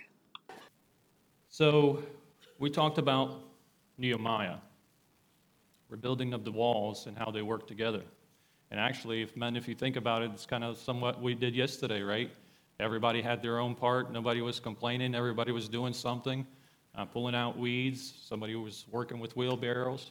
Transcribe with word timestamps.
So, 1.49 2.03
we 2.59 2.69
talked 2.69 2.99
about 2.99 3.41
Nehemiah, 3.97 4.57
rebuilding 5.89 6.35
of 6.35 6.45
the 6.45 6.53
walls 6.53 7.07
and 7.07 7.17
how 7.17 7.31
they 7.31 7.41
work 7.41 7.67
together. 7.67 8.03
And 8.71 8.79
actually, 8.79 9.23
if 9.23 9.35
men, 9.35 9.57
if 9.57 9.67
you 9.67 9.75
think 9.75 9.97
about 9.97 10.21
it, 10.21 10.31
it's 10.35 10.45
kind 10.45 10.63
of 10.63 10.77
somewhat 10.77 11.23
we 11.23 11.35
did 11.35 11.55
yesterday, 11.55 12.03
right? 12.03 12.31
Everybody 12.81 13.23
had 13.23 13.41
their 13.41 13.61
own 13.61 13.75
part. 13.75 14.13
Nobody 14.13 14.43
was 14.43 14.61
complaining. 14.61 15.15
Everybody 15.15 15.53
was 15.53 15.71
doing 15.71 15.95
something, 15.95 16.47
uh, 16.99 17.05
pulling 17.05 17.35
out 17.35 17.57
weeds. 17.57 18.13
Somebody 18.25 18.57
was 18.57 18.85
working 18.91 19.21
with 19.21 19.37
wheelbarrows. 19.37 20.11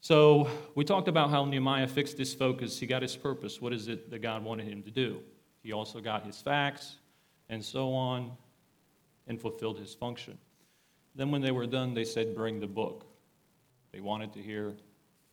So 0.00 0.48
we 0.74 0.84
talked 0.84 1.08
about 1.08 1.30
how 1.30 1.44
Nehemiah 1.44 1.86
fixed 1.86 2.18
his 2.18 2.32
focus. 2.34 2.78
He 2.80 2.86
got 2.86 3.02
his 3.02 3.16
purpose. 3.16 3.60
What 3.60 3.72
is 3.72 3.88
it 3.88 4.10
that 4.10 4.22
God 4.22 4.42
wanted 4.42 4.66
him 4.66 4.82
to 4.82 4.90
do? 4.90 5.20
He 5.62 5.72
also 5.72 6.00
got 6.00 6.24
his 6.24 6.40
facts 6.40 6.96
and 7.50 7.62
so 7.62 7.92
on 7.92 8.32
and 9.26 9.40
fulfilled 9.40 9.78
his 9.78 9.94
function. 9.94 10.38
Then, 11.14 11.30
when 11.30 11.42
they 11.42 11.52
were 11.52 11.66
done, 11.66 11.94
they 11.94 12.04
said, 12.04 12.34
Bring 12.34 12.60
the 12.60 12.66
book. 12.66 13.06
They 13.92 14.00
wanted 14.00 14.32
to 14.32 14.42
hear 14.42 14.74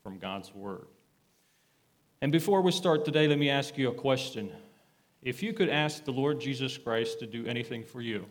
from 0.04 0.20
God's 0.20 0.54
word. 0.54 0.86
And 2.22 2.32
before 2.32 2.62
we 2.62 2.72
start 2.72 3.04
today, 3.04 3.28
let 3.28 3.40
me 3.40 3.50
ask 3.50 3.78
you 3.78 3.90
a 3.90 3.94
question. 3.94 4.52
If 5.24 5.42
you 5.42 5.54
could 5.54 5.70
ask 5.70 6.04
the 6.04 6.12
Lord 6.12 6.40
Jesus 6.40 6.78
Christ 6.78 7.20
to 7.20 7.26
do 7.26 7.46
anything 7.48 7.84
for 7.84 8.02
you, 8.02 8.26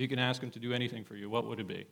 you 0.00 0.08
can 0.08 0.18
ask 0.18 0.42
him 0.42 0.50
to 0.50 0.58
do 0.58 0.72
anything 0.72 1.04
for 1.04 1.16
you, 1.16 1.28
what 1.28 1.46
would 1.46 1.60
it 1.60 1.68
be? 1.68 1.86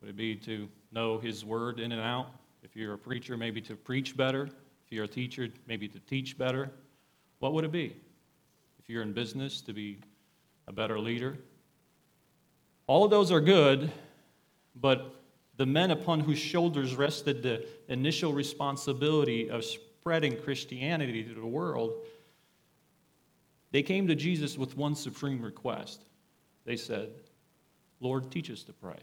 Would 0.00 0.10
it 0.10 0.16
be 0.16 0.34
to 0.36 0.68
know 0.92 1.18
his 1.18 1.44
word 1.44 1.78
in 1.78 1.92
and 1.92 2.00
out? 2.00 2.28
If 2.62 2.74
you're 2.74 2.94
a 2.94 2.98
preacher, 2.98 3.36
maybe 3.36 3.60
to 3.62 3.76
preach 3.76 4.16
better. 4.16 4.44
If 4.44 4.92
you're 4.92 5.04
a 5.04 5.08
teacher, 5.08 5.48
maybe 5.66 5.88
to 5.88 5.98
teach 6.00 6.36
better. 6.36 6.70
What 7.38 7.52
would 7.52 7.64
it 7.64 7.72
be? 7.72 7.96
If 8.78 8.88
you're 8.88 9.02
in 9.02 9.12
business, 9.12 9.60
to 9.62 9.72
be 9.72 9.98
a 10.66 10.72
better 10.72 10.98
leader. 10.98 11.38
All 12.86 13.04
of 13.04 13.10
those 13.10 13.30
are 13.30 13.40
good, 13.40 13.90
but 14.74 15.14
the 15.56 15.66
men 15.66 15.90
upon 15.90 16.20
whose 16.20 16.38
shoulders 16.38 16.96
rested 16.96 17.42
the 17.42 17.66
initial 17.88 18.32
responsibility 18.32 19.50
of 19.50 19.64
spreading 19.64 20.36
Christianity 20.36 21.22
to 21.22 21.34
the 21.34 21.46
world, 21.46 21.92
they 23.70 23.82
came 23.82 24.08
to 24.08 24.14
Jesus 24.14 24.58
with 24.58 24.76
one 24.76 24.94
supreme 24.94 25.42
request. 25.42 26.04
They 26.64 26.76
said, 26.76 27.10
Lord, 28.00 28.30
teach 28.30 28.50
us 28.50 28.62
to 28.64 28.72
pray. 28.72 28.98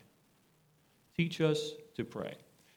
Teach 1.16 1.42
us 1.42 1.74
to 1.96 2.04
pray. 2.04 2.36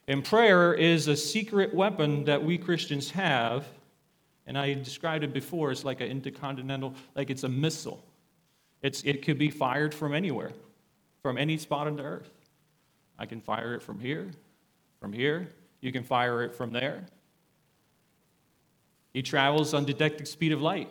And 0.09 0.25
prayer 0.25 0.75
is 0.75 1.09
a 1.09 1.17
secret 1.17 1.75
weapon 1.75 2.25
that 2.25 2.43
we 2.43 2.59
Christians 2.59 3.11
have. 3.11 3.67
And 4.47 4.59
I 4.59 4.75
described 4.75 5.23
it 5.25 5.33
before. 5.33 5.71
It's 5.71 5.85
like 5.85 6.01
an 6.01 6.09
intercontinental, 6.09 6.95
like 7.15 7.31
it's 7.31 7.45
a 7.45 7.49
missile. 7.49 8.05
It's, 8.83 9.03
it 9.05 9.23
could 9.23 9.39
be 9.39 9.51
fired 9.51 9.95
from 9.95 10.15
anywhere, 10.15 10.53
from 11.23 11.39
any 11.39 11.59
spot 11.59 11.87
on 11.87 11.97
the 11.97 12.03
earth. 12.03 12.31
I 13.19 13.27
can 13.27 13.41
fire 13.41 13.75
it 13.75 13.83
from 13.83 14.01
here, 14.01 14.31
from 14.99 15.13
here. 15.13 15.49
You 15.81 15.93
can 15.93 16.03
fire 16.03 16.43
it 16.43 16.55
from 16.55 16.73
there. 16.73 17.05
He 19.13 19.23
travels 19.23 19.75
on 19.75 19.85
detected 19.85 20.27
speed 20.27 20.53
of 20.53 20.63
light. 20.63 20.91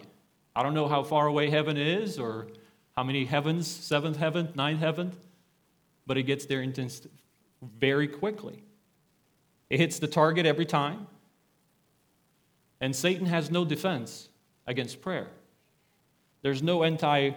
I 0.55 0.63
don't 0.63 0.73
know 0.73 0.87
how 0.87 1.03
far 1.03 1.27
away 1.27 1.49
heaven 1.49 1.77
is 1.77 2.19
or 2.19 2.47
how 2.99 3.03
many 3.03 3.23
heavens, 3.23 3.65
seventh 3.65 4.17
heaven, 4.17 4.49
ninth 4.55 4.81
heaven, 4.81 5.13
but 6.05 6.17
it 6.17 6.23
gets 6.23 6.45
there 6.47 6.61
intense 6.61 7.07
very 7.79 8.09
quickly. 8.09 8.61
It 9.69 9.79
hits 9.79 9.99
the 9.99 10.07
target 10.07 10.45
every 10.45 10.65
time. 10.65 11.07
And 12.81 12.93
Satan 12.93 13.25
has 13.25 13.49
no 13.49 13.63
defense 13.63 14.27
against 14.67 15.01
prayer. 15.01 15.27
There's 16.41 16.61
no 16.61 16.83
anti 16.83 17.31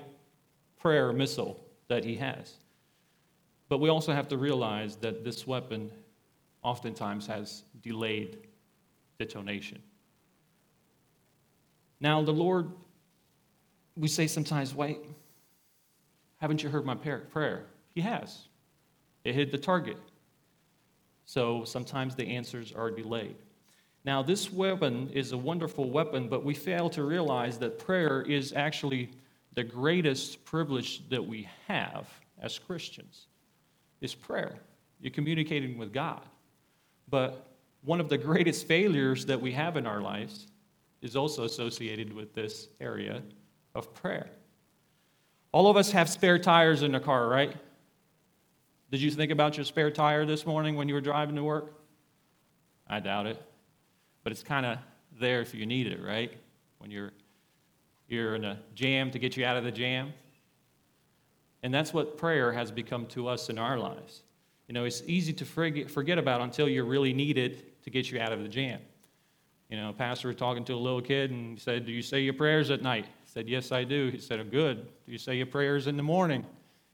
prayer 0.80 1.12
missile 1.12 1.64
that 1.86 2.04
he 2.04 2.16
has. 2.16 2.54
But 3.68 3.78
we 3.78 3.88
also 3.88 4.12
have 4.12 4.26
to 4.30 4.38
realize 4.38 4.96
that 4.96 5.22
this 5.22 5.46
weapon 5.46 5.92
oftentimes 6.64 7.28
has 7.28 7.62
delayed 7.80 8.48
detonation. 9.16 9.80
Now, 12.00 12.20
the 12.20 12.32
Lord, 12.32 12.68
we 13.96 14.08
say 14.08 14.26
sometimes, 14.26 14.74
wait, 14.74 14.98
haven't 16.42 16.60
you 16.64 16.68
heard 16.68 16.84
my 16.84 16.96
prayer? 16.96 17.66
He 17.94 18.00
has. 18.00 18.48
It 19.22 19.36
hit 19.36 19.52
the 19.52 19.58
target. 19.58 19.96
So 21.24 21.64
sometimes 21.64 22.16
the 22.16 22.26
answers 22.26 22.72
are 22.72 22.90
delayed. 22.90 23.36
Now, 24.04 24.24
this 24.24 24.52
weapon 24.52 25.08
is 25.14 25.30
a 25.30 25.38
wonderful 25.38 25.88
weapon, 25.88 26.28
but 26.28 26.44
we 26.44 26.54
fail 26.54 26.90
to 26.90 27.04
realize 27.04 27.58
that 27.58 27.78
prayer 27.78 28.22
is 28.22 28.52
actually 28.52 29.10
the 29.54 29.62
greatest 29.62 30.44
privilege 30.44 31.08
that 31.10 31.24
we 31.24 31.48
have 31.68 32.08
as 32.40 32.58
Christians 32.58 33.28
is 34.00 34.12
prayer. 34.12 34.58
You're 35.00 35.12
communicating 35.12 35.78
with 35.78 35.92
God. 35.92 36.22
But 37.08 37.46
one 37.84 38.00
of 38.00 38.08
the 38.08 38.18
greatest 38.18 38.66
failures 38.66 39.26
that 39.26 39.40
we 39.40 39.52
have 39.52 39.76
in 39.76 39.86
our 39.86 40.00
lives 40.00 40.48
is 41.02 41.14
also 41.14 41.44
associated 41.44 42.12
with 42.12 42.34
this 42.34 42.66
area 42.80 43.22
of 43.76 43.94
prayer. 43.94 44.28
All 45.52 45.68
of 45.68 45.76
us 45.76 45.92
have 45.92 46.08
spare 46.08 46.38
tires 46.38 46.82
in 46.82 46.92
the 46.92 47.00
car, 47.00 47.28
right? 47.28 47.54
Did 48.90 49.00
you 49.00 49.10
think 49.10 49.30
about 49.30 49.56
your 49.56 49.64
spare 49.64 49.90
tire 49.90 50.24
this 50.24 50.46
morning 50.46 50.76
when 50.76 50.88
you 50.88 50.94
were 50.94 51.00
driving 51.00 51.36
to 51.36 51.44
work? 51.44 51.74
I 52.88 53.00
doubt 53.00 53.26
it. 53.26 53.40
But 54.22 54.32
it's 54.32 54.42
kind 54.42 54.66
of 54.66 54.78
there 55.20 55.40
if 55.40 55.54
you 55.54 55.66
need 55.66 55.86
it, 55.86 56.02
right? 56.02 56.32
When 56.78 56.90
you're 56.90 57.12
you're 58.08 58.34
in 58.34 58.44
a 58.44 58.58
jam 58.74 59.10
to 59.10 59.18
get 59.18 59.36
you 59.36 59.44
out 59.44 59.56
of 59.56 59.64
the 59.64 59.70
jam. 59.70 60.12
And 61.62 61.72
that's 61.72 61.94
what 61.94 62.18
prayer 62.18 62.52
has 62.52 62.70
become 62.70 63.06
to 63.06 63.28
us 63.28 63.48
in 63.48 63.58
our 63.58 63.78
lives. 63.78 64.22
You 64.68 64.74
know, 64.74 64.84
it's 64.84 65.02
easy 65.06 65.32
to 65.32 65.44
forget 65.44 66.18
about 66.18 66.40
until 66.40 66.68
you 66.68 66.84
really 66.84 67.12
need 67.12 67.38
it 67.38 67.82
to 67.84 67.90
get 67.90 68.10
you 68.10 68.20
out 68.20 68.32
of 68.32 68.42
the 68.42 68.48
jam. 68.48 68.80
You 69.70 69.78
know, 69.78 69.90
a 69.90 69.92
pastor 69.92 70.28
was 70.28 70.36
talking 70.36 70.64
to 70.66 70.74
a 70.74 70.76
little 70.76 71.00
kid 71.00 71.30
and 71.30 71.58
said, 71.58 71.86
Do 71.86 71.92
you 71.92 72.02
say 72.02 72.20
your 72.20 72.34
prayers 72.34 72.70
at 72.70 72.82
night? 72.82 73.06
Said, 73.32 73.48
Yes, 73.48 73.72
I 73.72 73.84
do. 73.84 74.10
He 74.10 74.18
said, 74.18 74.40
oh, 74.40 74.44
Good. 74.44 74.86
Do 75.06 75.12
you 75.12 75.18
say 75.18 75.36
your 75.36 75.46
prayers 75.46 75.86
in 75.86 75.96
the 75.96 76.02
morning? 76.02 76.44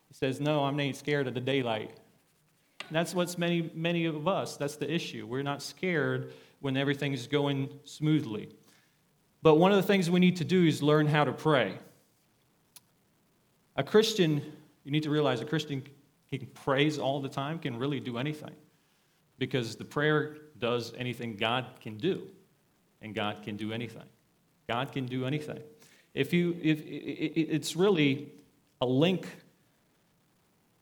He 0.09 0.15
says, 0.15 0.41
No, 0.41 0.65
I'm 0.65 0.76
not 0.76 0.94
scared 0.94 1.26
of 1.26 1.34
the 1.34 1.41
daylight. 1.41 1.99
And 2.87 2.97
that's 2.97 3.15
what's 3.15 3.37
many, 3.37 3.71
many 3.75 4.04
of 4.04 4.28
us. 4.28 4.56
That's 4.56 4.76
the 4.76 4.93
issue. 4.93 5.26
We're 5.26 5.43
not 5.43 5.62
scared 5.62 6.32
when 6.60 6.76
everything's 6.76 7.26
going 7.26 7.71
smoothly. 7.84 8.50
But 9.43 9.56
one 9.56 9.72
of 9.72 9.76
the 9.76 9.82
things 9.82 10.10
we 10.10 10.21
need 10.21 10.37
to 10.37 10.44
do 10.44 10.65
is 10.65 10.82
learn 10.82 11.06
how 11.06 11.25
to 11.25 11.32
pray. 11.32 11.76
A 13.76 13.82
Christian 13.82 14.43
you 14.88 14.93
need 14.93 15.03
to 15.03 15.10
realize 15.10 15.43
a 15.43 15.44
Christian 15.44 15.82
can 16.31 16.47
praise 16.55 16.99
all 16.99 17.20
the 17.20 17.28
time, 17.28 17.59
can 17.59 17.78
really 17.78 18.00
do 18.00 18.16
anything. 18.16 18.55
Because 19.38 19.76
the 19.76 19.84
prayer 19.84 20.37
does 20.59 20.94
anything 20.97 21.37
God 21.37 21.66
can 21.82 21.99
do, 21.99 22.22
and 23.03 23.15
God 23.15 23.43
can 23.43 23.56
do 23.56 23.72
anything. 23.72 24.09
God 24.66 24.93
can 24.93 25.05
do 25.05 25.26
anything. 25.26 25.60
If 26.14 26.32
you, 26.32 26.56
if 26.62 26.82
it's 26.84 27.76
really 27.76 28.28
a 28.80 28.86
link 28.86 29.26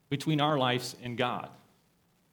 between 0.09 0.41
our 0.41 0.57
lives 0.59 0.97
and 1.03 1.17
God, 1.17 1.49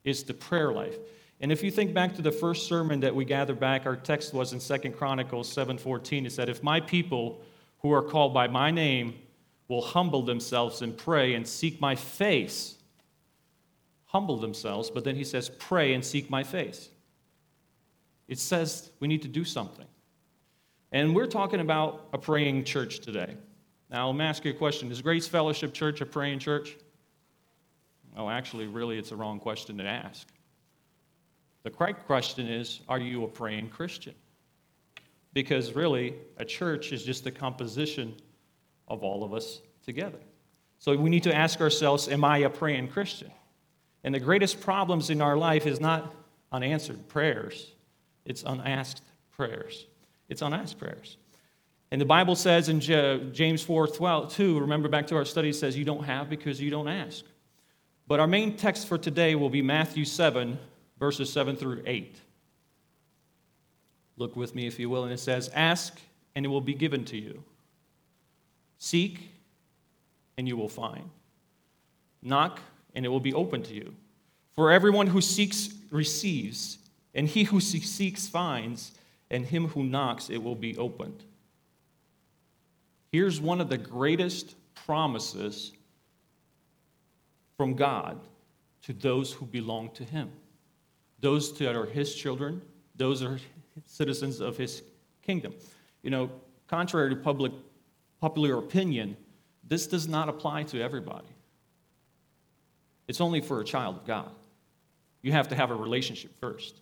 is 0.03 0.23
the 0.23 0.33
prayer 0.33 0.71
life. 0.71 0.95
And 1.39 1.51
if 1.51 1.63
you 1.63 1.71
think 1.71 1.93
back 1.93 2.15
to 2.15 2.21
the 2.21 2.31
first 2.31 2.67
sermon 2.67 2.99
that 3.01 3.15
we 3.15 3.25
gathered 3.25 3.59
back, 3.59 3.85
our 3.85 3.95
text 3.95 4.33
was 4.33 4.53
in 4.53 4.59
Second 4.59 4.93
Chronicles 4.93 5.53
7:14. 5.53 6.25
It 6.25 6.31
said, 6.31 6.49
"If 6.49 6.63
my 6.63 6.79
people 6.79 7.41
who 7.79 7.91
are 7.91 8.01
called 8.01 8.33
by 8.33 8.47
my 8.47 8.71
name 8.71 9.15
will 9.67 9.81
humble 9.81 10.21
themselves 10.23 10.81
and 10.81 10.97
pray 10.97 11.33
and 11.33 11.47
seek 11.47 11.79
my 11.79 11.95
face. 11.95 12.75
Humble 14.05 14.37
themselves, 14.37 14.89
but 14.89 15.03
then 15.03 15.15
he 15.15 15.23
says, 15.23 15.49
pray 15.49 15.93
and 15.93 16.03
seek 16.03 16.29
my 16.29 16.43
face. 16.43 16.89
It 18.27 18.39
says 18.39 18.91
we 18.99 19.07
need 19.07 19.21
to 19.23 19.27
do 19.27 19.43
something. 19.43 19.85
And 20.93 21.15
we're 21.15 21.25
talking 21.25 21.59
about 21.59 22.07
a 22.13 22.19
praying 22.19 22.65
church 22.65 22.99
today. 22.99 23.35
Now, 23.89 24.07
let 24.07 24.15
me 24.15 24.25
ask 24.25 24.45
you 24.45 24.51
a 24.51 24.53
question 24.53 24.91
Is 24.91 25.01
Grace 25.01 25.27
Fellowship 25.27 25.73
Church 25.73 26.01
a 26.01 26.05
praying 26.05 26.37
church? 26.37 26.77
Oh, 28.15 28.29
actually, 28.29 28.67
really, 28.67 28.99
it's 28.99 29.11
a 29.11 29.15
wrong 29.15 29.39
question 29.39 29.79
to 29.79 29.83
ask. 29.83 30.27
The 31.63 31.71
correct 31.71 32.05
question 32.05 32.47
is 32.47 32.81
Are 32.87 32.99
you 32.99 33.23
a 33.23 33.27
praying 33.27 33.69
Christian? 33.69 34.13
Because 35.33 35.73
really, 35.73 36.13
a 36.37 36.45
church 36.45 36.93
is 36.93 37.03
just 37.03 37.25
a 37.25 37.31
composition 37.31 38.13
of 38.87 39.03
all 39.03 39.23
of 39.23 39.33
us 39.33 39.61
together. 39.83 40.19
So 40.77 40.95
we 40.95 41.09
need 41.09 41.23
to 41.23 41.35
ask 41.35 41.59
ourselves 41.59 42.07
Am 42.07 42.23
I 42.23 42.37
a 42.39 42.51
praying 42.51 42.89
Christian? 42.89 43.31
And 44.03 44.13
the 44.13 44.19
greatest 44.19 44.61
problems 44.61 45.09
in 45.09 45.21
our 45.21 45.37
life 45.37 45.65
is 45.65 45.79
not 45.79 46.13
unanswered 46.51 47.07
prayers, 47.07 47.71
it's 48.25 48.43
unasked 48.43 49.01
prayers. 49.31 49.87
It's 50.33 50.41
unasked 50.41 50.79
prayers. 50.79 51.17
And 51.91 52.01
the 52.01 52.05
Bible 52.05 52.35
says 52.35 52.67
in 52.67 52.79
James 52.79 53.61
4 53.61 53.85
12, 53.87 54.33
2, 54.33 54.59
remember 54.59 54.89
back 54.89 55.05
to 55.07 55.15
our 55.15 55.25
study, 55.25 55.53
says, 55.53 55.77
You 55.77 55.85
don't 55.85 56.03
have 56.05 56.27
because 56.27 56.59
you 56.59 56.71
don't 56.71 56.87
ask. 56.87 57.23
But 58.07 58.19
our 58.19 58.25
main 58.25 58.57
text 58.57 58.87
for 58.87 58.97
today 58.97 59.35
will 59.35 59.51
be 59.51 59.61
Matthew 59.61 60.05
7, 60.05 60.57
verses 60.97 61.31
7 61.31 61.55
through 61.55 61.83
8. 61.85 62.19
Look 64.17 64.35
with 64.35 64.55
me, 64.55 64.65
if 64.65 64.79
you 64.79 64.89
will, 64.89 65.03
and 65.03 65.13
it 65.13 65.19
says, 65.19 65.51
Ask, 65.53 65.99
and 66.33 66.47
it 66.47 66.49
will 66.49 66.61
be 66.61 66.73
given 66.73 67.05
to 67.05 67.17
you. 67.17 67.43
Seek, 68.79 69.29
and 70.35 70.47
you 70.47 70.57
will 70.57 70.67
find. 70.67 71.11
Knock, 72.23 72.59
and 72.95 73.05
it 73.05 73.09
will 73.09 73.19
be 73.19 73.35
open 73.35 73.61
to 73.61 73.73
you. 73.75 73.93
For 74.53 74.71
everyone 74.71 75.05
who 75.05 75.21
seeks 75.21 75.69
receives, 75.91 76.79
and 77.13 77.27
he 77.27 77.43
who 77.43 77.59
seeks 77.59 78.27
finds, 78.27 78.93
and 79.31 79.45
him 79.45 79.67
who 79.69 79.83
knocks 79.83 80.29
it 80.29 80.41
will 80.41 80.55
be 80.55 80.77
opened. 80.77 81.23
Here's 83.11 83.39
one 83.39 83.61
of 83.61 83.69
the 83.69 83.77
greatest 83.77 84.55
promises 84.73 85.71
from 87.57 87.75
God 87.75 88.19
to 88.83 88.93
those 88.93 89.31
who 89.31 89.45
belong 89.45 89.91
to 89.91 90.03
him. 90.03 90.31
Those 91.19 91.57
that 91.59 91.75
are 91.75 91.85
his 91.85 92.15
children, 92.15 92.61
those 92.95 93.23
are 93.23 93.39
citizens 93.85 94.39
of 94.39 94.57
his 94.57 94.83
kingdom. 95.21 95.53
You 96.01 96.09
know, 96.09 96.29
contrary 96.67 97.09
to 97.11 97.15
public 97.15 97.51
popular 98.19 98.57
opinion, 98.57 99.17
this 99.67 99.85
does 99.87 100.07
not 100.07 100.29
apply 100.29 100.63
to 100.63 100.81
everybody. 100.81 101.27
It's 103.07 103.21
only 103.21 103.41
for 103.41 103.59
a 103.59 103.65
child 103.65 103.97
of 103.97 104.07
God. 104.07 104.31
You 105.21 105.31
have 105.33 105.49
to 105.49 105.55
have 105.55 105.71
a 105.71 105.75
relationship 105.75 106.37
first. 106.39 106.79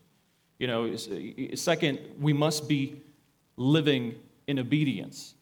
You 0.62 0.68
know, 0.68 0.96
second, 1.56 1.98
we 2.20 2.34
must 2.34 2.70
be 2.70 3.02
living 3.58 4.14
in 4.46 4.60
obedience. 4.60 5.34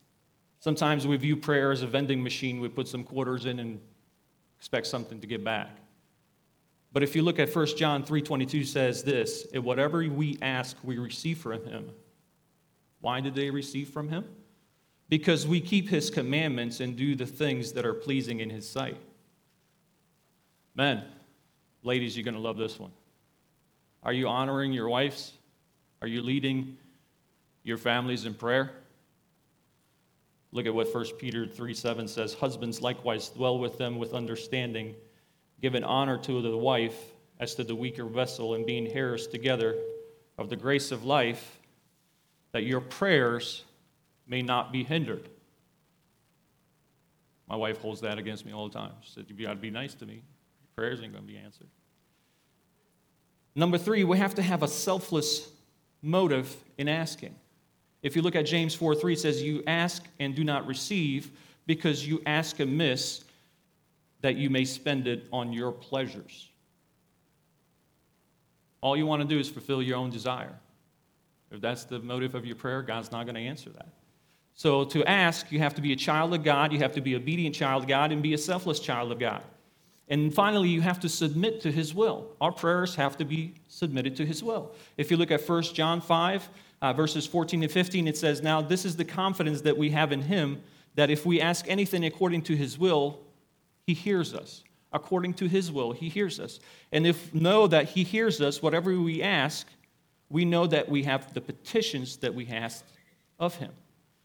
Sometimes 0.62 1.06
we 1.06 1.18
view 1.18 1.36
prayer 1.36 1.74
as 1.74 1.81
a 1.81 1.88
vending 1.88 2.24
machine. 2.24 2.62
We 2.62 2.69
put 2.69 2.88
some 2.88 3.04
quarters 3.04 3.45
in 3.45 3.60
and 3.60 3.81
expect 4.57 4.88
something 4.88 5.19
to 5.19 5.27
get 5.27 5.44
back. 5.44 5.75
But 6.94 7.04
if 7.04 7.18
you 7.18 7.21
look 7.21 7.38
at 7.38 7.54
1 7.54 7.75
John 7.75 8.06
3:22 8.06 8.66
says 8.66 9.04
this, 9.04 9.45
whatever 9.54 10.07
we 10.07 10.38
ask, 10.42 10.77
we 10.83 10.98
receive 10.98 11.39
from 11.39 11.65
him. 11.65 11.92
Why 13.01 13.19
did 13.19 13.36
they 13.36 13.50
receive 13.50 13.89
from 13.89 14.07
him? 14.07 14.24
Because 15.10 15.45
we 15.45 15.60
keep 15.60 15.89
his 15.89 16.10
commandments 16.10 16.80
and 16.80 16.95
do 16.95 17.13
the 17.15 17.25
things 17.25 17.74
that 17.74 17.86
are 17.86 17.94
pleasing 17.94 18.39
in 18.39 18.50
his 18.50 18.69
sight. 18.69 19.01
Men, 20.75 21.04
ladies, 21.83 22.15
you're 22.15 22.24
going 22.24 22.36
to 22.36 22.39
love 22.39 22.56
this 22.56 22.80
one. 22.80 22.92
Are 24.04 24.13
you 24.13 24.28
honoring 24.28 24.72
your 24.72 24.90
wives? 24.90 25.34
Are 26.01 26.07
you 26.07 26.22
leading 26.22 26.78
your 27.63 27.78
families 27.78 28.25
in 28.25 28.34
prayer? 28.34 28.72
Look 30.51 30.66
at 30.66 30.74
what 30.74 30.94
1 30.94 31.06
Peter 31.18 31.46
3 31.46 31.74
7 31.74 32.07
says 32.07 32.34
Husbands 32.34 32.81
likewise 32.81 33.30
dwell 33.30 33.60
with 33.60 33.78
them 33.78 33.98
with 33.98 34.13
understanding, 34.13 34.96
giving 35.62 35.84
honor 35.84 36.18
to 36.19 36.42
the 36.42 36.57
wife 36.57 36.98
as 37.40 37.56
to 37.56 37.63
the 37.63 37.75
weaker 37.75 38.06
vessel, 38.06 38.56
and 38.56 38.66
being 38.66 38.88
heirs 38.88 39.28
together 39.28 39.75
of 40.38 40.50
the 40.50 40.56
grace 40.56 40.92
of 40.92 41.06
life, 41.06 41.60
that 42.51 42.63
your 42.63 42.81
prayers 42.81 43.63
may 44.28 44.42
not 44.42 44.72
be 44.72 44.84
hindered. 44.84 45.30
My 47.48 47.56
wife 47.56 47.80
holds 47.80 48.01
that 48.01 48.18
against 48.18 48.46
me 48.46 48.51
all 48.51 48.68
the 48.68 48.74
time. 48.78 48.92
She 49.01 49.12
said, 49.12 49.25
"You've 49.28 49.40
got 49.40 49.54
to 49.54 49.56
be 49.56 49.72
nice 49.72 49.94
to 49.96 50.06
me. 50.06 50.16
Your 50.16 50.69
prayers 50.75 51.01
ain't 51.01 51.13
going 51.13 51.25
to 51.25 51.31
be 51.31 51.38
answered. 51.38 51.68
Number 53.56 53.78
three, 53.78 54.04
we 54.04 54.18
have 54.18 54.36
to 54.36 54.42
have 54.42 54.63
a 54.63 54.68
selfless 54.68 55.50
motive 56.01 56.56
in 56.78 56.88
asking. 56.88 57.36
If 58.01 58.16
you 58.16 58.22
look 58.22 58.36
at 58.36 58.46
James 58.46 58.74
4 58.74 58.96
3, 58.96 59.13
it 59.13 59.19
says, 59.19 59.42
You 59.42 59.63
ask 59.68 60.04
and 60.19 60.36
do 60.36 60.44
not 60.44 60.66
receive 60.68 61.31
because 61.66 62.07
you 62.07 62.22
ask 62.25 62.60
amiss 62.60 63.24
that 64.22 64.36
you 64.36 64.50
may 64.50 64.66
spend 64.66 65.07
it 65.07 65.25
on 65.31 65.54
your 65.54 65.72
pleasures. 65.72 66.50
All 68.81 68.96
you 68.96 69.06
want 69.06 69.22
to 69.22 69.28
do 69.28 69.40
is 69.40 69.50
fulfill 69.50 69.81
your 69.81 69.98
own 69.98 70.10
desire. 70.10 70.56
If 71.51 71.62
that's 71.62 71.84
the 71.84 72.00
motive 72.00 72.36
of 72.36 72.46
your 72.46 72.56
prayer, 72.56 72.81
God's 72.81 73.12
not 73.12 73.25
going 73.25 73.36
to 73.36 73.42
answer 73.42 73.69
that. 73.72 73.90
So 74.56 74.86
to 74.86 75.04
ask, 75.06 75.51
you 75.51 75.60
have 75.60 75.74
to 75.75 75.81
be 75.81 75.94
a 75.94 75.96
child 75.96 76.34
of 76.34 76.44
God, 76.44 76.72
you 76.72 76.80
have 76.80 76.94
to 76.94 77.01
be 77.01 77.16
obedient 77.16 77.56
child 77.56 77.84
of 77.84 77.90
God, 77.90 78.12
and 78.12 78.22
be 78.22 78.34
a 78.34 78.38
selfless 78.38 78.80
child 78.80 79.12
of 79.12 79.19
God. 79.19 79.44
And 80.10 80.34
finally, 80.34 80.70
you 80.70 80.82
have 80.82 81.00
to 81.02 81.10
submit 81.10 81.62
to 81.62 81.72
his 81.72 81.94
will. 81.94 82.28
Our 82.42 82.52
prayers 82.52 82.96
have 82.96 83.16
to 83.18 83.26
be 83.26 83.54
submitted 83.68 84.16
to 84.18 84.26
his 84.26 84.44
will. 84.44 84.72
If 84.98 85.12
you 85.12 85.18
look 85.18 85.30
at 85.30 85.48
1 85.48 85.64
John 85.64 86.02
5, 86.02 86.50
uh, 86.82 86.94
verses 86.94 87.28
14 87.28 87.62
and 87.62 87.72
15, 87.72 88.08
it 88.08 88.18
says, 88.18 88.42
Now 88.42 88.62
this 88.62 88.86
is 88.86 88.96
the 88.96 89.06
confidence 89.06 89.62
that 89.62 89.78
we 89.78 89.92
have 89.92 90.12
in 90.12 90.22
him, 90.22 90.64
that 90.96 91.12
if 91.12 91.26
we 91.26 91.40
ask 91.40 91.66
anything 91.68 92.06
according 92.06 92.42
to 92.44 92.56
his 92.56 92.80
will, 92.80 93.20
he 93.86 93.94
hears 93.94 94.34
us. 94.34 94.64
According 94.92 95.36
to 95.36 95.48
his 95.48 95.72
will, 95.72 95.92
he 95.92 96.10
hears 96.10 96.40
us. 96.40 96.60
And 96.92 97.06
if 97.06 97.32
know 97.34 97.68
that 97.68 97.90
he 97.90 98.04
hears 98.04 98.42
us, 98.42 98.62
whatever 98.64 99.00
we 99.00 99.22
ask, 99.22 99.68
we 100.30 100.46
know 100.46 100.66
that 100.66 100.90
we 100.90 101.04
have 101.04 101.34
the 101.36 101.42
petitions 101.42 102.18
that 102.18 102.34
we 102.34 102.48
asked 102.48 102.86
of 103.40 103.56
him. 103.56 103.72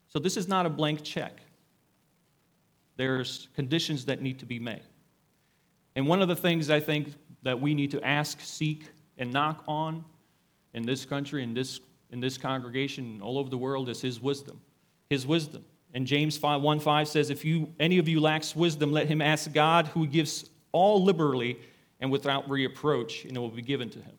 So 0.08 0.18
this 0.18 0.38
is 0.38 0.48
not 0.48 0.64
a 0.64 0.70
blank 0.70 1.02
check. 1.02 1.40
There's 2.96 3.48
conditions 3.54 4.06
that 4.06 4.22
need 4.22 4.38
to 4.38 4.46
be 4.46 4.58
made. 4.58 4.82
And 5.96 6.06
one 6.06 6.22
of 6.22 6.28
the 6.28 6.36
things 6.36 6.70
I 6.70 6.80
think 6.80 7.14
that 7.42 7.60
we 7.60 7.74
need 7.74 7.90
to 7.92 8.02
ask, 8.02 8.40
seek, 8.40 8.88
and 9.18 9.32
knock 9.32 9.64
on 9.68 10.04
in 10.72 10.84
this 10.84 11.04
country, 11.04 11.42
in 11.42 11.54
this, 11.54 11.80
in 12.10 12.20
this 12.20 12.36
congregation, 12.36 13.20
all 13.22 13.38
over 13.38 13.48
the 13.48 13.58
world 13.58 13.88
is 13.88 14.00
His 14.00 14.20
wisdom. 14.20 14.60
His 15.08 15.26
wisdom. 15.26 15.64
And 15.94 16.06
James 16.06 16.36
5, 16.36 16.60
1 16.60 16.80
5 16.80 17.08
says, 17.08 17.30
If 17.30 17.44
you, 17.44 17.72
any 17.78 17.98
of 17.98 18.08
you 18.08 18.20
lacks 18.20 18.56
wisdom, 18.56 18.92
let 18.92 19.06
him 19.06 19.22
ask 19.22 19.52
God, 19.52 19.86
who 19.88 20.06
gives 20.06 20.50
all 20.72 21.02
liberally 21.02 21.58
and 22.00 22.10
without 22.10 22.50
reproach, 22.50 23.24
and 23.24 23.36
it 23.36 23.40
will 23.40 23.48
be 23.48 23.62
given 23.62 23.88
to 23.90 24.00
him. 24.00 24.16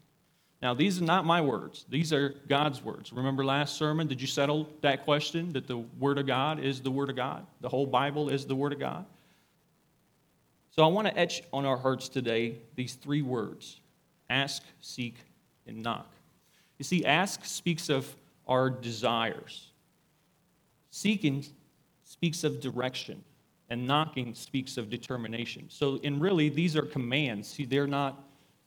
Now, 0.62 0.74
these 0.74 1.02
are 1.02 1.06
not 1.06 1.26
my 1.26 1.42
words, 1.42 1.86
these 1.90 2.14
are 2.14 2.30
God's 2.48 2.82
words. 2.82 3.12
Remember 3.12 3.44
last 3.44 3.76
sermon, 3.76 4.08
did 4.08 4.22
you 4.22 4.28
settle 4.28 4.70
that 4.82 5.04
question 5.04 5.52
that 5.52 5.68
the 5.68 5.78
Word 5.78 6.18
of 6.18 6.26
God 6.26 6.64
is 6.64 6.80
the 6.82 6.90
Word 6.90 7.10
of 7.10 7.18
God? 7.18 7.46
The 7.60 7.70
whole 7.70 7.86
Bible 7.86 8.30
is 8.30 8.46
the 8.46 8.56
Word 8.56 8.72
of 8.72 8.80
God? 8.80 9.06
So 10.76 10.84
I 10.84 10.88
want 10.88 11.08
to 11.08 11.18
etch 11.18 11.42
on 11.54 11.66
our 11.66 11.78
hearts 11.78 12.10
today 12.10 12.58
these 12.76 12.96
three 12.96 13.22
words 13.22 13.80
ask, 14.30 14.62
seek, 14.82 15.16
and 15.66 15.82
knock. 15.82 16.12
You 16.78 16.84
see, 16.84 17.06
ask 17.06 17.46
speaks 17.46 17.88
of 17.88 18.14
our 18.46 18.70
desires, 18.70 19.72
seeking 20.92 21.46
speaks 22.04 22.44
of 22.44 22.60
direction, 22.60 23.24
and 23.70 23.88
knocking 23.88 24.36
speaks 24.36 24.76
of 24.76 24.90
determination. 24.90 25.68
So, 25.70 25.98
and 26.04 26.20
really, 26.20 26.50
these 26.50 26.76
are 26.76 26.82
commands. 26.82 27.48
See, 27.48 27.64
they're 27.64 27.88
not 27.88 28.22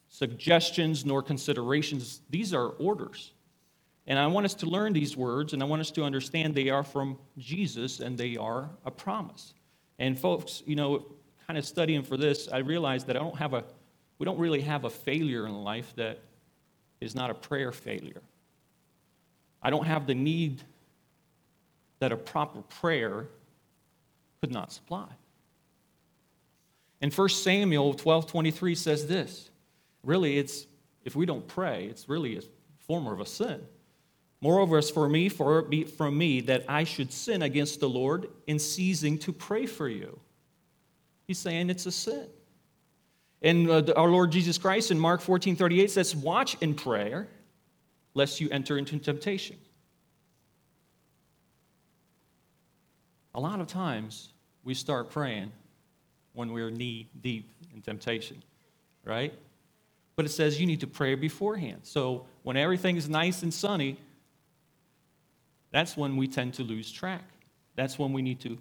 suggestions 0.09 1.05
nor 1.05 1.23
considerations, 1.23 2.23
these 2.31 2.55
are 2.55 2.69
orders. 2.69 3.33
And 4.07 4.19
I 4.19 4.27
want 4.29 4.47
us 4.47 4.55
to 4.55 4.67
learn 4.67 4.95
these 4.95 5.15
words, 5.15 5.53
and 5.53 5.63
I 5.63 5.67
want 5.67 5.81
us 5.81 5.91
to 5.91 6.05
understand 6.05 6.55
they 6.55 6.71
are 6.71 6.85
from 6.85 7.19
Jesus 7.37 8.01
and 8.01 8.17
they 8.17 8.39
are 8.39 8.71
a 8.87 8.91
promise. 8.91 9.53
And 9.99 10.19
folks, 10.19 10.63
you 10.65 10.75
know, 10.77 11.05
kind 11.49 11.57
of 11.57 11.65
studying 11.65 12.03
for 12.03 12.19
this, 12.19 12.47
I 12.53 12.59
realized 12.59 13.07
that 13.07 13.17
I 13.17 13.21
don't 13.21 13.39
have 13.39 13.55
a, 13.55 13.65
we 14.19 14.27
don't 14.27 14.39
really 14.39 14.61
have 14.61 14.85
a 14.85 14.91
failure 14.91 15.47
in 15.47 15.65
life 15.65 15.91
that 15.97 16.19
is 17.01 17.15
not 17.15 17.31
a 17.31 17.35
prayer 17.35 17.73
failure. 17.73 18.21
I 19.63 19.71
don't 19.71 19.87
have 19.87 20.07
the 20.07 20.15
need 20.15 20.61
that 22.01 22.13
a 22.13 22.19
proper 22.19 22.61
prayer 22.61 23.29
could 24.43 24.53
not 24.53 24.73
supply. 24.73 25.07
And 27.01 27.13
1 27.15 27.29
Samuel 27.31 27.95
12 27.95 28.27
23 28.27 28.75
says 28.75 29.07
this 29.07 29.51
really, 30.05 30.37
it's 30.37 30.67
if 31.05 31.17
we 31.17 31.25
don't 31.25 31.47
pray, 31.47 31.87
it's 31.87 32.11
really 32.11 32.37
a 32.37 32.43
form 32.81 33.07
of 33.07 33.21
a 33.21 33.27
sin. 33.27 33.63
Moreover, 34.43 34.77
as 34.77 34.91
for 34.91 35.09
me, 35.09 35.31
for 35.31 35.59
it 35.61 35.71
be 35.71 35.85
from 35.85 36.19
me 36.19 36.43
that 36.43 36.67
I 36.69 36.85
should 36.85 37.11
sin 37.11 37.41
against 37.41 37.81
the 37.81 37.89
Lord 37.89 38.29
in 38.47 38.59
ceasing 38.59 39.19
to 39.21 39.33
pray 39.33 39.65
for 39.65 39.89
you. 39.89 40.21
He's 41.29 41.39
saying 41.39 41.69
it's 41.69 41.85
a 41.85 41.93
sin. 41.93 42.27
And 43.43 43.71
uh, 43.71 43.83
our 43.97 44.09
Lord 44.09 44.33
Jesus 44.33 44.59
Christ 44.59 44.91
in 44.91 44.99
Mark 44.99 45.21
14 45.21 45.55
38 45.55 45.91
says, 45.91 46.17
Watch 46.17 46.57
in 46.61 46.75
prayer, 46.75 47.29
lest 48.15 48.41
you 48.41 48.49
enter 48.51 48.79
into 48.79 48.99
temptation. 48.99 49.57
A 53.35 53.41
lot 53.41 53.61
of 53.61 53.69
times 53.69 54.31
we 54.65 54.75
start 54.75 55.11
praying 55.11 55.53
when 56.33 56.51
we're 56.51 56.71
knee 56.71 57.09
deep 57.21 57.51
in 57.75 57.83
temptation, 57.83 58.43
right? 59.05 59.33
But 60.17 60.25
it 60.25 60.31
says 60.31 60.59
you 60.59 60.67
need 60.67 60.81
to 60.81 60.87
pray 60.87 61.15
beforehand. 61.15 61.81
So 61.85 62.27
when 62.43 62.57
everything 62.57 62.97
is 62.97 63.09
nice 63.09 63.43
and 63.43 63.53
sunny, 63.53 63.99
that's 65.71 65.97
when 65.97 66.17
we 66.17 66.27
tend 66.27 66.55
to 66.55 66.63
lose 66.65 66.91
track. 66.91 67.23
That's 67.77 67.99
when 67.99 68.13
we 68.13 68.23
need 68.23 68.41
to 68.41 68.59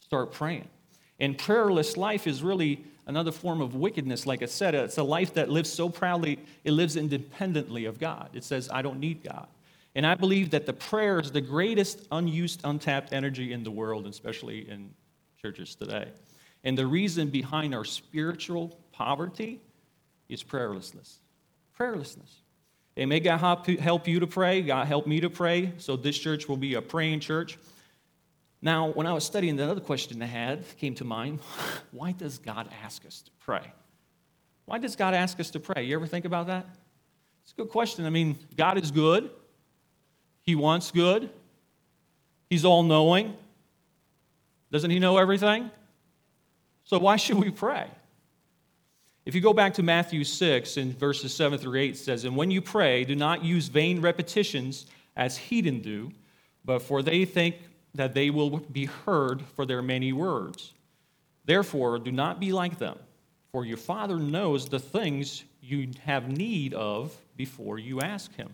start 0.00 0.32
praying. 0.32 0.68
And 1.20 1.36
prayerless 1.36 1.96
life 1.96 2.26
is 2.26 2.42
really 2.42 2.84
another 3.06 3.32
form 3.32 3.60
of 3.60 3.74
wickedness. 3.74 4.26
Like 4.26 4.42
I 4.42 4.46
said, 4.46 4.74
it's 4.74 4.98
a 4.98 5.02
life 5.02 5.34
that 5.34 5.48
lives 5.48 5.70
so 5.70 5.88
proudly, 5.88 6.38
it 6.64 6.72
lives 6.72 6.96
independently 6.96 7.86
of 7.86 7.98
God. 7.98 8.30
It 8.34 8.44
says, 8.44 8.68
I 8.72 8.82
don't 8.82 9.00
need 9.00 9.24
God. 9.24 9.48
And 9.94 10.06
I 10.06 10.14
believe 10.14 10.50
that 10.50 10.66
the 10.66 10.72
prayer 10.72 11.18
is 11.18 11.32
the 11.32 11.40
greatest 11.40 12.06
unused, 12.12 12.60
untapped 12.62 13.12
energy 13.12 13.52
in 13.52 13.64
the 13.64 13.70
world, 13.70 14.06
especially 14.06 14.68
in 14.70 14.90
churches 15.40 15.74
today. 15.74 16.08
And 16.62 16.76
the 16.76 16.86
reason 16.86 17.30
behind 17.30 17.74
our 17.74 17.84
spiritual 17.84 18.78
poverty 18.92 19.60
is 20.28 20.44
prayerlessness. 20.44 21.16
Prayerlessness. 21.78 22.42
It 22.94 23.06
may 23.06 23.20
God 23.20 23.38
help 23.80 24.06
you 24.06 24.20
to 24.20 24.26
pray, 24.26 24.60
God 24.60 24.86
help 24.86 25.06
me 25.06 25.20
to 25.20 25.30
pray, 25.30 25.72
so 25.78 25.96
this 25.96 26.18
church 26.18 26.48
will 26.48 26.56
be 26.56 26.74
a 26.74 26.82
praying 26.82 27.20
church. 27.20 27.58
Now, 28.60 28.88
when 28.88 29.06
I 29.06 29.12
was 29.12 29.24
studying, 29.24 29.56
the 29.56 29.70
other 29.70 29.80
question 29.80 30.20
I 30.20 30.26
had 30.26 30.64
came 30.78 30.94
to 30.96 31.04
mind 31.04 31.40
why 31.92 32.12
does 32.12 32.38
God 32.38 32.68
ask 32.82 33.04
us 33.06 33.22
to 33.22 33.30
pray? 33.38 33.72
Why 34.64 34.78
does 34.78 34.96
God 34.96 35.14
ask 35.14 35.40
us 35.40 35.50
to 35.50 35.60
pray? 35.60 35.84
You 35.84 35.96
ever 35.96 36.06
think 36.06 36.24
about 36.24 36.48
that? 36.48 36.66
It's 37.42 37.52
a 37.52 37.56
good 37.56 37.70
question. 37.70 38.04
I 38.04 38.10
mean, 38.10 38.38
God 38.56 38.82
is 38.82 38.90
good, 38.90 39.30
He 40.42 40.54
wants 40.54 40.90
good, 40.90 41.30
He's 42.50 42.64
all 42.64 42.82
knowing. 42.82 43.36
Doesn't 44.70 44.90
He 44.90 44.98
know 44.98 45.16
everything? 45.16 45.70
So, 46.84 46.98
why 46.98 47.16
should 47.16 47.38
we 47.38 47.50
pray? 47.50 47.86
If 49.24 49.34
you 49.34 49.42
go 49.42 49.52
back 49.52 49.74
to 49.74 49.82
Matthew 49.82 50.24
6 50.24 50.78
in 50.78 50.94
verses 50.94 51.34
7 51.34 51.58
through 51.58 51.78
8, 51.78 51.90
it 51.90 51.98
says, 51.98 52.24
And 52.24 52.34
when 52.34 52.50
you 52.50 52.62
pray, 52.62 53.04
do 53.04 53.14
not 53.14 53.44
use 53.44 53.68
vain 53.68 54.00
repetitions 54.00 54.86
as 55.14 55.36
heathen 55.36 55.80
do, 55.80 56.10
but 56.64 56.80
for 56.80 57.02
they 57.02 57.26
think 57.26 57.56
that 57.98 58.14
they 58.14 58.30
will 58.30 58.58
be 58.58 58.84
heard 58.84 59.42
for 59.56 59.66
their 59.66 59.82
many 59.82 60.12
words. 60.12 60.72
Therefore, 61.44 61.98
do 61.98 62.12
not 62.12 62.38
be 62.38 62.52
like 62.52 62.78
them, 62.78 62.96
for 63.50 63.64
your 63.64 63.76
Father 63.76 64.18
knows 64.20 64.68
the 64.68 64.78
things 64.78 65.42
you 65.60 65.88
have 66.04 66.28
need 66.28 66.74
of 66.74 67.16
before 67.36 67.76
you 67.76 68.00
ask 68.00 68.32
Him. 68.36 68.50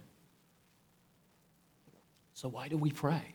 So, 2.32 2.48
why 2.48 2.68
do 2.68 2.78
we 2.78 2.90
pray? 2.90 3.34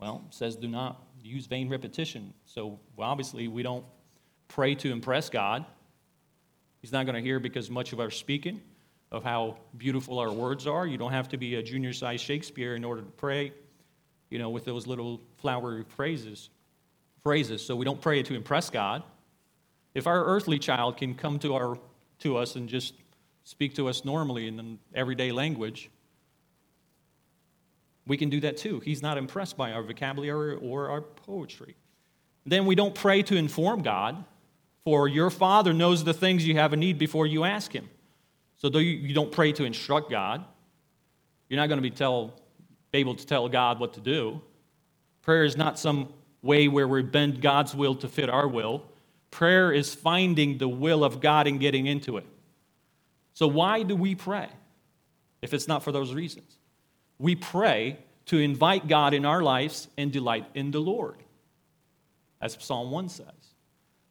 Well, 0.00 0.24
it 0.26 0.34
says, 0.34 0.56
do 0.56 0.66
not 0.66 1.00
use 1.22 1.46
vain 1.46 1.68
repetition. 1.68 2.34
So, 2.44 2.80
obviously, 2.98 3.46
we 3.46 3.62
don't 3.62 3.84
pray 4.48 4.74
to 4.74 4.90
impress 4.90 5.30
God. 5.30 5.64
He's 6.82 6.90
not 6.90 7.06
going 7.06 7.14
to 7.14 7.22
hear 7.22 7.38
because 7.38 7.70
much 7.70 7.92
of 7.92 8.00
our 8.00 8.10
speaking, 8.10 8.60
of 9.12 9.22
how 9.22 9.56
beautiful 9.76 10.18
our 10.18 10.32
words 10.32 10.66
are. 10.66 10.84
You 10.84 10.98
don't 10.98 11.12
have 11.12 11.28
to 11.28 11.36
be 11.36 11.54
a 11.54 11.62
junior 11.62 11.92
sized 11.92 12.24
Shakespeare 12.24 12.74
in 12.74 12.84
order 12.84 13.02
to 13.02 13.10
pray, 13.12 13.52
you 14.34 14.40
know, 14.40 14.50
with 14.50 14.64
those 14.64 14.88
little 14.88 15.20
flowery 15.36 15.84
phrases. 15.90 16.50
Phrases. 17.22 17.64
So 17.64 17.76
we 17.76 17.84
don't 17.84 18.00
pray 18.00 18.20
to 18.24 18.34
impress 18.34 18.68
God. 18.68 19.04
If 19.94 20.08
our 20.08 20.24
earthly 20.24 20.58
child 20.58 20.96
can 20.96 21.14
come 21.14 21.38
to 21.38 21.54
our 21.54 21.78
to 22.18 22.36
us 22.36 22.56
and 22.56 22.68
just 22.68 22.94
speak 23.44 23.76
to 23.76 23.88
us 23.88 24.04
normally 24.04 24.48
in 24.48 24.58
an 24.58 24.80
everyday 24.92 25.30
language, 25.30 25.88
we 28.08 28.16
can 28.16 28.28
do 28.28 28.40
that 28.40 28.56
too. 28.56 28.80
He's 28.80 29.02
not 29.02 29.18
impressed 29.18 29.56
by 29.56 29.70
our 29.70 29.84
vocabulary 29.84 30.56
or 30.56 30.88
our 30.88 31.02
poetry. 31.02 31.76
Then 32.44 32.66
we 32.66 32.74
don't 32.74 32.94
pray 32.94 33.22
to 33.22 33.36
inform 33.36 33.82
God. 33.82 34.24
For 34.82 35.06
your 35.06 35.30
Father 35.30 35.72
knows 35.72 36.02
the 36.02 36.12
things 36.12 36.44
you 36.44 36.56
have 36.56 36.72
a 36.72 36.76
need 36.76 36.98
before 36.98 37.28
you 37.28 37.44
ask 37.44 37.72
Him. 37.72 37.88
So, 38.56 38.68
though 38.68 38.80
you 38.80 39.14
don't 39.14 39.30
pray 39.30 39.52
to 39.52 39.64
instruct 39.64 40.10
God, 40.10 40.44
you're 41.48 41.60
not 41.60 41.68
going 41.68 41.78
to 41.78 41.88
be 41.88 41.94
tell, 41.94 42.34
able 42.94 43.14
to 43.14 43.26
tell 43.26 43.48
God 43.48 43.78
what 43.80 43.94
to 43.94 44.00
do. 44.00 44.40
Prayer 45.22 45.44
is 45.44 45.56
not 45.56 45.78
some 45.78 46.12
way 46.42 46.68
where 46.68 46.86
we 46.86 47.02
bend 47.02 47.40
God's 47.40 47.74
will 47.74 47.94
to 47.96 48.08
fit 48.08 48.28
our 48.28 48.46
will. 48.46 48.84
Prayer 49.30 49.72
is 49.72 49.94
finding 49.94 50.58
the 50.58 50.68
will 50.68 51.02
of 51.02 51.20
God 51.20 51.46
and 51.46 51.58
getting 51.58 51.86
into 51.86 52.16
it. 52.18 52.26
So, 53.32 53.48
why 53.48 53.82
do 53.82 53.96
we 53.96 54.14
pray 54.14 54.48
if 55.42 55.52
it's 55.52 55.66
not 55.66 55.82
for 55.82 55.92
those 55.92 56.14
reasons? 56.14 56.58
We 57.18 57.34
pray 57.34 57.98
to 58.26 58.38
invite 58.38 58.86
God 58.86 59.14
in 59.14 59.24
our 59.24 59.42
lives 59.42 59.88
and 59.96 60.12
delight 60.12 60.46
in 60.54 60.70
the 60.70 60.80
Lord, 60.80 61.16
as 62.40 62.56
Psalm 62.60 62.90
1 62.90 63.08
says 63.08 63.26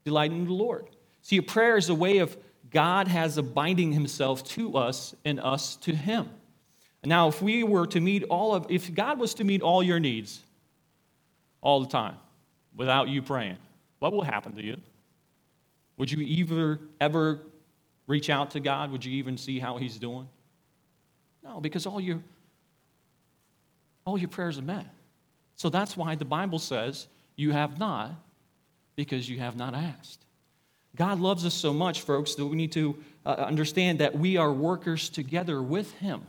delight 0.03 0.31
in 0.31 0.45
the 0.45 0.53
Lord. 0.53 0.87
See, 1.21 1.37
a 1.37 1.43
prayer 1.43 1.77
is 1.77 1.89
a 1.89 1.95
way 1.95 2.17
of 2.17 2.35
God 2.69 3.07
has 3.07 3.37
abiding 3.37 3.93
himself 3.93 4.43
to 4.49 4.77
us 4.77 5.15
and 5.23 5.39
us 5.39 5.77
to 5.77 5.95
him. 5.95 6.29
Now, 7.05 7.27
if 7.27 7.41
we 7.41 7.63
were 7.63 7.85
to 7.87 7.99
meet 7.99 8.23
all 8.23 8.55
of, 8.55 8.67
if 8.69 8.93
God 8.93 9.19
was 9.19 9.33
to 9.35 9.43
meet 9.43 9.61
all 9.61 9.83
your 9.83 9.99
needs 9.99 10.41
all 11.61 11.81
the 11.81 11.87
time 11.87 12.15
without 12.75 13.09
you 13.09 13.21
praying, 13.21 13.57
what 13.99 14.13
will 14.13 14.23
happen 14.23 14.53
to 14.55 14.63
you? 14.63 14.77
Would 15.97 16.11
you 16.11 16.45
ever, 16.45 16.79
ever 16.99 17.39
reach 18.07 18.29
out 18.29 18.51
to 18.51 18.59
God? 18.59 18.91
Would 18.91 19.03
you 19.03 19.13
even 19.13 19.37
see 19.37 19.59
how 19.59 19.77
he's 19.77 19.97
doing? 19.97 20.27
No, 21.43 21.59
because 21.59 21.85
all 21.85 21.99
your, 21.99 22.19
all 24.05 24.17
your 24.17 24.29
prayers 24.29 24.57
are 24.57 24.63
met. 24.63 24.85
So 25.55 25.69
that's 25.69 25.95
why 25.95 26.15
the 26.15 26.25
Bible 26.25 26.59
says 26.59 27.07
you 27.35 27.51
have 27.51 27.79
not 27.79 28.11
because 28.95 29.29
you 29.29 29.39
have 29.39 29.55
not 29.55 29.73
asked. 29.73 30.25
God 30.95 31.19
loves 31.19 31.45
us 31.45 31.53
so 31.53 31.73
much, 31.73 32.01
folks, 32.01 32.35
that 32.35 32.45
we 32.45 32.55
need 32.55 32.71
to 32.73 32.95
uh, 33.25 33.31
understand 33.31 33.99
that 33.99 34.17
we 34.17 34.37
are 34.37 34.51
workers 34.51 35.09
together 35.09 35.61
with 35.61 35.91
Him. 35.95 36.21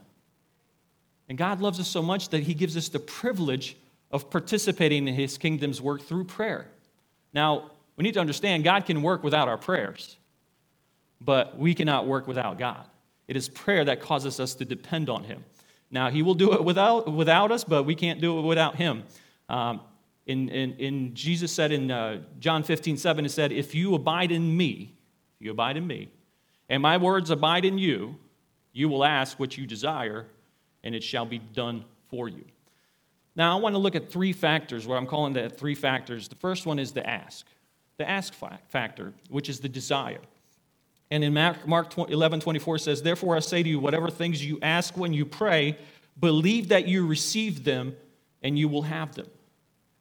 And 1.34 1.38
God 1.40 1.60
loves 1.60 1.80
us 1.80 1.88
so 1.88 2.00
much 2.00 2.28
that 2.28 2.44
He 2.44 2.54
gives 2.54 2.76
us 2.76 2.88
the 2.88 3.00
privilege 3.00 3.76
of 4.12 4.30
participating 4.30 5.08
in 5.08 5.14
His 5.14 5.36
kingdom's 5.36 5.82
work 5.82 6.02
through 6.02 6.26
prayer. 6.26 6.68
Now, 7.32 7.72
we 7.96 8.04
need 8.04 8.14
to 8.14 8.20
understand 8.20 8.62
God 8.62 8.86
can 8.86 9.02
work 9.02 9.24
without 9.24 9.48
our 9.48 9.58
prayers, 9.58 10.16
but 11.20 11.58
we 11.58 11.74
cannot 11.74 12.06
work 12.06 12.28
without 12.28 12.56
God. 12.56 12.86
It 13.26 13.34
is 13.34 13.48
prayer 13.48 13.84
that 13.84 14.00
causes 14.00 14.38
us 14.38 14.54
to 14.54 14.64
depend 14.64 15.10
on 15.10 15.24
Him. 15.24 15.44
Now, 15.90 16.08
He 16.08 16.22
will 16.22 16.34
do 16.34 16.52
it 16.52 16.62
without, 16.62 17.12
without 17.12 17.50
us, 17.50 17.64
but 17.64 17.82
we 17.82 17.96
can't 17.96 18.20
do 18.20 18.38
it 18.38 18.42
without 18.42 18.76
Him. 18.76 19.02
Um, 19.48 19.80
in, 20.26 20.48
in, 20.50 20.74
in 20.74 21.14
Jesus 21.16 21.50
said 21.50 21.72
in 21.72 21.90
uh, 21.90 22.20
John 22.38 22.62
15, 22.62 22.96
7, 22.96 23.24
it 23.24 23.30
said, 23.30 23.50
If 23.50 23.74
you 23.74 23.96
abide 23.96 24.30
in 24.30 24.56
me, 24.56 24.94
you 25.40 25.50
abide 25.50 25.76
in 25.76 25.84
me, 25.84 26.10
and 26.68 26.80
my 26.80 26.96
words 26.96 27.30
abide 27.30 27.64
in 27.64 27.76
you, 27.76 28.18
you 28.72 28.88
will 28.88 29.04
ask 29.04 29.40
what 29.40 29.58
you 29.58 29.66
desire, 29.66 30.28
and 30.84 30.94
it 30.94 31.02
shall 31.02 31.26
be 31.26 31.38
done 31.38 31.84
for 32.08 32.28
you. 32.28 32.44
Now, 33.34 33.56
I 33.56 33.60
want 33.60 33.74
to 33.74 33.78
look 33.78 33.96
at 33.96 34.12
three 34.12 34.32
factors, 34.32 34.86
what 34.86 34.96
I'm 34.96 35.06
calling 35.06 35.32
the 35.32 35.48
three 35.48 35.74
factors. 35.74 36.28
The 36.28 36.36
first 36.36 36.66
one 36.66 36.78
is 36.78 36.92
the 36.92 37.04
ask, 37.04 37.46
the 37.96 38.08
ask 38.08 38.32
factor, 38.68 39.12
which 39.28 39.48
is 39.48 39.58
the 39.58 39.68
desire. 39.68 40.20
And 41.10 41.24
in 41.24 41.34
Mark 41.34 41.98
11, 41.98 42.40
24 42.40 42.78
says, 42.78 43.02
Therefore 43.02 43.36
I 43.36 43.40
say 43.40 43.62
to 43.62 43.68
you, 43.68 43.80
whatever 43.80 44.08
things 44.08 44.44
you 44.44 44.58
ask 44.62 44.96
when 44.96 45.12
you 45.12 45.26
pray, 45.26 45.76
believe 46.20 46.68
that 46.68 46.86
you 46.86 47.06
receive 47.06 47.64
them, 47.64 47.96
and 48.42 48.58
you 48.58 48.68
will 48.68 48.82
have 48.82 49.14
them. 49.14 49.26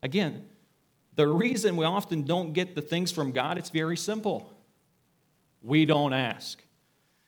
Again, 0.03 0.45
the 1.15 1.27
reason 1.27 1.77
we 1.77 1.85
often 1.85 2.23
don't 2.23 2.53
get 2.53 2.75
the 2.75 2.81
things 2.81 3.11
from 3.11 3.31
God, 3.31 3.57
it's 3.57 3.69
very 3.69 3.97
simple. 3.97 4.51
We 5.61 5.85
don't 5.85 6.13
ask. 6.13 6.61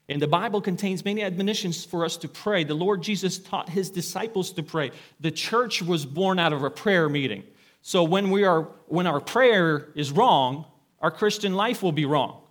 And 0.08 0.22
the 0.22 0.28
Bible 0.28 0.62
contains 0.62 1.04
many 1.04 1.24
admonitions 1.24 1.84
for 1.84 2.06
us 2.06 2.16
to 2.18 2.28
pray. 2.28 2.64
The 2.64 2.76
Lord 2.76 3.02
Jesus 3.02 3.40
taught 3.40 3.70
his 3.70 3.90
disciples 3.90 4.52
to 4.52 4.64
pray. 4.64 4.92
The 5.20 5.32
church 5.32 5.82
was 5.82 6.06
born 6.06 6.38
out 6.38 6.54
of 6.54 6.64
a 6.64 6.70
prayer 6.70 7.10
meeting. 7.10 7.44
So 7.82 8.04
when 8.04 8.30
we 8.30 8.44
are 8.44 8.68
when 8.88 9.08
our 9.08 9.20
prayer 9.20 9.90
is 9.96 10.12
wrong, 10.12 10.66
our 11.02 11.12
Christian 11.12 11.56
life 11.56 11.82
will 11.82 11.92
be 11.92 12.06
wrong. 12.06 12.42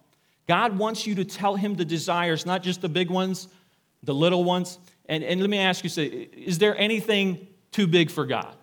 God 0.46 0.76
wants 0.78 1.06
you 1.06 1.14
to 1.16 1.24
tell 1.24 1.56
him 1.56 1.74
the 1.74 1.84
desires, 1.84 2.44
not 2.44 2.62
just 2.62 2.82
the 2.82 2.88
big 2.88 3.10
ones, 3.10 3.48
the 4.02 4.14
little 4.14 4.44
ones. 4.44 4.78
And, 5.06 5.24
and 5.24 5.40
let 5.40 5.50
me 5.50 5.58
ask 5.58 5.82
you, 5.84 5.90
say, 5.90 6.04
is 6.04 6.58
there 6.58 6.76
anything 6.76 7.46
too 7.72 7.86
big 7.86 8.10
for 8.10 8.26
God? 8.26 8.54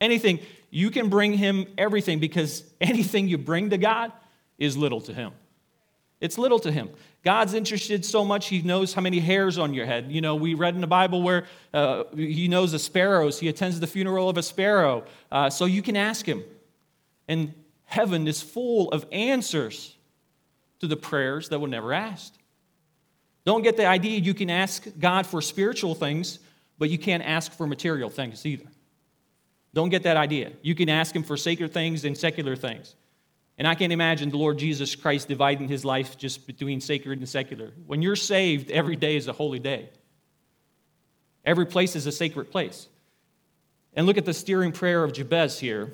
Anything 0.00 0.40
you 0.70 0.90
can 0.90 1.08
bring 1.08 1.32
him 1.32 1.66
everything 1.78 2.18
because 2.20 2.62
anything 2.80 3.28
you 3.28 3.38
bring 3.38 3.70
to 3.70 3.78
God 3.78 4.12
is 4.58 4.76
little 4.76 5.00
to 5.02 5.14
him. 5.14 5.32
It's 6.20 6.38
little 6.38 6.58
to 6.60 6.72
him. 6.72 6.90
God's 7.22 7.54
interested 7.54 8.04
so 8.04 8.24
much, 8.24 8.48
he 8.48 8.62
knows 8.62 8.94
how 8.94 9.02
many 9.02 9.18
hairs 9.18 9.58
on 9.58 9.74
your 9.74 9.84
head. 9.84 10.10
You 10.10 10.20
know, 10.20 10.36
we 10.36 10.54
read 10.54 10.74
in 10.74 10.80
the 10.80 10.86
Bible 10.86 11.22
where 11.22 11.46
uh, 11.74 12.04
he 12.14 12.48
knows 12.48 12.72
the 12.72 12.78
sparrows, 12.78 13.38
he 13.38 13.48
attends 13.48 13.80
the 13.80 13.86
funeral 13.86 14.28
of 14.28 14.36
a 14.36 14.42
sparrow. 14.42 15.04
Uh, 15.30 15.50
so 15.50 15.64
you 15.64 15.82
can 15.82 15.96
ask 15.96 16.24
him. 16.24 16.42
And 17.28 17.52
heaven 17.84 18.28
is 18.28 18.40
full 18.40 18.90
of 18.92 19.04
answers 19.12 19.94
to 20.80 20.86
the 20.86 20.96
prayers 20.96 21.48
that 21.50 21.60
were 21.60 21.68
never 21.68 21.92
asked. 21.92 22.38
Don't 23.44 23.62
get 23.62 23.76
the 23.76 23.86
idea 23.86 24.18
you 24.18 24.34
can 24.34 24.50
ask 24.50 24.86
God 24.98 25.26
for 25.26 25.40
spiritual 25.40 25.94
things, 25.94 26.38
but 26.78 26.90
you 26.90 26.98
can't 26.98 27.22
ask 27.22 27.52
for 27.52 27.66
material 27.66 28.10
things 28.10 28.44
either. 28.44 28.66
Don't 29.74 29.88
get 29.90 30.04
that 30.04 30.16
idea. 30.16 30.52
You 30.62 30.74
can 30.74 30.88
ask 30.88 31.14
him 31.14 31.22
for 31.22 31.36
sacred 31.36 31.72
things 31.72 32.04
and 32.04 32.16
secular 32.16 32.56
things. 32.56 32.94
And 33.58 33.66
I 33.66 33.74
can't 33.74 33.92
imagine 33.92 34.30
the 34.30 34.36
Lord 34.36 34.58
Jesus 34.58 34.94
Christ 34.94 35.28
dividing 35.28 35.68
his 35.68 35.84
life 35.84 36.18
just 36.18 36.46
between 36.46 36.80
sacred 36.80 37.18
and 37.18 37.28
secular. 37.28 37.72
When 37.86 38.02
you're 38.02 38.16
saved, 38.16 38.70
every 38.70 38.96
day 38.96 39.16
is 39.16 39.28
a 39.28 39.32
holy 39.32 39.58
day. 39.58 39.90
Every 41.44 41.64
place 41.64 41.96
is 41.96 42.06
a 42.06 42.12
sacred 42.12 42.50
place. 42.50 42.88
And 43.94 44.06
look 44.06 44.18
at 44.18 44.26
the 44.26 44.34
steering 44.34 44.72
prayer 44.72 45.02
of 45.04 45.12
Jabez 45.12 45.58
here 45.58 45.92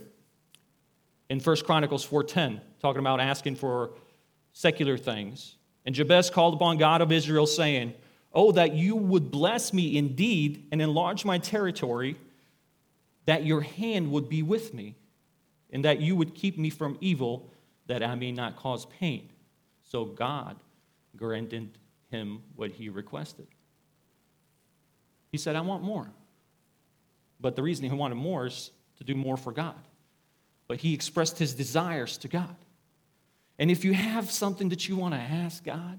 in 1.29 1.39
1 1.39 1.65
Chronicles 1.65 2.05
4:10, 2.05 2.61
talking 2.81 3.01
about 3.01 3.21
asking 3.21 3.57
for 3.57 3.93
secular 4.53 4.99
things. 4.99 5.57
And 5.87 5.95
Jabez 5.95 6.31
called 6.31 6.55
upon 6.55 6.79
God 6.79 7.01
of 7.01 7.13
Israel, 7.13 7.47
saying, 7.47 7.95
Oh, 8.35 8.51
that 8.53 8.75
you 8.75 8.97
would 8.97 9.31
bless 9.31 9.73
me 9.73 9.97
indeed 9.97 10.67
and 10.73 10.81
enlarge 10.81 11.25
my 11.25 11.39
territory 11.39 12.17
that 13.27 13.45
your 13.45 13.61
hand 13.61 14.11
would 14.11 14.29
be 14.29 14.43
with 14.43 14.75
me, 14.75 14.97
and 15.71 15.85
that 15.85 16.01
you 16.01 16.17
would 16.17 16.35
keep 16.35 16.59
me 16.59 16.71
from 16.71 16.99
evil, 17.01 17.52
that 17.87 18.03
I 18.03 18.15
may 18.15 18.33
not 18.33 18.57
cause 18.57 18.87
pain. 18.87 19.29
So 19.83 20.05
God 20.05 20.57
granted 21.17 21.79
him 22.11 22.43
what 22.57 22.71
he 22.71 22.89
requested. 22.89 23.47
He 25.31 25.39
said, 25.39 25.57
I 25.57 25.61
want 25.61 25.83
more. 25.83 26.11
But 27.41 27.57
the 27.57 27.63
reason 27.63 27.89
he 27.89 27.95
wanted 27.95 28.15
more 28.17 28.47
is 28.47 28.71
to 28.99 29.05
do 29.05 29.15
more 29.15 29.37
for 29.37 29.53
God. 29.53 29.75
But 30.69 30.79
he 30.79 30.95
expressed 30.95 31.39
his 31.39 31.55
desires 31.55 32.17
to 32.19 32.29
God. 32.29 32.55
And 33.59 33.71
if 33.71 33.85
you 33.85 33.93
have 33.93 34.31
something 34.31 34.69
that 34.71 34.89
you 34.89 34.97
want 34.97 35.15
to 35.15 35.21
ask 35.21 35.65
God, 35.65 35.99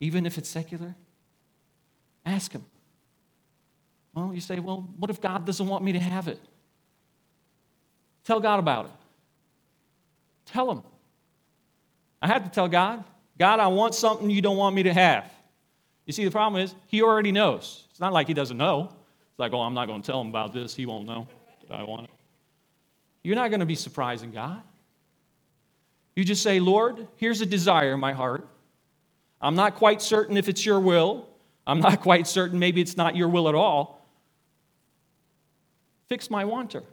even 0.00 0.26
if 0.26 0.36
it's 0.38 0.48
secular, 0.48 0.94
ask 2.24 2.52
him. 2.52 2.64
Well, 4.14 4.32
you 4.34 4.40
say, 4.40 4.58
well, 4.58 4.88
what 4.96 5.10
if 5.10 5.20
God 5.20 5.44
doesn't 5.44 5.66
want 5.66 5.84
me 5.84 5.92
to 5.92 5.98
have 5.98 6.28
it? 6.28 6.40
Tell 8.24 8.40
God 8.40 8.58
about 8.58 8.86
it. 8.86 8.92
Tell 10.46 10.70
him. 10.70 10.82
I 12.20 12.26
had 12.26 12.44
to 12.44 12.50
tell 12.50 12.68
God, 12.68 13.04
God, 13.38 13.60
I 13.60 13.66
want 13.68 13.94
something 13.94 14.30
you 14.30 14.42
don't 14.42 14.56
want 14.56 14.74
me 14.74 14.84
to 14.84 14.92
have. 14.92 15.30
You 16.06 16.12
see, 16.12 16.24
the 16.24 16.30
problem 16.30 16.62
is, 16.62 16.74
he 16.86 17.02
already 17.02 17.32
knows. 17.32 17.84
It's 17.90 18.00
not 18.00 18.12
like 18.12 18.26
he 18.28 18.34
doesn't 18.34 18.56
know. 18.56 18.88
It's 19.30 19.38
like, 19.38 19.52
oh, 19.52 19.60
I'm 19.60 19.74
not 19.74 19.86
going 19.86 20.02
to 20.02 20.06
tell 20.06 20.20
him 20.20 20.28
about 20.28 20.52
this. 20.52 20.74
He 20.74 20.86
won't 20.86 21.06
know 21.06 21.26
that 21.68 21.74
I 21.74 21.82
want 21.82 22.04
it. 22.04 22.10
You're 23.22 23.36
not 23.36 23.50
going 23.50 23.60
to 23.60 23.66
be 23.66 23.74
surprising 23.74 24.30
God. 24.30 24.62
You 26.14 26.24
just 26.24 26.42
say, 26.42 26.60
Lord, 26.60 27.08
here's 27.16 27.40
a 27.40 27.46
desire 27.46 27.92
in 27.92 28.00
my 28.00 28.12
heart. 28.12 28.48
I'm 29.40 29.56
not 29.56 29.74
quite 29.74 30.00
certain 30.00 30.36
if 30.36 30.48
it's 30.48 30.64
your 30.64 30.80
will. 30.80 31.28
I'm 31.66 31.80
not 31.80 32.00
quite 32.02 32.26
certain 32.26 32.58
maybe 32.58 32.80
it's 32.80 32.96
not 32.96 33.16
your 33.16 33.28
will 33.28 33.48
at 33.48 33.54
all. 33.54 34.06
Fix 36.08 36.30
my 36.30 36.44
wanter. 36.44 36.84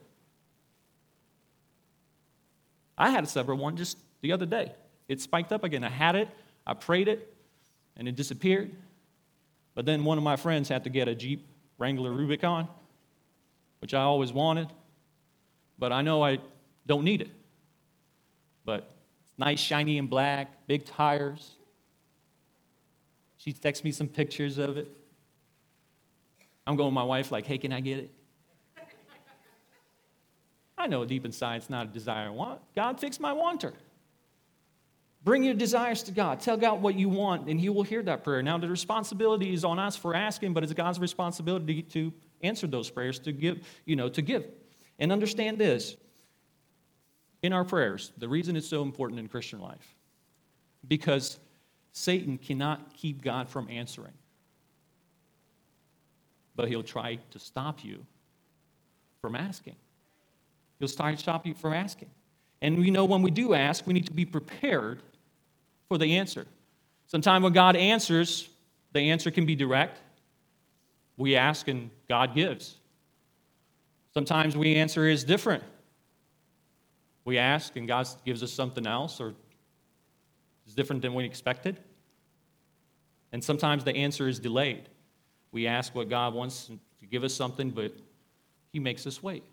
I 2.97 3.11
had 3.11 3.23
a 3.23 3.27
several 3.27 3.57
one 3.57 3.77
just 3.77 3.97
the 4.21 4.31
other 4.31 4.45
day. 4.45 4.73
It 5.07 5.21
spiked 5.21 5.51
up 5.51 5.63
again. 5.63 5.83
I 5.83 5.89
had 5.89 6.15
it, 6.15 6.29
I 6.65 6.73
prayed 6.73 7.07
it, 7.07 7.33
and 7.97 8.07
it 8.07 8.15
disappeared. 8.15 8.71
But 9.75 9.85
then 9.85 10.03
one 10.03 10.17
of 10.17 10.23
my 10.23 10.35
friends 10.35 10.69
had 10.69 10.83
to 10.83 10.89
get 10.89 11.07
a 11.07 11.15
Jeep 11.15 11.45
Wrangler 11.77 12.11
Rubicon, 12.11 12.67
which 13.79 13.93
I 13.93 14.01
always 14.01 14.31
wanted, 14.31 14.67
but 15.77 15.91
I 15.91 16.01
know 16.01 16.23
I 16.23 16.39
don't 16.85 17.03
need 17.03 17.21
it. 17.21 17.31
But 18.65 18.89
it's 19.21 19.33
nice, 19.37 19.59
shiny, 19.59 19.97
and 19.97 20.09
black, 20.09 20.67
big 20.67 20.85
tires. 20.85 21.51
She 23.37 23.51
texts 23.51 23.83
me 23.83 23.91
some 23.91 24.07
pictures 24.07 24.57
of 24.57 24.77
it. 24.77 24.87
I'm 26.65 26.77
going 26.77 26.91
to 26.91 26.95
my 26.95 27.03
wife, 27.03 27.31
like, 27.31 27.45
hey, 27.45 27.57
can 27.57 27.73
I 27.73 27.81
get 27.81 27.97
it? 27.97 28.11
I 30.77 30.87
know 30.87 31.05
deep 31.05 31.25
inside 31.25 31.57
it's 31.57 31.69
not 31.69 31.87
a 31.87 31.89
desire 31.89 32.27
I 32.27 32.29
want. 32.29 32.59
God, 32.75 32.99
fix 32.99 33.19
my 33.19 33.33
wanter. 33.33 33.73
Bring 35.23 35.43
your 35.43 35.53
desires 35.53 36.03
to 36.03 36.11
God. 36.11 36.41
Tell 36.41 36.57
God 36.57 36.81
what 36.81 36.95
you 36.95 37.07
want, 37.07 37.49
and 37.49 37.59
He 37.59 37.69
will 37.69 37.83
hear 37.83 38.03
that 38.03 38.23
prayer. 38.23 38.43
Now, 38.43 38.57
the 38.57 38.67
responsibility 38.67 39.53
is 39.53 39.63
on 39.63 39.79
us 39.79 39.95
for 39.95 40.13
asking, 40.13 40.53
but 40.53 40.63
it's 40.63 40.73
God's 40.73 40.99
responsibility 40.99 41.81
to 41.81 42.11
answer 42.41 42.67
those 42.67 42.89
prayers, 42.89 43.19
to 43.19 43.31
give, 43.31 43.65
you 43.85 43.95
know, 43.95 44.09
to 44.09 44.21
give. 44.21 44.45
And 44.99 45.11
understand 45.11 45.57
this 45.57 45.95
in 47.41 47.53
our 47.53 47.63
prayers, 47.63 48.11
the 48.17 48.27
reason 48.27 48.55
it's 48.55 48.67
so 48.67 48.81
important 48.81 49.19
in 49.19 49.29
Christian 49.29 49.59
life, 49.59 49.95
because 50.87 51.39
Satan 51.93 52.37
cannot 52.37 52.93
keep 52.93 53.21
God 53.21 53.47
from 53.47 53.69
answering, 53.69 54.13
but 56.55 56.67
he'll 56.67 56.83
try 56.83 57.17
to 57.31 57.39
stop 57.39 57.83
you 57.83 58.05
from 59.21 59.35
asking. 59.35 59.75
He'll 60.79 60.89
try 60.89 61.11
to 61.13 61.17
stop 61.17 61.45
you 61.45 61.53
from 61.53 61.71
asking. 61.71 62.09
And 62.61 62.77
we 62.77 62.91
know 62.91 63.05
when 63.05 63.21
we 63.21 63.31
do 63.31 63.53
ask, 63.53 63.87
we 63.87 63.93
need 63.93 64.05
to 64.05 64.13
be 64.13 64.25
prepared 64.25 65.01
for 65.87 65.97
the 65.97 66.17
answer. 66.17 66.45
Sometimes 67.07 67.43
when 67.43 67.53
God 67.53 67.75
answers, 67.75 68.49
the 68.93 68.99
answer 69.11 69.31
can 69.31 69.45
be 69.45 69.55
direct. 69.55 69.99
We 71.17 71.35
ask 71.35 71.67
and 71.67 71.89
God 72.07 72.35
gives. 72.35 72.77
Sometimes 74.13 74.55
we 74.55 74.75
answer 74.75 75.07
is 75.07 75.23
different. 75.23 75.63
We 77.25 77.37
ask 77.37 77.75
and 77.75 77.87
God 77.87 78.07
gives 78.25 78.43
us 78.43 78.51
something 78.51 78.85
else 78.85 79.19
or 79.19 79.33
is 80.67 80.75
different 80.75 81.01
than 81.01 81.13
we 81.13 81.25
expected. 81.25 81.79
And 83.31 83.43
sometimes 83.43 83.83
the 83.83 83.95
answer 83.95 84.27
is 84.27 84.39
delayed. 84.39 84.89
We 85.51 85.67
ask 85.67 85.95
what 85.95 86.09
God 86.09 86.33
wants 86.33 86.69
to 86.99 87.05
give 87.05 87.23
us 87.23 87.33
something, 87.33 87.71
but 87.71 87.93
He 88.71 88.79
makes 88.79 89.07
us 89.07 89.21
wait. 89.21 89.43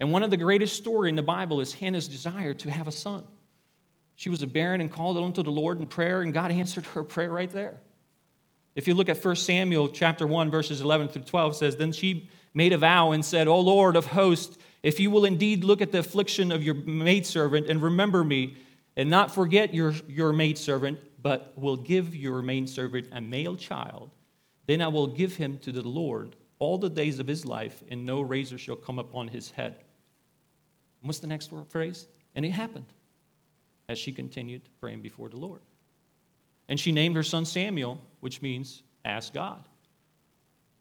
And 0.00 0.12
one 0.12 0.22
of 0.22 0.30
the 0.30 0.36
greatest 0.36 0.76
story 0.76 1.08
in 1.08 1.16
the 1.16 1.22
Bible 1.22 1.60
is 1.60 1.74
Hannah's 1.74 2.08
desire 2.08 2.54
to 2.54 2.70
have 2.70 2.88
a 2.88 2.92
son. 2.92 3.24
She 4.18 4.30
was 4.30 4.42
a 4.42 4.48
barren 4.48 4.80
and 4.80 4.90
called 4.90 5.16
unto 5.16 5.44
the 5.44 5.52
Lord 5.52 5.78
in 5.78 5.86
prayer, 5.86 6.22
and 6.22 6.34
God 6.34 6.50
answered 6.50 6.84
her 6.86 7.04
prayer 7.04 7.30
right 7.30 7.52
there. 7.52 7.78
If 8.74 8.88
you 8.88 8.94
look 8.94 9.08
at 9.08 9.24
1 9.24 9.36
Samuel 9.36 9.90
chapter 9.90 10.26
1, 10.26 10.50
verses 10.50 10.80
11 10.80 11.10
through 11.10 11.22
12, 11.22 11.54
says, 11.54 11.76
Then 11.76 11.92
she 11.92 12.28
made 12.52 12.72
a 12.72 12.78
vow 12.78 13.12
and 13.12 13.24
said, 13.24 13.46
O 13.46 13.60
Lord 13.60 13.94
of 13.94 14.06
hosts, 14.06 14.58
if 14.82 14.98
you 14.98 15.12
will 15.12 15.24
indeed 15.24 15.62
look 15.62 15.80
at 15.80 15.92
the 15.92 16.00
affliction 16.00 16.50
of 16.50 16.64
your 16.64 16.74
maidservant 16.74 17.68
and 17.68 17.80
remember 17.80 18.24
me, 18.24 18.56
and 18.96 19.08
not 19.08 19.32
forget 19.32 19.72
your, 19.72 19.94
your 20.08 20.32
maidservant, 20.32 20.98
but 21.22 21.52
will 21.54 21.76
give 21.76 22.16
your 22.16 22.42
maidservant 22.42 23.06
a 23.12 23.20
male 23.20 23.54
child, 23.54 24.10
then 24.66 24.82
I 24.82 24.88
will 24.88 25.06
give 25.06 25.36
him 25.36 25.58
to 25.58 25.70
the 25.70 25.86
Lord 25.86 26.34
all 26.58 26.76
the 26.76 26.90
days 26.90 27.20
of 27.20 27.28
his 27.28 27.46
life, 27.46 27.84
and 27.88 28.04
no 28.04 28.20
razor 28.20 28.58
shall 28.58 28.74
come 28.74 28.98
upon 28.98 29.28
his 29.28 29.52
head. 29.52 29.76
And 31.02 31.08
what's 31.08 31.20
the 31.20 31.28
next 31.28 31.52
word, 31.52 31.68
phrase? 31.68 32.08
And 32.34 32.44
it 32.44 32.50
happened 32.50 32.86
as 33.88 33.98
she 33.98 34.12
continued 34.12 34.62
praying 34.80 35.00
before 35.00 35.28
the 35.28 35.36
Lord. 35.36 35.60
And 36.68 36.78
she 36.78 36.92
named 36.92 37.16
her 37.16 37.22
son 37.22 37.44
Samuel, 37.44 38.00
which 38.20 38.42
means 38.42 38.82
ask 39.04 39.32
God. 39.32 39.64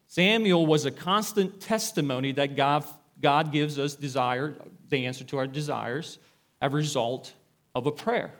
Samuel 0.07 0.65
was 0.65 0.85
a 0.85 0.91
constant 0.91 1.59
testimony 1.61 2.31
that 2.33 2.55
God, 2.55 2.85
God 3.21 3.51
gives 3.51 3.79
us 3.79 3.95
desire, 3.95 4.55
the 4.89 5.05
answer 5.05 5.23
to 5.25 5.37
our 5.37 5.47
desires, 5.47 6.19
a 6.61 6.69
result 6.69 7.33
of 7.75 7.87
a 7.87 7.91
prayer. 7.91 8.33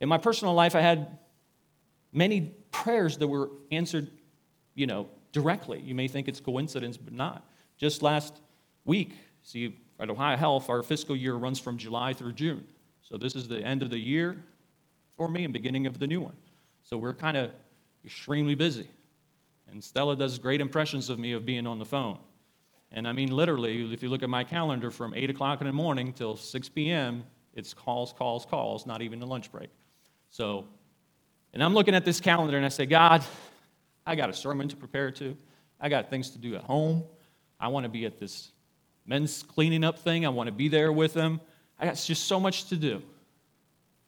In 0.00 0.08
my 0.08 0.18
personal 0.18 0.54
life, 0.54 0.74
I 0.74 0.80
had 0.80 1.18
many 2.12 2.52
prayers 2.70 3.18
that 3.18 3.28
were 3.28 3.50
answered, 3.70 4.10
you 4.74 4.86
know, 4.86 5.08
directly. 5.32 5.80
You 5.80 5.94
may 5.94 6.08
think 6.08 6.28
it's 6.28 6.40
coincidence, 6.40 6.96
but 6.96 7.12
not. 7.12 7.46
Just 7.76 8.02
last 8.02 8.40
week, 8.84 9.12
see, 9.42 9.78
at 9.98 10.10
Ohio 10.10 10.36
Health, 10.36 10.68
our 10.68 10.82
fiscal 10.82 11.16
year 11.16 11.34
runs 11.34 11.58
from 11.58 11.76
July 11.76 12.12
through 12.12 12.32
June. 12.32 12.64
So 13.04 13.18
this 13.18 13.36
is 13.36 13.46
the 13.46 13.60
end 13.60 13.82
of 13.82 13.90
the 13.90 13.98
year 13.98 14.36
for 15.16 15.28
me 15.28 15.44
and 15.44 15.52
beginning 15.52 15.86
of 15.86 15.98
the 15.98 16.06
new 16.06 16.20
one. 16.20 16.36
So 16.82 16.96
we're 16.96 17.14
kind 17.14 17.36
of 17.36 17.50
extremely 18.04 18.54
busy. 18.54 18.88
And 19.70 19.82
Stella 19.82 20.16
does 20.16 20.38
great 20.38 20.60
impressions 20.60 21.10
of 21.10 21.18
me 21.18 21.32
of 21.32 21.46
being 21.46 21.66
on 21.66 21.78
the 21.78 21.84
phone. 21.84 22.18
And 22.92 23.06
I 23.06 23.12
mean, 23.12 23.30
literally, 23.30 23.92
if 23.92 24.02
you 24.02 24.08
look 24.08 24.22
at 24.22 24.30
my 24.30 24.44
calendar 24.44 24.90
from 24.90 25.14
8 25.14 25.30
o'clock 25.30 25.60
in 25.60 25.66
the 25.66 25.72
morning 25.72 26.12
till 26.12 26.36
6 26.36 26.68
p.m., 26.70 27.24
it's 27.54 27.74
calls, 27.74 28.12
calls, 28.12 28.46
calls, 28.46 28.86
not 28.86 29.02
even 29.02 29.20
a 29.22 29.26
lunch 29.26 29.50
break. 29.52 29.70
So, 30.30 30.66
and 31.52 31.62
I'm 31.62 31.74
looking 31.74 31.94
at 31.94 32.04
this 32.04 32.20
calendar 32.20 32.56
and 32.56 32.64
I 32.64 32.68
say, 32.68 32.86
God, 32.86 33.22
I 34.06 34.14
got 34.16 34.30
a 34.30 34.32
sermon 34.32 34.68
to 34.68 34.76
prepare 34.76 35.10
to. 35.12 35.36
I 35.80 35.88
got 35.88 36.10
things 36.10 36.30
to 36.30 36.38
do 36.38 36.54
at 36.56 36.62
home. 36.62 37.04
I 37.60 37.68
want 37.68 37.84
to 37.84 37.90
be 37.90 38.06
at 38.06 38.18
this 38.18 38.50
men's 39.06 39.42
cleaning 39.42 39.84
up 39.84 39.98
thing. 39.98 40.24
I 40.24 40.30
want 40.30 40.48
to 40.48 40.52
be 40.52 40.68
there 40.68 40.92
with 40.92 41.14
them. 41.14 41.40
I 41.78 41.86
got 41.86 41.96
just 41.96 42.24
so 42.24 42.38
much 42.38 42.66
to 42.66 42.76
do, 42.76 43.02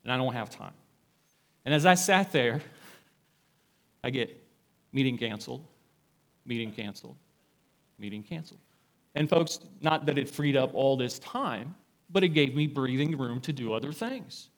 and 0.05 0.13
I 0.13 0.17
don't 0.17 0.33
have 0.33 0.51
time. 0.51 0.75
And 1.65 1.75
as 1.75 1.85
I 1.85 1.95
sat 1.95 2.33
there, 2.33 2.61
I 4.05 4.11
get 4.11 4.41
meeting 4.93 5.19
canceled, 5.19 5.65
meeting 6.45 6.73
canceled, 6.73 7.17
meeting 7.99 8.23
canceled. 8.23 8.61
And 9.15 9.29
folks, 9.29 9.61
not 9.81 10.07
that 10.07 10.19
it 10.19 10.29
freed 10.29 10.57
up 10.57 10.75
all 10.75 10.97
this 10.97 11.19
time, 11.19 11.75
but 12.11 12.23
it 12.23 12.29
gave 12.29 12.55
me 12.55 12.67
breathing 12.67 13.19
room 13.19 13.41
to 13.41 13.53
do 13.53 13.73
other 13.73 13.93
things. 13.93 14.49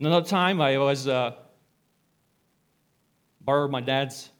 Another 0.00 0.26
time, 0.26 0.60
I 0.60 0.78
was 0.78 1.06
uh, 1.06 1.34
borrowed 3.42 3.70
my 3.70 3.80
dad's 3.80 4.30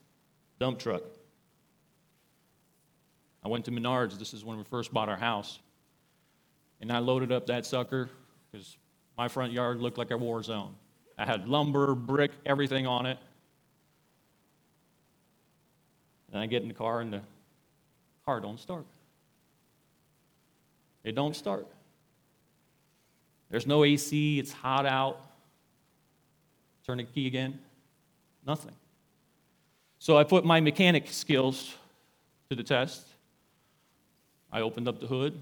dump 0.59 0.79
truck. 0.79 1.03
I 3.45 3.49
went 3.49 3.67
to 3.67 3.71
Menards. 3.71 4.19
This 4.19 4.35
is 4.35 4.45
when 4.45 4.59
we 4.59 4.65
first 4.65 4.93
bought 4.93 5.09
our 5.09 5.17
house. 5.17 5.59
And 6.81 6.91
I 6.91 6.99
loaded 6.99 7.33
up 7.33 7.47
that 7.47 7.67
sucker 7.67 8.09
because 8.51 8.77
my 9.19 9.29
front 9.29 9.53
yard 9.53 9.81
looked 9.81 9.99
like 9.99 10.11
a 10.11 10.17
war 10.17 10.43
zone. 10.43 10.75
I 11.19 11.27
had 11.27 11.49
lumber, 11.49 11.95
brick, 11.95 12.33
everything 12.47 12.87
on 12.87 13.07
it. 13.07 13.19
And 16.33 16.41
I 16.41 16.47
get 16.47 16.63
in 16.63 16.69
the 16.69 16.75
car 16.75 17.01
and 17.01 17.13
the 17.13 17.21
car 18.25 18.41
don't 18.41 18.59
start. 18.59 18.85
It 21.05 21.15
don't 21.15 21.35
start. 21.35 21.67
There's 23.51 23.67
no 23.67 23.85
AC, 23.85 24.39
it's 24.39 24.53
hot 24.53 24.87
out. 24.87 25.21
Turn 26.87 26.99
the 26.99 27.05
key 27.05 27.27
again. 27.27 27.59
Nothing. 28.47 28.73
So 29.99 30.17
I 30.17 30.25
put 30.25 30.45
my 30.45 30.61
mechanic 30.61 31.09
skills 31.09 31.75
to 32.49 32.57
the 32.57 32.63
test. 32.63 33.07
I 34.53 34.61
opened 34.63 34.89
up 34.89 35.01
the 35.01 35.07
hood, 35.07 35.39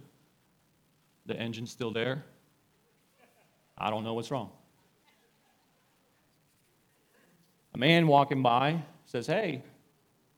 the 1.28 1.36
engine's 1.36 1.70
still 1.70 1.92
there. 1.92 2.24
I 3.76 3.90
don't 3.90 4.02
know 4.02 4.14
what's 4.14 4.30
wrong. 4.30 4.50
A 7.74 7.78
man 7.78 8.06
walking 8.06 8.42
by 8.42 8.82
says, 9.04 9.26
Hey, 9.26 9.62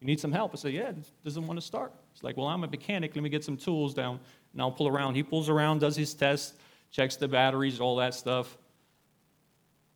you 0.01 0.07
need 0.07 0.19
some 0.19 0.33
help? 0.33 0.51
I 0.53 0.57
say, 0.57 0.71
Yeah, 0.71 0.93
doesn't 1.25 1.47
want 1.47 1.59
to 1.59 1.65
start. 1.65 1.95
It's 2.13 2.25
like, 2.25 2.37
Well, 2.37 2.49
I'm 2.49 2.65
a 2.65 2.69
mechanic. 2.69 3.15
Let 3.15 3.23
me 3.23 3.31
get 3.31 3.45
some 3.45 3.57
tools 3.57 3.95
down 3.95 4.19
and 4.53 4.61
I'll 4.61 4.73
pull 4.73 4.89
around. 4.89 5.15
He 5.15 5.23
pulls 5.23 5.49
around, 5.49 5.79
does 5.79 5.95
his 5.95 6.13
test, 6.13 6.57
checks 6.91 7.15
the 7.15 7.29
batteries, 7.29 7.81
all 7.81 7.97
that 7.97 8.15
stuff. 8.15 8.59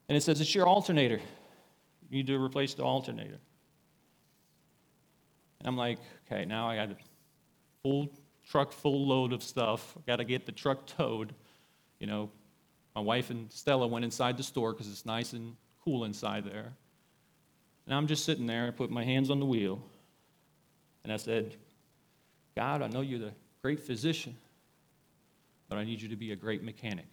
And 0.08 0.16
it 0.16 0.22
says, 0.22 0.40
It's 0.40 0.54
your 0.54 0.68
alternator. 0.68 1.20
You 2.08 2.18
need 2.18 2.28
to 2.28 2.40
replace 2.40 2.74
the 2.74 2.84
alternator. 2.84 3.40
And 5.58 5.66
I'm 5.66 5.76
like, 5.76 5.98
Okay, 6.30 6.44
now 6.44 6.68
I 6.68 6.76
got 6.76 6.90
full 7.82 8.08
truck 8.48 8.72
full 8.72 9.06
load 9.06 9.32
of 9.32 9.42
stuff. 9.42 9.96
Got 10.06 10.16
to 10.16 10.24
get 10.24 10.46
the 10.46 10.52
truck 10.52 10.86
towed. 10.86 11.34
You 11.98 12.06
know, 12.06 12.30
my 12.94 13.00
wife 13.00 13.30
and 13.30 13.50
Stella 13.50 13.86
went 13.86 14.04
inside 14.04 14.36
the 14.36 14.42
store 14.42 14.72
because 14.72 14.88
it's 14.88 15.06
nice 15.06 15.32
and 15.32 15.56
cool 15.84 16.04
inside 16.04 16.44
there. 16.44 16.72
And 17.86 17.94
I'm 17.94 18.06
just 18.06 18.24
sitting 18.24 18.46
there, 18.46 18.66
I 18.66 18.70
put 18.70 18.90
my 18.90 19.04
hands 19.04 19.30
on 19.30 19.40
the 19.40 19.46
wheel, 19.46 19.82
and 21.02 21.12
I 21.12 21.16
said, 21.16 21.54
God, 22.56 22.80
I 22.80 22.88
know 22.88 23.02
you're 23.02 23.18
the 23.18 23.32
great 23.60 23.80
physician, 23.80 24.34
but 25.68 25.76
I 25.76 25.84
need 25.84 26.00
you 26.00 26.08
to 26.08 26.16
be 26.16 26.32
a 26.32 26.36
great 26.36 26.62
mechanic. 26.62 27.08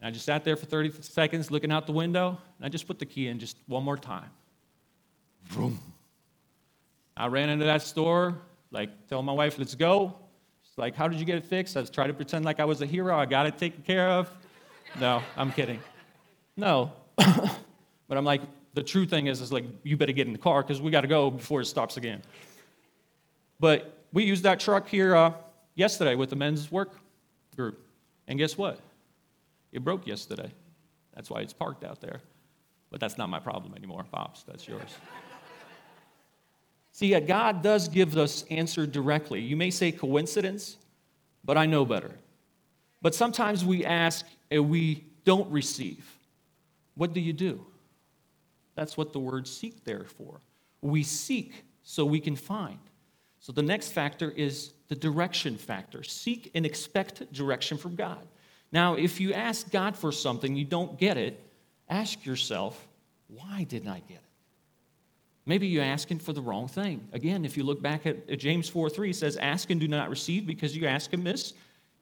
And 0.00 0.08
I 0.08 0.10
just 0.10 0.26
sat 0.26 0.44
there 0.44 0.56
for 0.56 0.66
30 0.66 0.92
seconds 1.00 1.50
looking 1.50 1.72
out 1.72 1.86
the 1.86 1.92
window, 1.92 2.38
and 2.58 2.66
I 2.66 2.68
just 2.68 2.86
put 2.86 2.98
the 2.98 3.06
key 3.06 3.28
in 3.28 3.38
just 3.38 3.56
one 3.66 3.84
more 3.84 3.96
time. 3.96 4.30
Vroom. 5.44 5.78
I 7.16 7.26
ran 7.28 7.48
into 7.48 7.64
that 7.64 7.82
store, 7.82 8.36
like, 8.70 9.08
tell 9.08 9.22
my 9.22 9.32
wife, 9.32 9.58
let's 9.58 9.74
go. 9.74 10.14
She's 10.62 10.78
like, 10.78 10.94
how 10.94 11.08
did 11.08 11.18
you 11.18 11.24
get 11.24 11.36
it 11.36 11.44
fixed? 11.44 11.76
I 11.76 11.80
was 11.80 11.90
trying 11.90 12.08
to 12.08 12.14
pretend 12.14 12.44
like 12.44 12.60
I 12.60 12.64
was 12.64 12.82
a 12.82 12.86
hero. 12.86 13.16
I 13.16 13.26
got 13.26 13.46
it 13.46 13.58
taken 13.58 13.82
care 13.82 14.08
of. 14.10 14.30
No, 15.00 15.22
I'm 15.36 15.52
kidding. 15.52 15.80
No. 16.56 16.92
but 17.16 18.16
I'm 18.16 18.24
like, 18.24 18.42
the 18.74 18.82
true 18.82 19.06
thing 19.06 19.26
is, 19.26 19.40
is 19.40 19.52
like, 19.52 19.64
you 19.82 19.96
better 19.96 20.12
get 20.12 20.26
in 20.26 20.32
the 20.32 20.38
car 20.38 20.62
because 20.62 20.80
we 20.80 20.90
got 20.90 21.02
to 21.02 21.08
go 21.08 21.30
before 21.30 21.60
it 21.60 21.66
stops 21.66 21.96
again. 21.96 22.22
But 23.60 24.04
we 24.12 24.24
used 24.24 24.44
that 24.44 24.60
truck 24.60 24.88
here 24.88 25.16
uh, 25.16 25.32
yesterday 25.74 26.14
with 26.14 26.30
the 26.30 26.36
men's 26.36 26.70
work 26.70 26.92
group. 27.56 27.84
And 28.26 28.38
guess 28.38 28.56
what? 28.56 28.80
It 29.72 29.84
broke 29.84 30.06
yesterday. 30.06 30.50
That's 31.14 31.30
why 31.30 31.40
it's 31.40 31.52
parked 31.52 31.84
out 31.84 32.00
there. 32.00 32.20
But 32.90 33.00
that's 33.00 33.18
not 33.18 33.28
my 33.28 33.38
problem 33.38 33.74
anymore, 33.74 34.04
Pops. 34.10 34.44
That's 34.44 34.66
yours. 34.66 34.96
See, 36.98 37.16
God 37.20 37.62
does 37.62 37.86
give 37.86 38.16
us 38.16 38.44
answer 38.50 38.84
directly. 38.84 39.40
You 39.40 39.56
may 39.56 39.70
say 39.70 39.92
coincidence, 39.92 40.78
but 41.44 41.56
I 41.56 41.64
know 41.64 41.84
better. 41.84 42.10
But 43.00 43.14
sometimes 43.14 43.64
we 43.64 43.84
ask 43.84 44.26
and 44.50 44.68
we 44.68 45.04
don't 45.24 45.48
receive. 45.48 46.04
What 46.96 47.12
do 47.12 47.20
you 47.20 47.32
do? 47.32 47.64
That's 48.74 48.96
what 48.96 49.12
the 49.12 49.20
word 49.20 49.46
seek 49.46 49.84
there 49.84 50.06
for. 50.06 50.40
We 50.82 51.04
seek 51.04 51.62
so 51.84 52.04
we 52.04 52.18
can 52.18 52.34
find. 52.34 52.80
So 53.38 53.52
the 53.52 53.62
next 53.62 53.92
factor 53.92 54.32
is 54.32 54.72
the 54.88 54.96
direction 54.96 55.56
factor. 55.56 56.02
Seek 56.02 56.50
and 56.56 56.66
expect 56.66 57.32
direction 57.32 57.78
from 57.78 57.94
God. 57.94 58.26
Now, 58.72 58.94
if 58.94 59.20
you 59.20 59.32
ask 59.34 59.70
God 59.70 59.96
for 59.96 60.10
something, 60.10 60.56
you 60.56 60.64
don't 60.64 60.98
get 60.98 61.16
it, 61.16 61.40
ask 61.88 62.26
yourself, 62.26 62.88
why 63.28 63.62
didn't 63.68 63.88
I 63.88 64.00
get 64.00 64.16
it? 64.16 64.27
Maybe 65.48 65.66
you're 65.66 65.82
asking 65.82 66.18
for 66.18 66.34
the 66.34 66.42
wrong 66.42 66.68
thing. 66.68 67.08
Again, 67.14 67.46
if 67.46 67.56
you 67.56 67.64
look 67.64 67.80
back 67.80 68.04
at, 68.04 68.38
James 68.38 68.68
4 68.68 68.90
3, 68.90 69.10
it 69.10 69.16
says, 69.16 69.38
Ask 69.38 69.70
and 69.70 69.80
do 69.80 69.88
not 69.88 70.10
receive 70.10 70.46
because 70.46 70.76
you 70.76 70.86
ask 70.86 71.10
amiss, 71.14 71.54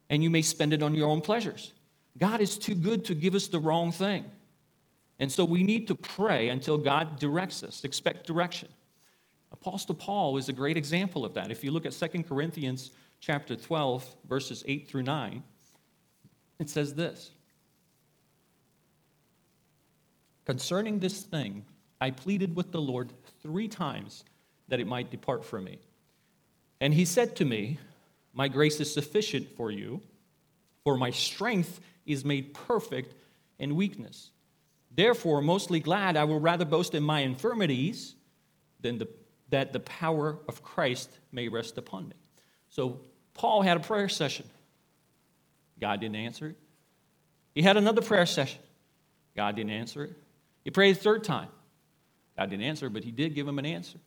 and 0.09 0.21
you 0.21 0.29
may 0.29 0.41
spend 0.41 0.73
it 0.73 0.83
on 0.83 0.93
your 0.93 1.07
own 1.07 1.21
pleasures. 1.21 1.71
God 2.17 2.41
is 2.41 2.57
too 2.57 2.75
good 2.75 3.05
to 3.05 3.15
give 3.15 3.35
us 3.35 3.47
the 3.47 3.59
wrong 3.59 3.93
thing. 3.93 4.25
And 5.19 5.31
so 5.31 5.45
we 5.45 5.63
need 5.63 5.87
to 5.87 5.95
pray 5.95 6.49
until 6.49 6.77
God 6.77 7.19
directs 7.19 7.63
us, 7.63 7.85
expect 7.85 8.27
direction. 8.27 8.67
Apostle 9.53 9.95
Paul 9.95 10.35
is 10.35 10.49
a 10.49 10.53
great 10.53 10.75
example 10.75 11.23
of 11.23 11.33
that. 11.35 11.49
If 11.49 11.63
you 11.63 11.71
look 11.71 11.85
at 11.85 11.93
2 11.93 12.23
Corinthians 12.23 12.91
chapter 13.21 13.55
12, 13.55 14.13
verses 14.27 14.61
8 14.67 14.89
through 14.89 15.03
9, 15.03 15.41
it 16.59 16.69
says 16.69 16.95
this 16.95 17.31
Concerning 20.43 20.99
this 20.99 21.21
thing, 21.21 21.63
I 22.01 22.11
pleaded 22.11 22.57
with 22.57 22.73
the 22.73 22.81
Lord 22.81 23.13
three 23.47 23.69
times 23.69 24.25
that 24.67 24.81
it 24.81 24.87
might 24.87 25.09
depart 25.09 25.45
from 25.45 25.63
me. 25.63 25.79
And 26.81 26.93
he 26.93 27.05
said 27.05 27.37
to 27.37 27.45
me, 27.45 27.79
My 28.33 28.49
grace 28.49 28.81
is 28.81 28.93
sufficient 28.93 29.55
for 29.55 29.71
you, 29.71 30.01
for 30.83 30.97
my 30.97 31.11
strength 31.11 31.79
is 32.05 32.25
made 32.25 32.53
perfect 32.53 33.15
in 33.57 33.77
weakness. 33.77 34.31
Therefore, 34.93 35.41
mostly 35.41 35.79
glad, 35.79 36.17
I 36.17 36.25
will 36.25 36.41
rather 36.41 36.65
boast 36.65 36.93
in 36.93 37.03
my 37.03 37.21
infirmities 37.21 38.15
than 38.81 38.97
the, 38.97 39.07
that 39.49 39.71
the 39.71 39.79
power 39.79 40.37
of 40.49 40.61
Christ 40.61 41.09
may 41.31 41.47
rest 41.47 41.77
upon 41.77 42.09
me. 42.09 42.15
So, 42.67 42.99
Paul 43.33 43.61
had 43.61 43.77
a 43.77 43.79
prayer 43.79 44.09
session. 44.09 44.45
God 45.79 46.01
didn't 46.01 46.17
answer 46.17 46.47
it. 46.47 46.57
He 47.55 47.61
had 47.61 47.77
another 47.77 48.01
prayer 48.01 48.25
session. 48.25 48.59
God 49.37 49.55
didn't 49.55 49.71
answer 49.71 50.03
it. 50.03 50.11
He 50.65 50.71
prayed 50.71 50.97
a 50.97 50.99
third 50.99 51.23
time. 51.23 51.47
God 52.37 52.49
didn't 52.49 52.65
answer, 52.65 52.89
but 52.89 53.03
he 53.03 53.11
did 53.11 53.33
give 53.33 53.47
him 53.47 53.59
an 53.59 53.65
answer. 53.65 53.97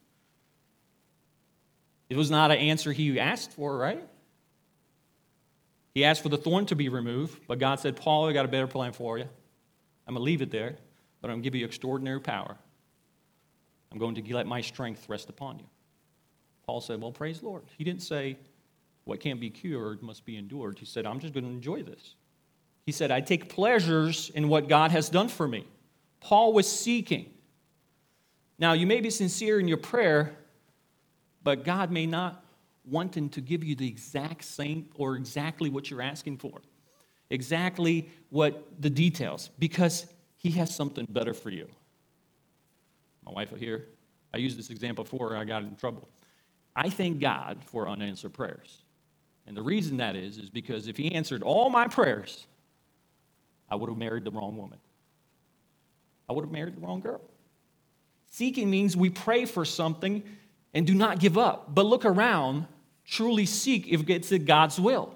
It 2.08 2.16
was 2.16 2.30
not 2.30 2.50
an 2.50 2.58
answer 2.58 2.92
he 2.92 3.18
asked 3.18 3.52
for, 3.52 3.76
right? 3.76 4.02
He 5.94 6.04
asked 6.04 6.22
for 6.22 6.28
the 6.28 6.36
thorn 6.36 6.66
to 6.66 6.76
be 6.76 6.88
removed, 6.88 7.40
but 7.46 7.58
God 7.58 7.80
said, 7.80 7.96
Paul, 7.96 8.28
I 8.28 8.32
got 8.32 8.44
a 8.44 8.48
better 8.48 8.66
plan 8.66 8.92
for 8.92 9.18
you. 9.18 9.24
I'm 10.06 10.14
going 10.14 10.20
to 10.20 10.24
leave 10.24 10.42
it 10.42 10.50
there, 10.50 10.76
but 11.20 11.28
I'm 11.28 11.36
going 11.36 11.42
to 11.42 11.46
give 11.46 11.54
you 11.54 11.64
extraordinary 11.64 12.20
power. 12.20 12.56
I'm 13.92 13.98
going 13.98 14.14
to 14.14 14.34
let 14.34 14.46
my 14.46 14.60
strength 14.60 15.08
rest 15.08 15.28
upon 15.28 15.58
you. 15.58 15.66
Paul 16.66 16.80
said, 16.80 17.00
Well, 17.00 17.10
praise 17.10 17.42
Lord. 17.42 17.64
He 17.76 17.82
didn't 17.82 18.02
say, 18.02 18.36
What 19.04 19.20
can't 19.20 19.40
be 19.40 19.50
cured 19.50 20.02
must 20.02 20.24
be 20.24 20.36
endured. 20.36 20.78
He 20.78 20.86
said, 20.86 21.06
I'm 21.06 21.18
just 21.18 21.34
going 21.34 21.44
to 21.44 21.50
enjoy 21.50 21.82
this. 21.82 22.14
He 22.86 22.92
said, 22.92 23.10
I 23.10 23.20
take 23.20 23.48
pleasures 23.48 24.30
in 24.34 24.48
what 24.48 24.68
God 24.68 24.92
has 24.92 25.08
done 25.08 25.28
for 25.28 25.46
me. 25.46 25.66
Paul 26.20 26.52
was 26.52 26.70
seeking. 26.70 27.32
Now, 28.60 28.74
you 28.74 28.86
may 28.86 29.00
be 29.00 29.08
sincere 29.08 29.58
in 29.58 29.66
your 29.66 29.78
prayer, 29.78 30.36
but 31.42 31.64
God 31.64 31.90
may 31.90 32.04
not 32.04 32.44
want 32.84 33.16
him 33.16 33.30
to 33.30 33.40
give 33.40 33.64
you 33.64 33.74
the 33.74 33.88
exact 33.88 34.44
same 34.44 34.90
or 34.94 35.16
exactly 35.16 35.70
what 35.70 35.90
you're 35.90 36.02
asking 36.02 36.36
for, 36.36 36.60
exactly 37.30 38.10
what 38.28 38.68
the 38.78 38.90
details, 38.90 39.48
because 39.58 40.06
he 40.36 40.50
has 40.52 40.74
something 40.74 41.06
better 41.08 41.32
for 41.32 41.48
you. 41.48 41.66
My 43.24 43.32
wife 43.32 43.50
here, 43.56 43.86
I 44.34 44.36
used 44.36 44.58
this 44.58 44.68
example 44.68 45.04
before 45.04 45.34
I 45.34 45.44
got 45.44 45.62
in 45.62 45.74
trouble. 45.76 46.06
I 46.76 46.90
thank 46.90 47.18
God 47.18 47.58
for 47.64 47.88
unanswered 47.88 48.34
prayers. 48.34 48.82
And 49.46 49.56
the 49.56 49.62
reason 49.62 49.96
that 49.96 50.16
is, 50.16 50.36
is 50.36 50.50
because 50.50 50.86
if 50.86 50.98
he 50.98 51.14
answered 51.14 51.42
all 51.42 51.70
my 51.70 51.88
prayers, 51.88 52.46
I 53.70 53.76
would 53.76 53.88
have 53.88 53.98
married 53.98 54.24
the 54.24 54.30
wrong 54.30 54.56
woman. 54.58 54.78
I 56.28 56.34
would 56.34 56.44
have 56.44 56.52
married 56.52 56.76
the 56.76 56.80
wrong 56.80 57.00
girl. 57.00 57.22
Seeking 58.30 58.70
means 58.70 58.96
we 58.96 59.10
pray 59.10 59.44
for 59.44 59.64
something 59.64 60.22
and 60.72 60.86
do 60.86 60.94
not 60.94 61.18
give 61.18 61.36
up, 61.36 61.74
but 61.74 61.84
look 61.84 62.04
around, 62.04 62.66
truly 63.04 63.44
seek 63.44 63.88
if 63.88 64.08
it's 64.08 64.32
God's 64.38 64.80
will. 64.80 65.12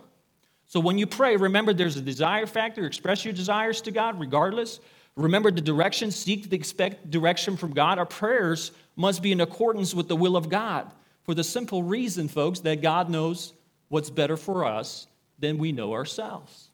So 0.66 0.80
when 0.80 0.98
you 0.98 1.06
pray, 1.06 1.36
remember 1.36 1.72
there's 1.72 1.96
a 1.96 2.02
desire 2.02 2.46
factor, 2.46 2.84
express 2.84 3.24
your 3.24 3.32
desires 3.32 3.80
to 3.82 3.92
God 3.92 4.18
regardless. 4.18 4.80
Remember 5.16 5.52
the 5.52 5.60
direction, 5.60 6.10
seek 6.10 6.50
the 6.50 6.56
expect 6.56 7.08
direction 7.08 7.56
from 7.56 7.72
God. 7.72 7.98
Our 8.00 8.06
prayers 8.06 8.72
must 8.96 9.22
be 9.22 9.30
in 9.30 9.40
accordance 9.40 9.94
with 9.94 10.08
the 10.08 10.16
will 10.16 10.36
of 10.36 10.48
God 10.48 10.90
for 11.22 11.34
the 11.34 11.44
simple 11.44 11.84
reason, 11.84 12.26
folks, 12.26 12.60
that 12.60 12.82
God 12.82 13.08
knows 13.08 13.52
what's 13.88 14.10
better 14.10 14.36
for 14.36 14.64
us 14.64 15.06
than 15.38 15.58
we 15.58 15.70
know 15.70 15.92
ourselves. 15.92 16.68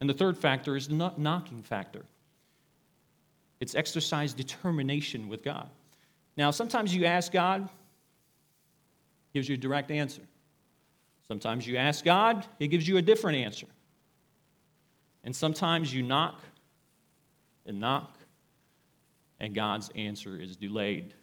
And 0.00 0.08
the 0.08 0.14
third 0.14 0.38
factor 0.38 0.76
is 0.76 0.86
the 0.86 1.12
knocking 1.16 1.62
factor. 1.62 2.02
It's 3.60 3.74
exercise 3.74 4.34
determination 4.34 5.28
with 5.28 5.42
God. 5.42 5.70
Now, 6.36 6.50
sometimes 6.50 6.94
you 6.94 7.04
ask 7.04 7.32
God, 7.32 7.68
He 9.32 9.38
gives 9.38 9.48
you 9.48 9.54
a 9.54 9.58
direct 9.58 9.90
answer. 9.90 10.22
Sometimes 11.26 11.66
you 11.66 11.76
ask 11.76 12.04
God, 12.04 12.46
He 12.58 12.68
gives 12.68 12.86
you 12.86 12.96
a 12.96 13.02
different 13.02 13.38
answer. 13.38 13.66
And 15.22 15.34
sometimes 15.34 15.92
you 15.92 16.02
knock 16.02 16.40
and 17.64 17.80
knock, 17.80 18.18
and 19.40 19.54
God's 19.54 19.90
answer 19.94 20.36
is 20.36 20.56
delayed, 20.56 21.14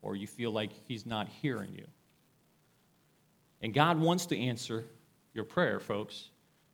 or 0.00 0.16
you 0.16 0.26
feel 0.26 0.50
like 0.50 0.70
He's 0.88 1.06
not 1.06 1.28
hearing 1.28 1.72
you. 1.74 1.86
And 3.60 3.72
God 3.72 4.00
wants 4.00 4.26
to 4.26 4.38
answer 4.38 4.84
your 5.34 5.44
prayer, 5.44 5.78
folks, 5.78 6.30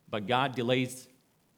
but 0.09 0.27
God 0.27 0.55
delays 0.55 1.07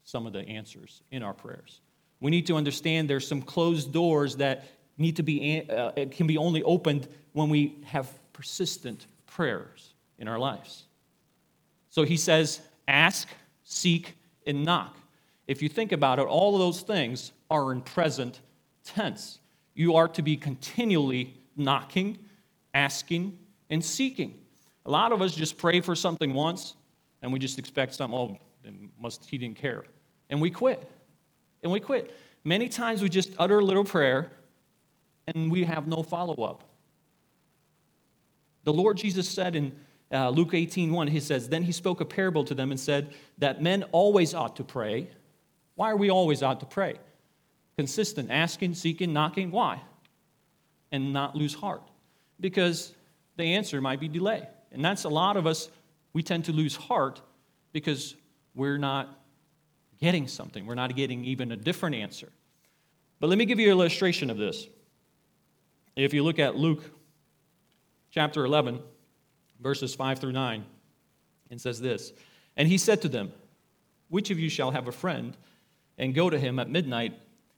some 0.04 0.28
of 0.28 0.34
the 0.34 0.42
answers 0.42 1.04
in 1.12 1.24
our 1.24 1.34
prayers. 1.34 1.80
We 2.22 2.32
need 2.32 2.48
to 2.48 2.56
understand 2.56 3.10
there's 3.10 3.28
some 3.28 3.42
closed 3.42 3.92
doors 3.92 4.38
that 4.38 4.66
need 4.98 5.18
to 5.18 5.24
be 5.24 5.68
uh, 5.70 5.92
can 6.12 6.28
be 6.28 6.38
only 6.38 6.64
opened 6.64 7.08
when 7.34 7.50
we 7.50 7.76
have 7.86 8.08
persistent 8.32 9.08
prayers 9.26 9.94
in 10.20 10.28
our 10.28 10.40
lives. 10.40 10.84
So 11.90 12.04
he 12.04 12.16
says, 12.16 12.62
ask, 12.88 13.28
seek, 13.64 14.16
and 14.48 14.64
knock. 14.64 14.96
If 15.48 15.62
you 15.62 15.68
think 15.68 15.92
about 15.92 16.20
it, 16.20 16.24
all 16.28 16.56
of 16.56 16.60
those 16.60 16.82
things 16.82 17.32
are 17.50 17.72
in 17.72 17.82
present 17.82 18.40
tense. 18.86 19.40
You 19.74 19.96
are 19.96 20.08
to 20.10 20.22
be 20.22 20.38
continually 20.38 21.34
knocking, 21.58 22.18
asking, 22.74 23.38
and 23.70 23.84
seeking. 23.84 24.40
A 24.86 24.92
lot 24.92 25.12
of 25.12 25.22
us 25.22 25.36
just 25.36 25.58
pray 25.58 25.82
for 25.82 25.96
something 25.96 26.34
once 26.34 26.76
and 27.22 27.32
we 27.34 27.40
just 27.40 27.60
expect 27.60 27.94
something, 27.94 28.18
oh, 28.18 28.38
must 29.00 29.26
he 29.26 29.38
didn't 29.38 29.58
care. 29.58 29.84
And 30.30 30.42
we 30.42 30.50
quit. 30.50 30.90
And 31.64 31.72
we 31.72 31.80
quit. 31.80 32.16
Many 32.44 32.70
times 32.70 33.02
we 33.02 33.10
just 33.10 33.32
utter 33.38 33.60
a 33.60 33.64
little 33.64 33.84
prayer 33.84 34.32
and 35.28 35.52
we 35.52 35.64
have 35.64 35.88
no 35.88 36.04
follow 36.04 36.44
up. 36.44 36.64
The 38.64 38.74
Lord 38.74 38.98
Jesus 38.98 39.30
said 39.30 39.56
in 39.56 39.72
uh, 40.12 40.30
Luke 40.30 40.54
18 40.54 40.92
1, 40.92 41.08
he 41.08 41.20
says, 41.20 41.50
Then 41.50 41.64
he 41.64 41.72
spoke 41.72 42.02
a 42.02 42.06
parable 42.06 42.44
to 42.46 42.54
them 42.54 42.72
and 42.72 42.80
said 42.80 43.14
that 43.38 43.62
men 43.62 43.84
always 43.92 44.34
ought 44.34 44.56
to 44.58 44.64
pray. 44.64 45.10
Why 45.76 45.92
are 45.92 45.98
we 45.98 46.10
always 46.10 46.44
ought 46.44 46.60
to 46.60 46.66
pray? 46.66 46.96
Consistent, 47.78 48.30
asking, 48.30 48.74
seeking, 48.74 49.14
knocking. 49.14 49.52
Why? 49.52 49.82
And 50.92 51.14
not 51.14 51.36
lose 51.36 51.54
heart. 51.54 51.84
Because 52.40 52.94
the 53.38 53.56
answer 53.56 53.80
might 53.82 54.00
be 54.00 54.08
delay. 54.08 54.48
And 54.72 54.84
that's 54.84 55.06
a 55.06 55.10
lot 55.10 55.38
of 55.38 55.48
us, 55.48 55.70
we 56.14 56.24
tend 56.24 56.46
to 56.46 56.52
lose 56.52 56.76
heart 56.76 57.22
because 57.72 58.16
we're 58.54 58.78
not 58.78 59.21
getting 60.02 60.28
something. 60.28 60.66
We're 60.66 60.76
not 60.76 60.96
getting 60.96 61.24
even 61.26 61.52
a 61.52 61.56
different 61.56 61.96
answer. 61.96 62.30
But 63.20 63.30
let 63.30 63.38
me 63.38 63.46
give 63.46 63.60
you 63.60 63.68
an 63.68 63.74
illustration 63.74 64.30
of 64.30 64.38
this. 64.38 64.68
If 65.96 66.14
you 66.14 66.24
look 66.24 66.40
at 66.40 66.56
Luke 66.56 66.84
chapter 68.10 68.44
11, 68.44 68.82
verses 69.60 69.94
5 69.94 70.20
through 70.20 70.32
9, 70.32 70.66
it 71.52 71.62
says 71.62 71.80
this 71.80 72.14
And 72.58 72.68
he 72.68 72.78
said 72.78 73.02
to 73.04 73.10
them, 73.10 73.32
Which 74.10 74.32
of 74.32 74.40
you 74.40 74.50
shall 74.50 74.72
have 74.72 74.88
a 74.88 74.92
friend 74.92 75.38
and 75.98 76.16
go 76.16 76.30
to 76.30 76.40
him 76.40 76.58
at 76.58 76.70
midnight 76.70 77.14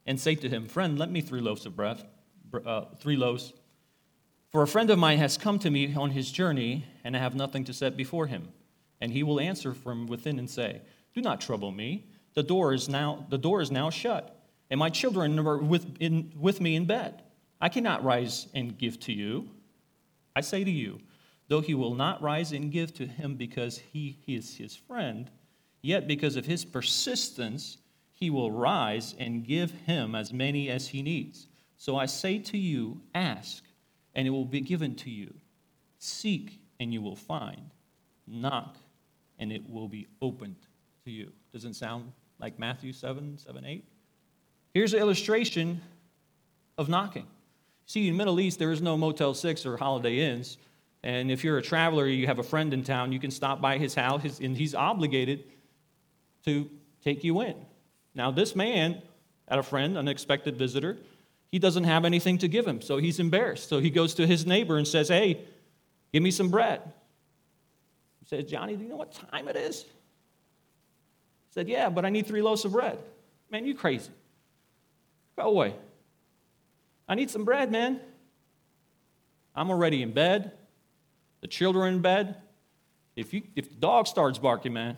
and 0.05 0.19
say 0.19 0.35
to 0.35 0.49
him, 0.49 0.67
Friend, 0.67 0.99
let 0.99 1.09
me 1.09 1.21
three 1.21 1.41
loaves 1.41 1.65
of 1.65 1.75
bread, 1.75 2.03
uh, 2.65 2.85
three 2.99 3.15
loaves. 3.15 3.53
For 4.49 4.61
a 4.61 4.67
friend 4.67 4.89
of 4.89 4.99
mine 4.99 5.17
has 5.19 5.37
come 5.37 5.57
to 5.59 5.71
me 5.71 5.95
on 5.95 6.11
his 6.11 6.29
journey, 6.29 6.85
and 7.03 7.15
I 7.15 7.19
have 7.19 7.35
nothing 7.35 7.63
to 7.65 7.73
set 7.73 7.95
before 7.95 8.27
him. 8.27 8.49
And 8.99 9.11
he 9.11 9.23
will 9.23 9.39
answer 9.39 9.73
from 9.73 10.07
within 10.07 10.37
and 10.39 10.49
say, 10.49 10.81
Do 11.13 11.21
not 11.21 11.41
trouble 11.41 11.71
me. 11.71 12.05
The 12.33 12.43
door 12.43 12.73
is 12.73 12.89
now, 12.89 13.25
the 13.29 13.37
door 13.37 13.61
is 13.61 13.71
now 13.71 13.89
shut, 13.89 14.35
and 14.69 14.79
my 14.79 14.89
children 14.89 15.37
are 15.39 15.57
with, 15.57 15.85
in, 15.99 16.33
with 16.39 16.59
me 16.61 16.75
in 16.75 16.85
bed. 16.85 17.21
I 17.61 17.69
cannot 17.69 18.03
rise 18.03 18.47
and 18.53 18.77
give 18.77 18.99
to 19.01 19.13
you. 19.13 19.49
I 20.35 20.41
say 20.41 20.63
to 20.63 20.71
you, 20.71 20.99
though 21.47 21.61
he 21.61 21.75
will 21.75 21.93
not 21.93 22.21
rise 22.21 22.51
and 22.51 22.71
give 22.71 22.93
to 22.95 23.05
him 23.05 23.35
because 23.35 23.77
he, 23.77 24.17
he 24.25 24.35
is 24.35 24.57
his 24.57 24.75
friend, 24.75 25.29
yet 25.81 26.07
because 26.07 26.35
of 26.35 26.45
his 26.45 26.65
persistence, 26.65 27.77
he 28.13 28.29
will 28.29 28.51
rise 28.51 29.15
and 29.19 29.45
give 29.45 29.71
him 29.71 30.15
as 30.15 30.33
many 30.33 30.69
as 30.69 30.87
he 30.87 31.01
needs. 31.01 31.47
So 31.77 31.97
I 31.97 32.05
say 32.05 32.39
to 32.39 32.57
you, 32.57 33.01
ask, 33.13 33.63
and 34.15 34.25
it 34.25 34.31
will 34.31 34.45
be 34.45 34.61
given 34.61 34.95
to 34.95 35.09
you. 35.09 35.33
Seek, 35.99 36.59
and 36.79 36.93
you 36.93 37.01
will 37.01 37.15
find. 37.15 37.71
Knock, 38.25 38.77
and 39.37 39.51
it 39.51 39.69
will 39.69 39.87
be 39.87 40.07
opened 40.21 40.55
to 41.05 41.11
you. 41.11 41.31
Doesn't 41.51 41.75
sound 41.75 42.11
like 42.43 42.59
Matthew 42.59 42.91
7, 42.91 43.37
7, 43.37 43.65
8? 43.65 43.85
Here's 44.73 44.93
an 44.93 44.99
illustration 44.99 45.81
of 46.77 46.89
knocking. 46.89 47.25
See, 47.85 48.09
in 48.09 48.15
the 48.15 48.17
Middle 48.17 48.37
East, 48.41 48.59
there 48.59 48.73
is 48.73 48.81
no 48.81 48.97
Motel 48.97 49.33
6 49.33 49.65
or 49.65 49.77
Holiday 49.77 50.19
Inns. 50.19 50.57
And 51.03 51.31
if 51.31 51.45
you're 51.45 51.57
a 51.57 51.61
traveler, 51.61 52.05
you 52.05 52.27
have 52.27 52.39
a 52.39 52.43
friend 52.43 52.73
in 52.73 52.83
town, 52.83 53.13
you 53.13 53.19
can 53.19 53.31
stop 53.31 53.61
by 53.61 53.77
his 53.77 53.95
house, 53.95 54.41
and 54.41 54.57
he's 54.57 54.75
obligated 54.75 55.45
to 56.43 56.69
take 57.01 57.23
you 57.23 57.39
in. 57.39 57.55
Now, 58.13 58.29
this 58.29 58.57
man 58.57 59.01
had 59.47 59.57
a 59.57 59.63
friend, 59.63 59.97
unexpected 59.97 60.57
visitor. 60.57 60.97
He 61.49 61.59
doesn't 61.59 61.85
have 61.85 62.03
anything 62.03 62.39
to 62.39 62.49
give 62.49 62.67
him, 62.67 62.81
so 62.81 62.97
he's 62.97 63.21
embarrassed. 63.21 63.69
So 63.69 63.79
he 63.79 63.89
goes 63.89 64.15
to 64.15 64.27
his 64.27 64.45
neighbor 64.45 64.77
and 64.77 64.85
says, 64.85 65.07
Hey, 65.07 65.45
give 66.11 66.21
me 66.21 66.31
some 66.31 66.49
bread. 66.49 66.81
He 68.19 68.25
says, 68.25 68.43
Johnny, 68.51 68.75
do 68.75 68.83
you 68.83 68.89
know 68.89 68.97
what 68.97 69.13
time 69.13 69.47
it 69.47 69.55
is? 69.55 69.85
Said, 71.53 71.69
Yeah, 71.69 71.89
but 71.89 72.03
I 72.03 72.09
need 72.09 72.25
three 72.25 72.41
loaves 72.41 72.65
of 72.65 72.71
bread. 72.71 72.97
Man, 73.51 73.65
you 73.65 73.75
crazy. 73.75 74.09
Go 75.37 75.43
away. 75.43 75.75
I 77.07 77.13
need 77.13 77.29
some 77.29 77.45
bread, 77.45 77.71
man. 77.71 77.99
I'm 79.55 79.69
already 79.69 80.01
in 80.01 80.13
bed. 80.13 80.53
The 81.41 81.47
children 81.47 81.85
are 81.85 81.87
in 81.89 82.01
bed. 82.01 82.37
If, 83.15 83.33
you, 83.33 83.43
if 83.55 83.69
the 83.69 83.75
dog 83.75 84.07
starts 84.07 84.39
barking, 84.39 84.73
man. 84.73 84.97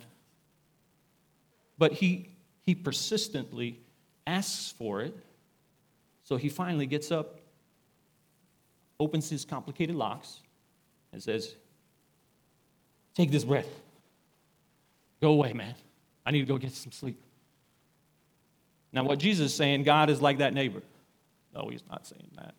But 1.77 1.91
he, 1.91 2.29
he 2.61 2.73
persistently 2.73 3.81
asks 4.25 4.71
for 4.71 5.01
it. 5.01 5.13
So 6.23 6.37
he 6.37 6.47
finally 6.47 6.85
gets 6.85 7.11
up, 7.11 7.41
opens 8.97 9.29
his 9.29 9.43
complicated 9.43 9.95
locks, 9.95 10.39
and 11.11 11.21
says, 11.21 11.55
Take 13.13 13.31
this 13.31 13.43
bread. 13.43 13.65
Go 15.21 15.31
away, 15.31 15.51
man. 15.51 15.75
I 16.25 16.31
need 16.31 16.39
to 16.39 16.45
go 16.45 16.57
get 16.57 16.71
some 16.71 16.91
sleep. 16.91 17.21
Now, 18.91 19.03
what 19.03 19.19
Jesus 19.19 19.51
is 19.51 19.53
saying, 19.53 19.83
God 19.83 20.09
is 20.09 20.21
like 20.21 20.39
that 20.39 20.53
neighbor. 20.53 20.81
No, 21.53 21.67
he's 21.69 21.83
not 21.89 22.07
saying 22.07 22.29
that. 22.35 22.55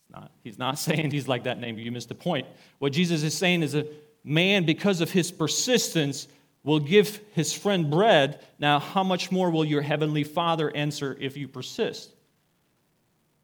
It's 0.00 0.10
not. 0.10 0.32
He's 0.42 0.58
not 0.58 0.78
saying 0.78 1.10
he's 1.10 1.28
like 1.28 1.44
that 1.44 1.60
neighbor. 1.60 1.80
You 1.80 1.92
missed 1.92 2.08
the 2.08 2.14
point. 2.14 2.46
What 2.78 2.92
Jesus 2.92 3.22
is 3.22 3.36
saying 3.36 3.62
is 3.62 3.74
a 3.74 3.86
man, 4.22 4.64
because 4.64 5.00
of 5.00 5.10
his 5.10 5.30
persistence, 5.30 6.28
will 6.62 6.80
give 6.80 7.20
his 7.32 7.52
friend 7.52 7.90
bread. 7.90 8.40
Now, 8.58 8.78
how 8.78 9.04
much 9.04 9.30
more 9.30 9.50
will 9.50 9.64
your 9.64 9.82
heavenly 9.82 10.24
Father 10.24 10.74
answer 10.74 11.16
if 11.20 11.36
you 11.36 11.46
persist? 11.46 12.10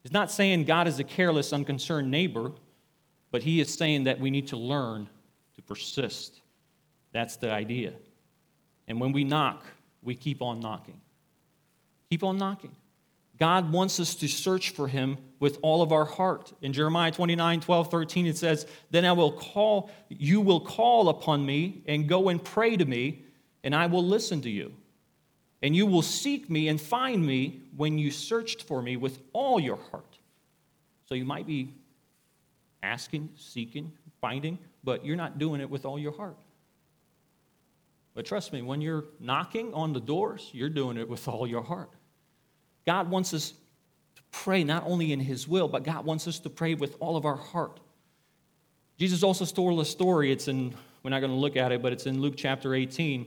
He's 0.02 0.12
not 0.12 0.30
saying 0.30 0.64
God 0.64 0.88
is 0.88 0.98
a 0.98 1.04
careless, 1.04 1.52
unconcerned 1.52 2.10
neighbor, 2.10 2.52
but 3.30 3.42
he 3.42 3.60
is 3.60 3.72
saying 3.72 4.04
that 4.04 4.18
we 4.18 4.30
need 4.30 4.48
to 4.48 4.56
learn 4.56 5.08
to 5.56 5.62
persist. 5.62 6.40
That's 7.12 7.36
the 7.36 7.52
idea. 7.52 7.92
And 8.90 9.00
when 9.00 9.12
we 9.12 9.22
knock, 9.22 9.64
we 10.02 10.16
keep 10.16 10.42
on 10.42 10.58
knocking. 10.58 11.00
Keep 12.10 12.24
on 12.24 12.38
knocking. 12.38 12.74
God 13.38 13.70
wants 13.70 14.00
us 14.00 14.16
to 14.16 14.26
search 14.26 14.70
for 14.70 14.88
him 14.88 15.16
with 15.38 15.60
all 15.62 15.80
of 15.80 15.92
our 15.92 16.04
heart. 16.04 16.52
In 16.60 16.72
Jeremiah 16.72 17.12
29, 17.12 17.60
12, 17.60 17.88
13, 17.88 18.26
it 18.26 18.36
says, 18.36 18.66
Then 18.90 19.04
I 19.04 19.12
will 19.12 19.30
call, 19.30 19.92
you 20.08 20.40
will 20.40 20.58
call 20.58 21.08
upon 21.08 21.46
me 21.46 21.82
and 21.86 22.08
go 22.08 22.30
and 22.30 22.42
pray 22.42 22.76
to 22.76 22.84
me, 22.84 23.22
and 23.62 23.76
I 23.76 23.86
will 23.86 24.04
listen 24.04 24.40
to 24.42 24.50
you. 24.50 24.74
And 25.62 25.76
you 25.76 25.86
will 25.86 26.02
seek 26.02 26.50
me 26.50 26.66
and 26.66 26.80
find 26.80 27.24
me 27.24 27.60
when 27.76 27.96
you 27.96 28.10
searched 28.10 28.64
for 28.64 28.82
me 28.82 28.96
with 28.96 29.20
all 29.32 29.60
your 29.60 29.78
heart. 29.92 30.18
So 31.08 31.14
you 31.14 31.24
might 31.24 31.46
be 31.46 31.74
asking, 32.82 33.28
seeking, 33.36 33.92
finding, 34.20 34.58
but 34.82 35.04
you're 35.04 35.16
not 35.16 35.38
doing 35.38 35.60
it 35.60 35.70
with 35.70 35.84
all 35.84 35.98
your 35.98 36.16
heart. 36.16 36.36
But 38.14 38.26
trust 38.26 38.52
me, 38.52 38.62
when 38.62 38.80
you're 38.80 39.04
knocking 39.20 39.72
on 39.72 39.92
the 39.92 40.00
doors, 40.00 40.50
you're 40.52 40.68
doing 40.68 40.96
it 40.96 41.08
with 41.08 41.26
all 41.28 41.46
your 41.46 41.62
heart. 41.62 41.90
God 42.86 43.10
wants 43.10 43.32
us 43.32 43.50
to 44.16 44.22
pray 44.32 44.64
not 44.64 44.84
only 44.86 45.12
in 45.12 45.20
His 45.20 45.46
will, 45.46 45.68
but 45.68 45.84
God 45.84 46.04
wants 46.04 46.26
us 46.26 46.38
to 46.40 46.50
pray 46.50 46.74
with 46.74 46.96
all 47.00 47.16
of 47.16 47.24
our 47.24 47.36
heart. 47.36 47.80
Jesus 48.98 49.22
also 49.22 49.44
told 49.44 49.80
a 49.80 49.84
story. 49.84 50.32
It's 50.32 50.48
in, 50.48 50.74
we're 51.02 51.10
not 51.10 51.20
going 51.20 51.32
to 51.32 51.38
look 51.38 51.56
at 51.56 51.72
it, 51.72 51.82
but 51.82 51.92
it's 51.92 52.06
in 52.06 52.20
Luke 52.20 52.34
chapter 52.36 52.74
18. 52.74 53.26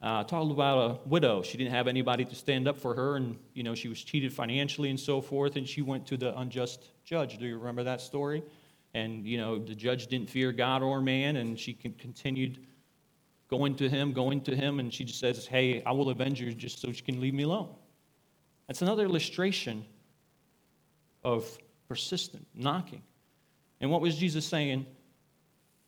Uh, 0.00 0.24
talked 0.24 0.50
about 0.50 0.78
a 0.78 1.08
widow. 1.08 1.42
She 1.42 1.56
didn't 1.56 1.72
have 1.72 1.86
anybody 1.86 2.24
to 2.24 2.34
stand 2.34 2.66
up 2.66 2.76
for 2.76 2.92
her, 2.92 3.14
and 3.14 3.38
you 3.54 3.62
know 3.62 3.76
she 3.76 3.86
was 3.86 4.02
cheated 4.02 4.32
financially 4.32 4.90
and 4.90 4.98
so 4.98 5.20
forth. 5.20 5.54
And 5.54 5.68
she 5.68 5.80
went 5.80 6.06
to 6.08 6.16
the 6.16 6.36
unjust 6.36 6.90
judge. 7.04 7.38
Do 7.38 7.46
you 7.46 7.56
remember 7.56 7.84
that 7.84 8.00
story? 8.00 8.42
And 8.94 9.24
you 9.24 9.38
know 9.38 9.60
the 9.60 9.76
judge 9.76 10.08
didn't 10.08 10.28
fear 10.28 10.50
God 10.50 10.82
or 10.82 11.00
man, 11.00 11.36
and 11.36 11.56
she 11.56 11.72
continued 11.72 12.58
going 13.52 13.74
to 13.76 13.86
him, 13.86 14.14
going 14.14 14.40
to 14.40 14.56
him, 14.56 14.80
and 14.80 14.92
she 14.92 15.04
just 15.04 15.20
says, 15.20 15.46
"Hey, 15.46 15.82
I 15.84 15.92
will 15.92 16.08
avenge 16.08 16.40
you, 16.40 16.54
just 16.54 16.80
so 16.80 16.88
you 16.88 17.02
can 17.02 17.20
leave 17.20 17.34
me 17.34 17.42
alone." 17.42 17.68
That's 18.66 18.80
another 18.80 19.04
illustration 19.04 19.84
of 21.22 21.58
persistent 21.86 22.46
knocking. 22.54 23.02
And 23.82 23.90
what 23.90 24.00
was 24.00 24.16
Jesus 24.16 24.46
saying 24.46 24.86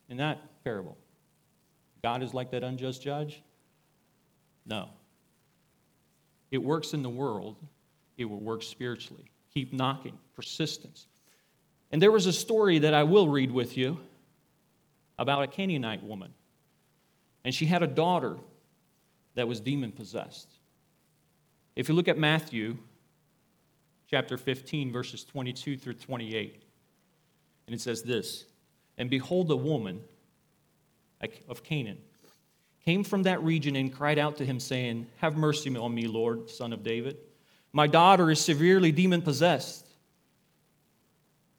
in 0.09 0.17
that 0.17 0.63
parable? 0.63 0.95
God 2.03 2.21
is 2.21 2.35
like 2.35 2.51
that 2.51 2.63
unjust 2.63 3.01
judge? 3.01 3.41
No. 4.63 4.89
It 6.51 6.59
works 6.59 6.93
in 6.93 7.01
the 7.01 7.09
world, 7.09 7.57
it 8.17 8.25
will 8.25 8.39
work 8.39 8.61
spiritually. 8.61 9.25
Keep 9.55 9.73
knocking, 9.73 10.19
persistence. 10.35 11.07
And 11.91 11.99
there 11.99 12.11
was 12.11 12.27
a 12.27 12.33
story 12.33 12.77
that 12.79 12.93
I 12.93 13.03
will 13.03 13.27
read 13.27 13.51
with 13.51 13.75
you 13.75 13.97
about 15.17 15.41
a 15.41 15.47
Canaanite 15.47 16.03
woman. 16.03 16.31
And 17.45 17.53
she 17.53 17.67
had 17.67 17.83
a 17.83 17.87
daughter 17.87 18.37
that 19.35 19.47
was 19.47 19.59
demon 19.61 19.91
possessed. 19.91 20.49
If 21.75 21.87
you 21.87 21.95
look 21.95 22.07
at 22.07 22.17
Matthew 22.17 22.77
chapter 24.09 24.35
15, 24.35 24.91
verses 24.91 25.23
22 25.23 25.77
through 25.77 25.93
28, 25.93 26.63
and 27.67 27.75
it 27.75 27.79
says 27.79 28.01
this 28.01 28.45
And 28.97 29.09
behold, 29.09 29.51
a 29.51 29.55
woman 29.55 30.01
of 31.47 31.63
Canaan 31.63 31.99
came 32.83 33.03
from 33.03 33.23
that 33.23 33.41
region 33.43 33.75
and 33.75 33.93
cried 33.93 34.17
out 34.17 34.37
to 34.37 34.45
him, 34.45 34.59
saying, 34.59 35.05
Have 35.17 35.37
mercy 35.37 35.75
on 35.77 35.93
me, 35.93 36.07
Lord, 36.07 36.49
son 36.49 36.73
of 36.73 36.81
David. 36.83 37.17
My 37.71 37.85
daughter 37.85 38.31
is 38.31 38.39
severely 38.39 38.91
demon 38.91 39.21
possessed. 39.21 39.85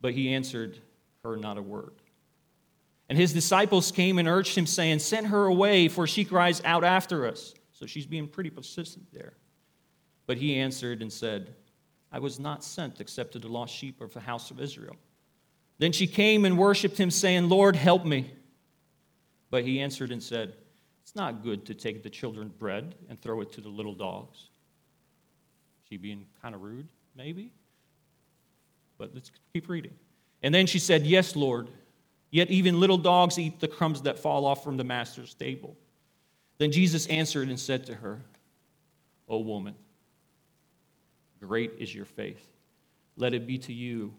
But 0.00 0.14
he 0.14 0.34
answered 0.34 0.78
her 1.22 1.36
not 1.36 1.58
a 1.58 1.62
word. 1.62 1.92
And 3.08 3.16
his 3.16 3.32
disciples 3.32 3.92
came 3.92 4.18
and 4.18 4.26
urged 4.26 4.56
him, 4.56 4.66
saying, 4.66 4.98
Send 4.98 5.28
her 5.28 5.46
away, 5.46 5.88
for 5.88 6.06
she 6.06 6.24
cries 6.24 6.62
out 6.64 6.84
after 6.84 7.26
us. 7.26 7.54
So 7.72 7.86
she's 7.86 8.06
being 8.06 8.26
pretty 8.26 8.50
persistent 8.50 9.06
there. 9.12 9.34
But 10.26 10.38
he 10.38 10.56
answered 10.56 11.02
and 11.02 11.12
said, 11.12 11.54
I 12.10 12.18
was 12.18 12.40
not 12.40 12.64
sent 12.64 13.00
except 13.00 13.32
to 13.32 13.38
the 13.38 13.48
lost 13.48 13.74
sheep 13.74 14.00
of 14.00 14.12
the 14.12 14.20
house 14.20 14.50
of 14.50 14.60
Israel. 14.60 14.96
Then 15.78 15.92
she 15.92 16.06
came 16.06 16.44
and 16.44 16.58
worshipped 16.58 16.98
him, 16.98 17.10
saying, 17.10 17.48
Lord, 17.48 17.76
help 17.76 18.04
me. 18.04 18.32
But 19.50 19.64
he 19.64 19.80
answered 19.80 20.10
and 20.10 20.22
said, 20.22 20.54
It's 21.02 21.14
not 21.14 21.42
good 21.42 21.66
to 21.66 21.74
take 21.74 22.02
the 22.02 22.10
children's 22.10 22.52
bread 22.52 22.94
and 23.08 23.20
throw 23.20 23.40
it 23.40 23.52
to 23.52 23.60
the 23.60 23.68
little 23.68 23.94
dogs. 23.94 24.48
She 25.88 25.96
being 25.96 26.26
kind 26.42 26.54
of 26.54 26.62
rude, 26.62 26.88
maybe? 27.14 27.52
But 28.98 29.12
let's 29.14 29.30
keep 29.52 29.68
reading. 29.68 29.92
And 30.42 30.54
then 30.54 30.66
she 30.66 30.78
said, 30.78 31.06
Yes, 31.06 31.36
Lord. 31.36 31.68
Yet 32.30 32.50
even 32.50 32.80
little 32.80 32.98
dogs 32.98 33.38
eat 33.38 33.60
the 33.60 33.68
crumbs 33.68 34.02
that 34.02 34.18
fall 34.18 34.44
off 34.44 34.64
from 34.64 34.76
the 34.76 34.84
master's 34.84 35.34
table. 35.34 35.76
Then 36.58 36.72
Jesus 36.72 37.06
answered 37.06 37.48
and 37.48 37.58
said 37.58 37.86
to 37.86 37.94
her, 37.94 38.20
O 39.28 39.38
woman, 39.38 39.74
great 41.40 41.72
is 41.78 41.94
your 41.94 42.04
faith. 42.04 42.44
Let 43.16 43.34
it 43.34 43.46
be 43.46 43.58
to 43.58 43.72
you 43.72 44.12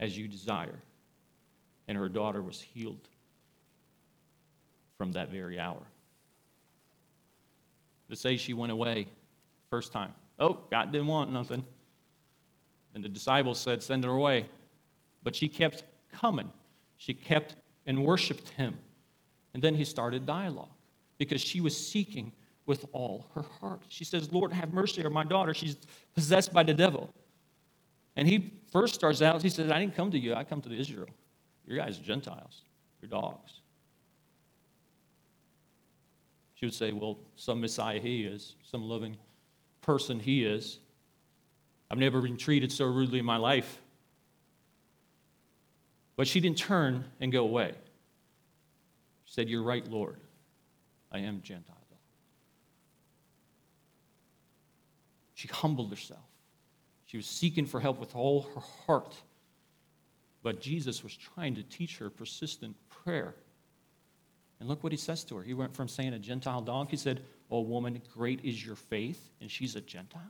as 0.00 0.16
you 0.16 0.28
desire. 0.28 0.78
And 1.88 1.96
her 1.96 2.08
daughter 2.08 2.42
was 2.42 2.60
healed 2.60 3.08
from 4.96 5.12
that 5.12 5.30
very 5.30 5.58
hour. 5.58 5.82
To 8.10 8.16
say 8.16 8.36
she 8.36 8.54
went 8.54 8.72
away 8.72 9.06
first 9.70 9.92
time. 9.92 10.12
Oh, 10.38 10.58
God 10.70 10.92
didn't 10.92 11.06
want 11.06 11.32
nothing. 11.32 11.64
And 12.94 13.04
the 13.04 13.08
disciples 13.08 13.58
said, 13.58 13.82
Send 13.82 14.04
her 14.04 14.10
away. 14.10 14.46
But 15.22 15.34
she 15.34 15.48
kept 15.48 15.84
coming. 16.12 16.50
She 16.98 17.14
kept 17.14 17.56
and 17.86 18.04
worshiped 18.04 18.50
him. 18.50 18.78
And 19.54 19.62
then 19.62 19.74
he 19.74 19.84
started 19.84 20.26
dialogue 20.26 20.68
because 21.18 21.40
she 21.40 21.60
was 21.60 21.76
seeking 21.76 22.32
with 22.66 22.84
all 22.92 23.26
her 23.34 23.44
heart. 23.60 23.82
She 23.88 24.04
says, 24.04 24.32
Lord, 24.32 24.52
have 24.52 24.72
mercy 24.72 25.04
on 25.04 25.12
my 25.12 25.24
daughter. 25.24 25.54
She's 25.54 25.76
possessed 26.14 26.52
by 26.52 26.62
the 26.62 26.74
devil. 26.74 27.14
And 28.16 28.26
he 28.26 28.52
first 28.72 28.94
starts 28.94 29.22
out, 29.22 29.42
he 29.42 29.48
says, 29.48 29.70
I 29.70 29.78
didn't 29.78 29.94
come 29.94 30.10
to 30.10 30.18
you, 30.18 30.34
I 30.34 30.44
come 30.44 30.60
to 30.62 30.72
Israel. 30.72 31.08
Your 31.66 31.78
guys 31.78 31.98
are 31.98 32.02
Gentiles, 32.02 32.62
you're 33.00 33.10
dogs. 33.10 33.60
She 36.54 36.64
would 36.64 36.74
say, 36.74 36.92
Well, 36.92 37.18
some 37.36 37.60
Messiah 37.60 38.00
he 38.00 38.22
is, 38.22 38.54
some 38.62 38.82
loving 38.88 39.16
person 39.82 40.18
he 40.18 40.44
is. 40.44 40.78
I've 41.90 41.98
never 41.98 42.20
been 42.20 42.36
treated 42.36 42.72
so 42.72 42.86
rudely 42.86 43.20
in 43.20 43.24
my 43.24 43.36
life. 43.36 43.80
But 46.16 46.26
she 46.26 46.40
didn't 46.40 46.58
turn 46.58 47.04
and 47.20 47.30
go 47.30 47.44
away. 47.44 47.74
She 49.26 49.34
said, 49.34 49.48
You're 49.48 49.62
right, 49.62 49.86
Lord. 49.86 50.16
I 51.12 51.20
am 51.20 51.40
Gentile. 51.42 51.76
She 55.36 55.48
humbled 55.48 55.90
herself. 55.90 56.24
She 57.04 57.18
was 57.18 57.26
seeking 57.26 57.66
for 57.66 57.78
help 57.78 58.00
with 58.00 58.16
all 58.16 58.48
her 58.54 58.62
heart. 58.86 59.14
But 60.42 60.62
Jesus 60.62 61.04
was 61.04 61.14
trying 61.14 61.56
to 61.56 61.62
teach 61.62 61.98
her 61.98 62.08
persistent 62.08 62.74
prayer. 62.88 63.34
And 64.58 64.68
look 64.68 64.82
what 64.82 64.92
he 64.92 64.96
says 64.96 65.24
to 65.24 65.36
her. 65.36 65.42
He 65.42 65.52
went 65.52 65.76
from 65.76 65.88
saying 65.88 66.14
a 66.14 66.18
Gentile 66.18 66.62
dog, 66.62 66.88
he 66.88 66.96
said, 66.96 67.22
Oh, 67.50 67.60
woman, 67.60 68.00
great 68.14 68.44
is 68.44 68.64
your 68.64 68.76
faith. 68.76 69.28
And 69.42 69.50
she's 69.50 69.76
a 69.76 69.82
Gentile, 69.82 70.22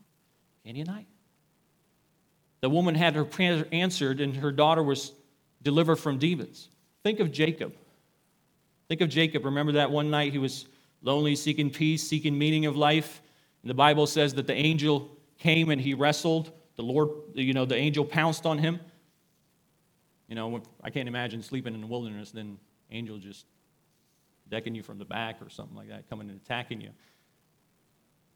Canaanite. 0.65 1.07
The 2.61 2.69
woman 2.69 2.97
had 2.97 3.15
her 3.15 3.25
prayer 3.25 3.65
answered, 3.71 4.21
and 4.21 4.35
her 4.35 4.51
daughter 4.51 4.83
was 4.83 5.13
delivered 5.67 5.97
from 5.97 6.17
demons. 6.17 6.69
Think 7.03 7.19
of 7.19 7.33
Jacob. 7.33 7.75
Think 8.87 9.01
of 9.01 9.09
Jacob. 9.09 9.45
Remember 9.45 9.73
that 9.73 9.91
one 9.91 10.11
night 10.11 10.31
he 10.31 10.39
was 10.39 10.67
lonely, 11.03 11.35
seeking 11.35 11.71
peace, 11.71 12.07
seeking 12.07 12.39
meaning 12.39 12.67
of 12.67 12.77
life. 12.77 13.21
And 13.63 13.69
the 13.69 13.75
Bible 13.75 14.07
says 14.07 14.33
that 14.35 14.47
the 14.47 14.55
angel 14.55 15.11
came 15.41 15.71
and 15.71 15.81
he 15.81 15.93
wrestled. 15.93 16.53
The 16.77 16.83
Lord, 16.83 17.09
you 17.35 17.53
know, 17.53 17.65
the 17.65 17.75
angel 17.75 18.05
pounced 18.05 18.47
on 18.47 18.59
him. 18.59 18.79
You 20.29 20.37
know, 20.37 20.63
I 20.85 20.91
can't 20.91 21.09
imagine 21.09 21.43
sleeping 21.43 21.75
in 21.75 21.81
the 21.81 21.87
wilderness, 21.89 22.31
then 22.31 22.59
angel 22.93 23.19
just 23.19 23.45
decking 24.49 24.77
you 24.77 24.85
from 24.85 24.99
the 24.99 25.05
back 25.05 25.43
or 25.43 25.51
something 25.51 25.77
like 25.77 25.89
that, 25.89 26.09
coming 26.09 26.31
and 26.31 26.41
attacking 26.41 26.81
you. 26.81 26.91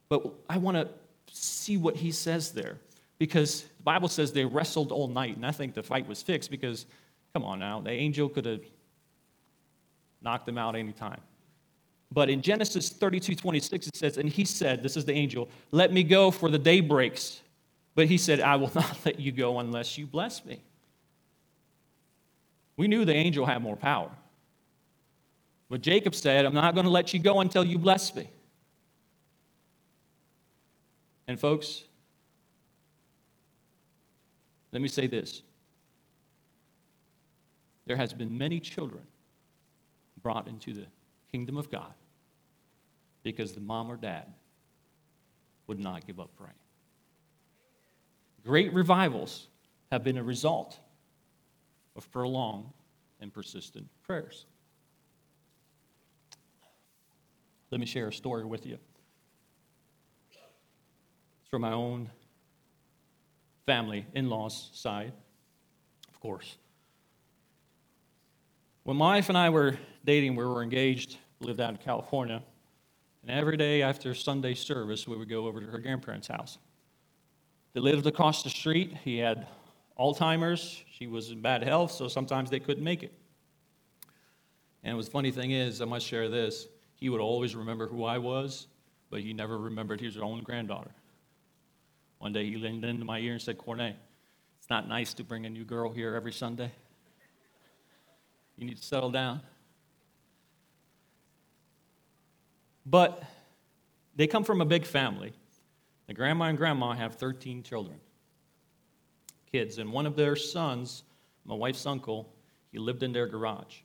But 0.09 0.27
I 0.49 0.59
want 0.59 0.77
to 0.77 0.89
see 1.31 1.77
what 1.77 1.95
he 1.95 2.11
says 2.11 2.51
there 2.51 2.79
because 3.21 3.63
the 3.63 3.83
Bible 3.85 4.09
says 4.09 4.33
they 4.33 4.47
wrestled 4.47 4.91
all 4.91 5.07
night, 5.07 5.37
and 5.37 5.47
I 5.47 5.53
think 5.53 5.75
the 5.75 5.83
fight 5.85 6.09
was 6.09 6.23
fixed 6.23 6.51
because, 6.51 6.87
come 7.33 7.45
on 7.45 7.59
now, 7.59 7.81
the 7.81 7.91
angel 7.91 8.29
could 8.29 8.45
have 8.47 8.63
knocked 10.23 10.47
them 10.47 10.59
out 10.59 10.77
any 10.77 10.93
time. 10.93 11.21
But 12.13 12.29
in 12.29 12.43
Genesis 12.43 12.91
32 12.91 13.37
26, 13.37 13.87
it 13.87 13.97
says, 13.97 14.17
And 14.17 14.29
he 14.29 14.45
said, 14.45 14.83
This 14.83 14.97
is 14.97 15.05
the 15.05 15.13
angel, 15.13 15.49
let 15.71 15.93
me 15.93 16.03
go 16.03 16.31
for 16.31 16.49
the 16.49 16.59
day 16.59 16.81
breaks. 16.81 17.41
But 17.95 18.07
he 18.07 18.19
said, 18.19 18.41
I 18.41 18.57
will 18.57 18.71
not 18.75 18.99
let 19.05 19.21
you 19.21 19.33
go 19.33 19.59
unless 19.61 19.97
you 19.97 20.07
bless 20.07 20.45
me. 20.45 20.61
We 22.77 22.89
knew 22.89 23.05
the 23.05 23.15
angel 23.15 23.45
had 23.45 23.63
more 23.63 23.77
power. 23.77 24.11
But 25.69 25.83
Jacob 25.83 26.15
said, 26.15 26.45
I'm 26.45 26.55
not 26.55 26.75
going 26.75 26.85
to 26.85 26.91
let 26.91 27.15
you 27.15 27.21
go 27.21 27.41
until 27.41 27.65
you 27.65 27.79
bless 27.79 28.15
me. 28.15 28.29
And 31.29 31.39
folks, 31.39 31.85
let 34.73 34.83
me 34.83 34.89
say 34.89 35.07
this. 35.07 35.43
There 37.91 37.97
has 37.97 38.13
been 38.13 38.39
many 38.39 38.61
children 38.61 39.03
brought 40.23 40.47
into 40.47 40.73
the 40.73 40.87
kingdom 41.33 41.57
of 41.57 41.73
God 41.73 41.93
because 43.25 43.53
the 43.53 43.61
mom 43.61 43.91
or 43.91 43.97
dad 43.97 44.33
would 45.67 45.81
not 45.81 46.07
give 46.07 46.21
up 46.21 46.31
praying. 46.37 46.55
Great 48.45 48.73
revivals 48.73 49.49
have 49.91 50.05
been 50.05 50.19
a 50.19 50.23
result 50.23 50.79
of 51.97 52.09
prolonged 52.13 52.71
and 53.21 53.35
persistent 53.35 53.89
prayers. 54.05 54.47
Let 57.73 57.81
me 57.81 57.87
share 57.87 58.07
a 58.07 58.13
story 58.13 58.45
with 58.45 58.67
you. 58.67 58.79
It's 61.41 61.49
from 61.51 61.63
my 61.63 61.73
own 61.73 62.09
family, 63.67 64.07
in 64.15 64.31
laws' 64.31 64.71
side, 64.75 65.13
of 66.09 66.21
course. 66.21 66.57
When 68.85 68.97
my 68.97 69.17
wife 69.17 69.29
and 69.29 69.37
I 69.37 69.51
were 69.51 69.79
dating, 70.05 70.37
we 70.37 70.45
were 70.45 70.63
engaged, 70.63 71.19
lived 71.41 71.61
out 71.61 71.71
in 71.71 71.77
California, 71.77 72.43
and 73.23 73.31
every 73.31 73.59
day 73.59 73.83
after 73.83 74.15
Sunday 74.15 74.55
service, 74.55 75.07
we 75.07 75.17
would 75.17 75.29
go 75.29 75.47
over 75.47 75.61
to 75.61 75.67
her 75.67 75.79
grandparents' 75.79 76.29
house. 76.29 76.57
They 77.75 77.81
lived 77.81 78.07
across 78.07 78.43
the 78.43 78.49
street. 78.49 78.97
He 79.05 79.19
had 79.19 79.47
Alzheimer's. 79.99 80.83
She 80.91 81.07
was 81.07 81.31
in 81.31 81.43
bad 81.43 81.63
health, 81.63 81.93
so 81.93 82.09
sometimes 82.09 82.49
they 82.49 82.59
couldn't 82.59 82.83
make 82.83 83.03
it. 83.03 83.13
And 84.83 84.99
the 84.99 85.03
funny 85.03 85.31
thing 85.31 85.51
is, 85.51 85.83
I 85.83 85.85
must 85.85 86.07
share 86.07 86.31
this 86.31 86.67
he 86.97 87.09
would 87.11 87.21
always 87.21 87.55
remember 87.55 87.87
who 87.87 88.05
I 88.05 88.19
was, 88.19 88.67
but 89.11 89.21
he 89.21 89.33
never 89.33 89.59
remembered 89.59 90.01
his 90.01 90.17
own 90.17 90.43
granddaughter. 90.43 90.91
One 92.19 92.33
day 92.33 92.45
he 92.49 92.57
leaned 92.57 92.85
into 92.85 93.05
my 93.05 93.19
ear 93.19 93.33
and 93.33 93.43
said, 93.43 93.57
Cornet, 93.57 93.97
it's 94.59 94.69
not 94.69 94.89
nice 94.89 95.15
to 95.15 95.25
bring 95.25 95.47
a 95.47 95.51
new 95.51 95.65
girl 95.65 95.91
here 95.91 96.15
every 96.15 96.33
Sunday. 96.33 96.73
You 98.61 98.67
need 98.67 98.77
to 98.77 98.85
settle 98.85 99.11
down. 99.11 99.41
But 102.85 103.23
they 104.15 104.27
come 104.27 104.45
from 104.45 104.61
a 104.61 104.67
big 104.67 104.85
family. 104.85 105.33
The 106.09 106.13
grandma 106.13 106.47
and 106.47 106.59
grandma 106.59 106.93
have 106.93 107.15
13 107.15 107.63
children, 107.63 107.97
kids, 109.51 109.79
and 109.79 109.91
one 109.91 110.05
of 110.05 110.15
their 110.15 110.37
sons, 110.37 111.05
my 111.47 111.55
wife's 111.55 111.87
uncle, 111.87 112.35
he 112.71 112.79
lived 112.79 113.03
in 113.03 113.13
their 113.13 113.27
garage. 113.27 113.79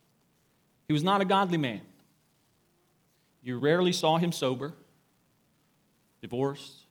He 0.88 0.92
was 0.92 1.02
not 1.02 1.22
a 1.22 1.24
godly 1.24 1.58
man. 1.58 1.80
You 3.42 3.58
rarely 3.58 3.92
saw 3.92 4.18
him 4.18 4.30
sober, 4.30 4.74
divorced, 6.20 6.84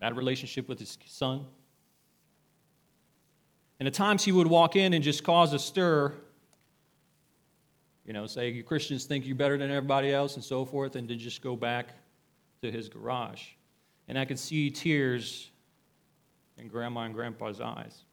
bad 0.00 0.16
relationship 0.18 0.68
with 0.68 0.78
his 0.78 0.98
son. 1.06 1.46
And 3.80 3.86
at 3.86 3.94
times 3.94 4.24
he 4.24 4.32
would 4.32 4.48
walk 4.48 4.76
in 4.76 4.92
and 4.92 5.02
just 5.02 5.24
cause 5.24 5.54
a 5.54 5.58
stir, 5.58 6.12
you 8.06 8.12
know, 8.12 8.26
say, 8.26 8.50
you 8.50 8.62
Christians 8.62 9.04
think 9.04 9.26
you're 9.26 9.34
better 9.34 9.58
than 9.58 9.70
everybody 9.70 10.12
else 10.12 10.36
and 10.36 10.44
so 10.44 10.64
forth, 10.64 10.94
and 10.94 11.08
to 11.08 11.16
just 11.16 11.42
go 11.42 11.56
back 11.56 11.88
to 12.62 12.70
his 12.70 12.88
garage. 12.88 13.42
And 14.08 14.16
I 14.16 14.24
could 14.24 14.38
see 14.38 14.70
tears 14.70 15.50
in 16.56 16.68
grandma 16.68 17.02
and 17.02 17.14
grandpa's 17.14 17.60
eyes. 17.60 18.04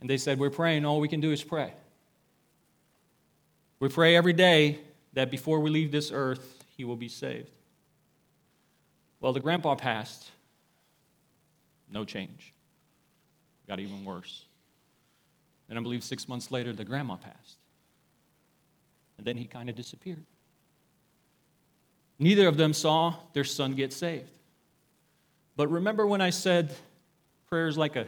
And 0.00 0.08
they 0.08 0.16
said, 0.16 0.38
We're 0.38 0.50
praying, 0.50 0.84
all 0.84 1.00
we 1.00 1.08
can 1.08 1.20
do 1.20 1.32
is 1.32 1.42
pray. 1.42 1.74
We 3.80 3.88
pray 3.88 4.14
every 4.14 4.32
day 4.32 4.78
that 5.14 5.30
before 5.30 5.58
we 5.58 5.70
leave 5.70 5.90
this 5.90 6.12
earth, 6.12 6.64
he 6.76 6.84
will 6.84 6.96
be 6.96 7.08
saved. 7.08 7.50
Well, 9.20 9.32
the 9.32 9.40
grandpa 9.40 9.74
passed. 9.74 10.30
No 11.90 12.04
change. 12.04 12.54
Got 13.66 13.80
even 13.80 14.04
worse. 14.04 14.44
And 15.68 15.78
I 15.78 15.82
believe 15.82 16.04
six 16.04 16.28
months 16.28 16.50
later, 16.50 16.72
the 16.72 16.84
grandma 16.84 17.16
passed. 17.16 17.59
And 19.20 19.26
then 19.26 19.36
he 19.36 19.44
kind 19.44 19.68
of 19.68 19.76
disappeared. 19.76 20.24
Neither 22.18 22.48
of 22.48 22.56
them 22.56 22.72
saw 22.72 23.16
their 23.34 23.44
son 23.44 23.74
get 23.74 23.92
saved. 23.92 24.30
But 25.56 25.68
remember 25.68 26.06
when 26.06 26.22
I 26.22 26.30
said 26.30 26.74
prayer 27.46 27.68
is 27.68 27.76
like 27.76 27.96
a 27.96 28.06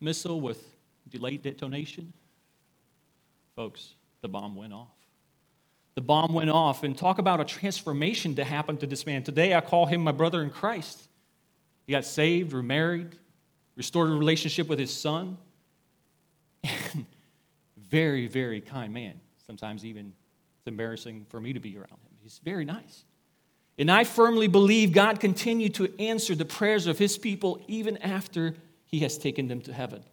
missile 0.00 0.40
with 0.40 0.64
delayed 1.08 1.42
detonation? 1.42 2.12
Folks, 3.56 3.94
the 4.20 4.28
bomb 4.28 4.54
went 4.54 4.72
off. 4.72 4.94
The 5.96 6.00
bomb 6.00 6.32
went 6.32 6.50
off, 6.50 6.84
and 6.84 6.96
talk 6.96 7.18
about 7.18 7.40
a 7.40 7.44
transformation 7.44 8.36
to 8.36 8.44
happen 8.44 8.76
to 8.76 8.86
this 8.86 9.04
man. 9.04 9.24
Today, 9.24 9.54
I 9.54 9.60
call 9.60 9.86
him 9.86 10.00
my 10.00 10.12
brother 10.12 10.42
in 10.42 10.50
Christ. 10.50 11.08
He 11.88 11.92
got 11.92 12.04
saved, 12.04 12.52
remarried, 12.52 13.16
restored 13.74 14.10
a 14.10 14.14
relationship 14.14 14.68
with 14.68 14.78
his 14.78 14.96
son. 14.96 15.38
very, 17.76 18.28
very 18.28 18.60
kind 18.60 18.94
man. 18.94 19.20
Sometimes 19.44 19.84
even 19.84 20.12
it's 20.62 20.68
embarrassing 20.68 21.26
for 21.28 21.40
me 21.40 21.52
to 21.52 21.58
be 21.58 21.76
around 21.76 21.88
him. 21.90 22.16
He's 22.22 22.40
very 22.44 22.64
nice. 22.64 23.04
And 23.78 23.90
I 23.90 24.04
firmly 24.04 24.46
believe 24.46 24.92
God 24.92 25.18
continued 25.18 25.74
to 25.74 25.92
answer 26.00 26.36
the 26.36 26.44
prayers 26.44 26.86
of 26.86 27.00
his 27.00 27.18
people 27.18 27.60
even 27.66 27.96
after 27.96 28.54
he 28.84 29.00
has 29.00 29.18
taken 29.18 29.48
them 29.48 29.60
to 29.62 29.72
heaven. 29.72 30.04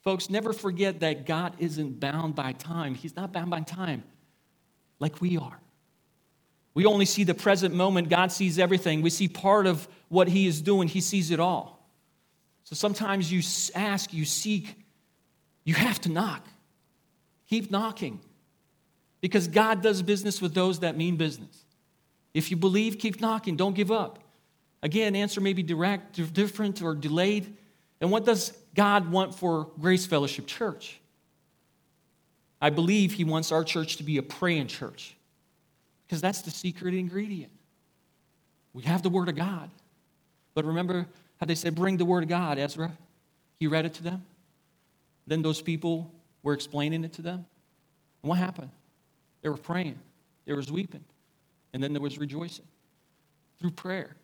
Folks, 0.00 0.30
never 0.30 0.54
forget 0.54 1.00
that 1.00 1.26
God 1.26 1.52
isn't 1.58 2.00
bound 2.00 2.34
by 2.34 2.52
time. 2.52 2.94
He's 2.94 3.14
not 3.14 3.30
bound 3.30 3.50
by 3.50 3.60
time 3.60 4.02
like 5.00 5.20
we 5.20 5.36
are. 5.36 5.60
We 6.72 6.86
only 6.86 7.04
see 7.04 7.24
the 7.24 7.34
present 7.34 7.74
moment. 7.74 8.08
God 8.08 8.32
sees 8.32 8.58
everything. 8.58 9.02
We 9.02 9.10
see 9.10 9.28
part 9.28 9.66
of 9.66 9.86
what 10.08 10.28
he 10.28 10.46
is 10.46 10.62
doing, 10.62 10.88
he 10.88 11.02
sees 11.02 11.30
it 11.30 11.40
all. 11.40 11.86
So 12.64 12.74
sometimes 12.74 13.30
you 13.30 13.42
ask, 13.74 14.14
you 14.14 14.24
seek, 14.24 14.76
you 15.62 15.74
have 15.74 16.00
to 16.02 16.08
knock. 16.08 16.46
Keep 17.50 17.70
knocking 17.70 18.20
because 19.20 19.48
God 19.48 19.82
does 19.82 20.02
business 20.02 20.40
with 20.40 20.54
those 20.54 20.80
that 20.80 20.96
mean 20.96 21.16
business. 21.16 21.64
If 22.32 22.50
you 22.50 22.56
believe, 22.56 22.98
keep 22.98 23.20
knocking. 23.20 23.56
Don't 23.56 23.74
give 23.74 23.90
up. 23.90 24.18
Again, 24.82 25.14
answer 25.14 25.40
may 25.40 25.52
be 25.52 25.62
direct, 25.62 26.32
different, 26.32 26.80
or 26.82 26.94
delayed. 26.94 27.54
And 28.00 28.10
what 28.10 28.24
does 28.24 28.52
God 28.74 29.10
want 29.10 29.34
for 29.34 29.68
Grace 29.78 30.06
Fellowship 30.06 30.46
Church? 30.46 30.98
I 32.60 32.70
believe 32.70 33.12
He 33.12 33.24
wants 33.24 33.52
our 33.52 33.64
church 33.64 33.96
to 33.96 34.02
be 34.02 34.16
a 34.16 34.22
praying 34.22 34.68
church 34.68 35.14
because 36.06 36.20
that's 36.20 36.42
the 36.42 36.50
secret 36.50 36.94
ingredient. 36.94 37.52
We 38.72 38.84
have 38.84 39.02
the 39.02 39.10
Word 39.10 39.28
of 39.28 39.36
God. 39.36 39.70
But 40.54 40.64
remember 40.64 41.06
how 41.38 41.46
they 41.46 41.54
said, 41.54 41.74
Bring 41.74 41.96
the 41.96 42.04
Word 42.04 42.22
of 42.22 42.28
God, 42.28 42.58
Ezra? 42.58 42.92
He 43.58 43.66
read 43.66 43.84
it 43.84 43.94
to 43.94 44.02
them. 44.02 44.24
Then 45.26 45.42
those 45.42 45.60
people 45.60 46.10
were 46.42 46.54
explaining 46.54 47.04
it 47.04 47.12
to 47.14 47.22
them. 47.22 47.44
And 48.22 48.28
what 48.28 48.38
happened? 48.38 48.70
They 49.42 49.48
were 49.48 49.56
praying, 49.56 49.98
there 50.44 50.56
was 50.56 50.70
weeping, 50.70 51.04
and 51.72 51.82
then 51.82 51.92
there 51.92 52.02
was 52.02 52.18
rejoicing 52.18 52.66
through 53.58 53.72
prayer. 53.72 54.16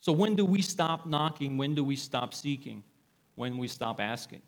So, 0.00 0.12
when 0.12 0.36
do 0.36 0.44
we 0.44 0.60
stop 0.60 1.06
knocking? 1.06 1.56
When 1.56 1.74
do 1.74 1.82
we 1.82 1.96
stop 1.96 2.34
seeking? 2.34 2.82
When 3.36 3.56
we 3.56 3.68
stop 3.68 4.00
asking? 4.00 4.42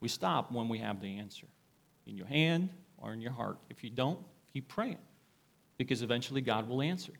We 0.00 0.08
stop 0.08 0.52
when 0.52 0.68
we 0.68 0.78
have 0.78 1.00
the 1.00 1.18
answer 1.18 1.46
in 2.06 2.16
your 2.16 2.26
hand 2.26 2.68
or 2.98 3.12
in 3.12 3.20
your 3.20 3.32
heart. 3.32 3.58
If 3.70 3.82
you 3.82 3.90
don't, 3.90 4.18
keep 4.52 4.68
praying 4.68 4.98
because 5.78 6.02
eventually 6.02 6.40
God 6.40 6.68
will 6.68 6.82
answer. 6.82 7.12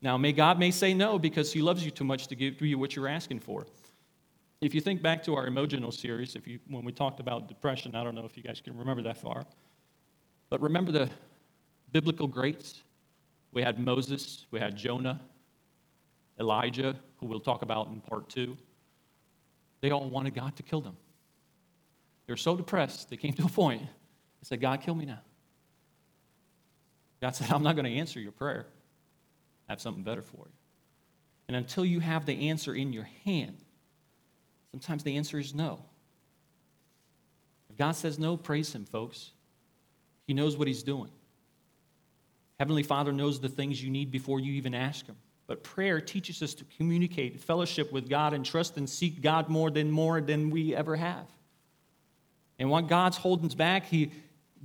Now, 0.00 0.16
may 0.16 0.32
God 0.32 0.58
may 0.58 0.70
say 0.70 0.94
no 0.94 1.18
because 1.18 1.52
he 1.52 1.62
loves 1.62 1.84
you 1.84 1.90
too 1.90 2.04
much 2.04 2.28
to 2.28 2.36
give 2.36 2.60
you 2.60 2.78
what 2.78 2.94
you're 2.94 3.08
asking 3.08 3.40
for. 3.40 3.66
If 4.60 4.74
you 4.74 4.80
think 4.80 5.02
back 5.02 5.22
to 5.24 5.36
our 5.36 5.46
emotional 5.46 5.92
series, 5.92 6.34
if 6.34 6.48
you, 6.48 6.58
when 6.66 6.84
we 6.84 6.90
talked 6.90 7.20
about 7.20 7.46
depression, 7.48 7.94
I 7.94 8.02
don't 8.02 8.14
know 8.14 8.24
if 8.24 8.36
you 8.36 8.42
guys 8.42 8.60
can 8.60 8.76
remember 8.76 9.02
that 9.02 9.16
far, 9.16 9.44
but 10.50 10.60
remember 10.60 10.90
the 10.90 11.08
biblical 11.92 12.26
greats? 12.26 12.82
We 13.52 13.62
had 13.62 13.78
Moses, 13.78 14.46
we 14.50 14.58
had 14.58 14.76
Jonah, 14.76 15.20
Elijah, 16.40 16.96
who 17.18 17.26
we'll 17.26 17.40
talk 17.40 17.62
about 17.62 17.88
in 17.88 18.00
part 18.00 18.28
two. 18.28 18.56
They 19.80 19.92
all 19.92 20.10
wanted 20.10 20.34
God 20.34 20.56
to 20.56 20.62
kill 20.64 20.80
them. 20.80 20.96
They 22.26 22.32
were 22.32 22.36
so 22.36 22.56
depressed, 22.56 23.10
they 23.10 23.16
came 23.16 23.32
to 23.34 23.44
a 23.44 23.48
point. 23.48 23.82
They 23.82 24.44
said, 24.44 24.60
God, 24.60 24.80
kill 24.80 24.94
me 24.94 25.06
now. 25.06 25.20
God 27.20 27.30
said, 27.34 27.50
I'm 27.50 27.62
not 27.62 27.76
going 27.76 27.84
to 27.84 27.94
answer 27.94 28.20
your 28.20 28.32
prayer. 28.32 28.66
I 29.68 29.72
have 29.72 29.80
something 29.80 30.02
better 30.02 30.22
for 30.22 30.46
you. 30.46 30.52
And 31.46 31.56
until 31.56 31.84
you 31.84 32.00
have 32.00 32.26
the 32.26 32.48
answer 32.48 32.74
in 32.74 32.92
your 32.92 33.08
hand, 33.24 33.56
Sometimes 34.70 35.02
the 35.02 35.16
answer 35.16 35.38
is 35.38 35.54
no. 35.54 35.80
If 37.70 37.76
God 37.76 37.92
says 37.92 38.18
no, 38.18 38.36
praise 38.36 38.74
Him, 38.74 38.84
folks. 38.84 39.30
He 40.26 40.34
knows 40.34 40.56
what 40.56 40.68
He's 40.68 40.82
doing. 40.82 41.10
Heavenly 42.58 42.82
Father 42.82 43.12
knows 43.12 43.40
the 43.40 43.48
things 43.48 43.82
you 43.82 43.90
need 43.90 44.10
before 44.10 44.40
you 44.40 44.52
even 44.54 44.74
ask 44.74 45.06
Him. 45.06 45.16
But 45.46 45.62
prayer 45.62 46.00
teaches 46.00 46.42
us 46.42 46.52
to 46.54 46.64
communicate, 46.76 47.40
fellowship 47.40 47.90
with 47.92 48.08
God, 48.08 48.34
and 48.34 48.44
trust 48.44 48.76
and 48.76 48.88
seek 48.88 49.22
God 49.22 49.48
more 49.48 49.70
than 49.70 49.90
more 49.90 50.20
than 50.20 50.50
we 50.50 50.74
ever 50.74 50.96
have. 50.96 51.26
And 52.58 52.68
what 52.68 52.88
God's 52.88 53.16
holding 53.16 53.48
back, 53.48 53.86
He 53.86 54.12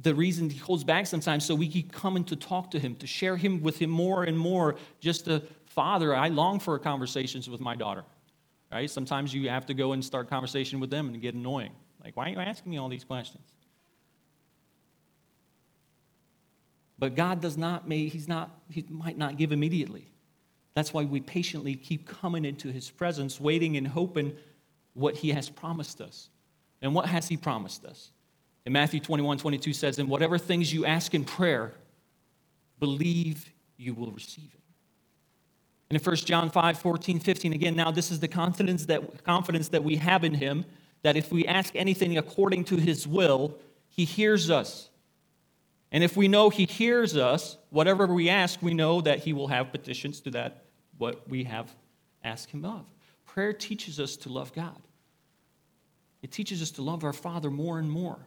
the 0.01 0.15
reason 0.15 0.49
he 0.49 0.57
holds 0.57 0.83
back 0.83 1.05
sometimes 1.05 1.45
so 1.45 1.53
we 1.53 1.67
keep 1.67 1.91
coming 1.91 2.23
to 2.23 2.35
talk 2.35 2.71
to 2.71 2.79
him 2.79 2.95
to 2.95 3.07
share 3.07 3.37
him 3.37 3.61
with 3.61 3.77
him 3.77 3.89
more 3.89 4.23
and 4.23 4.37
more 4.37 4.75
just 4.99 5.27
a 5.27 5.43
father 5.65 6.15
i 6.15 6.29
long 6.29 6.59
for 6.59 6.77
conversations 6.79 7.49
with 7.49 7.61
my 7.61 7.75
daughter 7.75 8.03
right? 8.73 8.89
Sometimes 8.89 9.33
you 9.33 9.49
have 9.49 9.65
to 9.67 9.73
go 9.73 9.91
and 9.93 10.03
start 10.03 10.29
conversation 10.29 10.79
with 10.79 10.89
them 10.89 11.07
and 11.07 11.21
get 11.21 11.35
annoying. 11.35 11.71
Like, 12.03 12.17
why 12.17 12.25
are 12.25 12.29
you 12.29 12.37
asking 12.39 12.71
me 12.71 12.77
all 12.77 12.89
these 12.89 13.03
questions? 13.03 13.43
But 16.97 17.15
God 17.15 17.41
does 17.41 17.57
not, 17.57 17.87
may, 17.87 18.07
he's 18.07 18.27
not, 18.27 18.49
he 18.69 18.85
might 18.89 19.17
not 19.17 19.37
give 19.37 19.51
immediately. 19.51 20.07
That's 20.73 20.93
why 20.93 21.03
we 21.03 21.21
patiently 21.21 21.75
keep 21.75 22.07
coming 22.07 22.45
into 22.45 22.71
his 22.71 22.89
presence, 22.89 23.39
waiting 23.39 23.77
and 23.77 23.87
hoping 23.87 24.33
what 24.93 25.15
he 25.15 25.29
has 25.29 25.49
promised 25.49 26.01
us. 26.01 26.29
And 26.81 26.95
what 26.95 27.05
has 27.05 27.27
he 27.27 27.37
promised 27.37 27.85
us? 27.85 28.11
In 28.65 28.73
Matthew 28.73 28.99
21 28.99 29.37
22 29.37 29.73
says, 29.73 29.99
And 29.99 30.09
whatever 30.09 30.37
things 30.37 30.73
you 30.73 30.85
ask 30.85 31.13
in 31.13 31.25
prayer, 31.25 31.73
believe 32.79 33.51
you 33.77 33.93
will 33.93 34.11
receive 34.11 34.51
it. 34.53 34.62
And 35.93 36.01
in 36.01 36.11
1 36.11 36.15
John 36.15 36.49
5, 36.49 36.79
14, 36.79 37.19
15, 37.19 37.53
again, 37.53 37.75
now 37.75 37.91
this 37.91 38.09
is 38.09 38.19
the 38.19 38.27
confidence 38.27 38.87
that, 38.87 39.23
confidence 39.23 39.67
that 39.67 39.83
we 39.83 39.97
have 39.97 40.23
in 40.23 40.33
him, 40.33 40.65
that 41.03 41.15
if 41.15 41.31
we 41.31 41.45
ask 41.45 41.75
anything 41.75 42.17
according 42.17 42.63
to 42.63 42.77
his 42.77 43.07
will, 43.07 43.59
he 43.89 44.03
hears 44.03 44.49
us. 44.49 44.89
And 45.91 46.03
if 46.03 46.17
we 46.17 46.27
know 46.27 46.49
he 46.49 46.65
hears 46.65 47.15
us, 47.15 47.59
whatever 47.69 48.07
we 48.07 48.27
ask, 48.27 48.59
we 48.59 48.73
know 48.73 49.01
that 49.01 49.19
he 49.19 49.33
will 49.33 49.49
have 49.49 49.71
petitions 49.71 50.19
to 50.21 50.31
that 50.31 50.65
what 50.97 51.29
we 51.29 51.43
have 51.43 51.71
asked 52.23 52.49
him 52.49 52.65
of. 52.65 52.87
Prayer 53.27 53.53
teaches 53.53 53.99
us 53.99 54.17
to 54.17 54.29
love 54.29 54.51
God. 54.51 54.81
It 56.23 56.31
teaches 56.31 56.63
us 56.63 56.71
to 56.71 56.81
love 56.81 57.03
our 57.03 57.13
Father 57.13 57.51
more 57.51 57.77
and 57.77 57.91
more. 57.91 58.17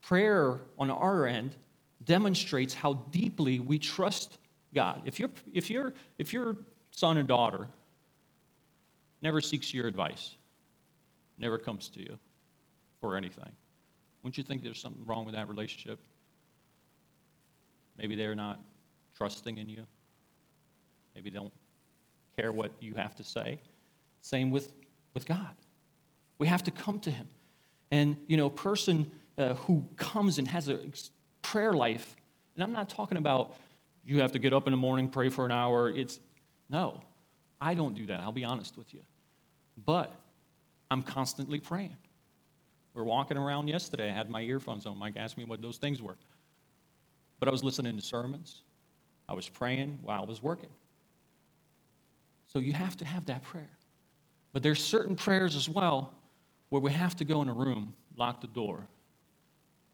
Prayer 0.00 0.60
on 0.78 0.92
our 0.92 1.26
end 1.26 1.56
demonstrates 2.04 2.72
how 2.72 2.92
deeply 3.10 3.58
we 3.58 3.80
trust 3.80 4.38
God. 4.74 5.02
If, 5.04 5.18
you're, 5.18 5.30
if, 5.52 5.70
you're, 5.70 5.94
if 6.18 6.32
your 6.32 6.56
son 6.98 7.16
or 7.16 7.22
daughter 7.22 7.68
never 9.22 9.40
seeks 9.40 9.72
your 9.72 9.86
advice, 9.86 10.34
never 11.38 11.58
comes 11.58 11.88
to 11.90 12.00
you 12.00 12.18
for 13.00 13.16
anything, 13.16 13.52
wouldn't 14.22 14.36
you 14.36 14.44
think 14.44 14.62
there's 14.62 14.80
something 14.80 15.04
wrong 15.06 15.24
with 15.24 15.34
that 15.34 15.48
relationship? 15.48 16.00
Maybe 17.96 18.16
they're 18.16 18.34
not 18.34 18.60
trusting 19.16 19.58
in 19.58 19.68
you. 19.68 19.86
Maybe 21.14 21.30
they 21.30 21.38
don't 21.38 21.52
care 22.36 22.52
what 22.52 22.72
you 22.80 22.94
have 22.94 23.14
to 23.16 23.24
say. 23.24 23.60
Same 24.20 24.50
with, 24.50 24.72
with 25.14 25.26
God. 25.26 25.54
We 26.38 26.46
have 26.46 26.62
to 26.64 26.70
come 26.70 27.00
to 27.00 27.10
Him. 27.10 27.28
And, 27.90 28.16
you 28.26 28.36
know, 28.36 28.46
a 28.46 28.50
person 28.50 29.10
uh, 29.36 29.54
who 29.54 29.84
comes 29.96 30.38
and 30.38 30.46
has 30.48 30.68
a 30.68 30.80
prayer 31.42 31.72
life, 31.72 32.16
and 32.54 32.62
I'm 32.62 32.72
not 32.72 32.88
talking 32.88 33.18
about 33.18 33.54
you 34.04 34.20
have 34.20 34.32
to 34.32 34.38
get 34.38 34.52
up 34.52 34.66
in 34.66 34.72
the 34.72 34.76
morning, 34.76 35.08
pray 35.08 35.28
for 35.28 35.44
an 35.44 35.52
hour. 35.52 35.90
It's 35.90 36.20
no, 36.70 37.00
I 37.60 37.74
don't 37.74 37.94
do 37.94 38.06
that. 38.06 38.20
I'll 38.20 38.32
be 38.32 38.44
honest 38.44 38.76
with 38.76 38.92
you. 38.92 39.00
But 39.84 40.14
I'm 40.90 41.02
constantly 41.02 41.60
praying. 41.60 41.96
We're 42.94 43.04
walking 43.04 43.36
around 43.36 43.68
yesterday. 43.68 44.10
I 44.10 44.12
had 44.12 44.30
my 44.30 44.40
earphones 44.40 44.86
on. 44.86 44.98
Mike 44.98 45.14
asked 45.16 45.38
me 45.38 45.44
what 45.44 45.62
those 45.62 45.76
things 45.76 46.02
were. 46.02 46.16
But 47.38 47.48
I 47.48 47.52
was 47.52 47.62
listening 47.62 47.96
to 47.96 48.02
sermons. 48.02 48.62
I 49.28 49.34
was 49.34 49.48
praying 49.48 49.98
while 50.02 50.22
I 50.22 50.24
was 50.24 50.42
working. 50.42 50.70
So 52.48 52.58
you 52.58 52.72
have 52.72 52.96
to 52.96 53.04
have 53.04 53.26
that 53.26 53.42
prayer. 53.42 53.70
But 54.52 54.62
there's 54.62 54.82
certain 54.82 55.14
prayers 55.14 55.54
as 55.54 55.68
well 55.68 56.12
where 56.70 56.80
we 56.80 56.90
have 56.90 57.14
to 57.16 57.24
go 57.24 57.42
in 57.42 57.48
a 57.48 57.52
room, 57.52 57.94
lock 58.16 58.40
the 58.40 58.46
door, 58.48 58.86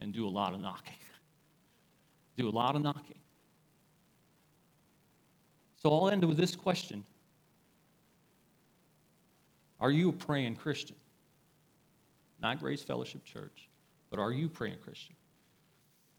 and 0.01 0.13
do 0.13 0.27
a 0.27 0.31
lot 0.31 0.55
of 0.55 0.61
knocking. 0.61 0.95
do 2.37 2.49
a 2.49 2.51
lot 2.51 2.77
of 2.77 2.83
knocking. 2.83 3.19
So 5.85 5.93
I'll 5.93 6.09
end 6.09 6.25
with 6.25 6.39
this 6.39 6.57
question 6.57 7.05
Are 9.79 9.91
you 9.91 10.09
a 10.09 10.13
praying 10.13 10.57
Christian? 10.57 10.97
Not 12.41 12.59
Grace 12.59 12.83
Fellowship 12.83 13.23
Church, 13.25 13.69
but 14.11 14.19
are 14.19 14.33
you 14.33 14.49
praying 14.49 14.79
Christian? 14.83 15.15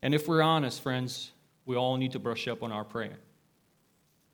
And 0.03 0.13
if 0.13 0.27
we're 0.27 0.43
honest, 0.43 0.81
friends, 0.81 1.31
we 1.65 1.75
all 1.75 1.97
need 1.97 2.11
to 2.11 2.19
brush 2.19 2.47
up 2.47 2.61
on 2.61 2.71
our 2.71 2.83
praying. 2.83 3.17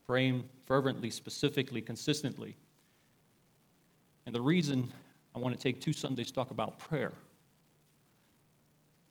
Praying 0.05 0.43
fervently, 0.65 1.09
specifically, 1.09 1.82
consistently. 1.82 2.57
And 4.25 4.36
the 4.36 4.41
reason 4.41 4.91
I 5.34 5.39
want 5.39 5.55
to 5.55 5.61
take 5.61 5.79
two 5.79 5.93
Sundays 5.93 6.27
to 6.27 6.34
talk 6.34 6.51
about 6.51 6.77
prayer, 6.77 7.13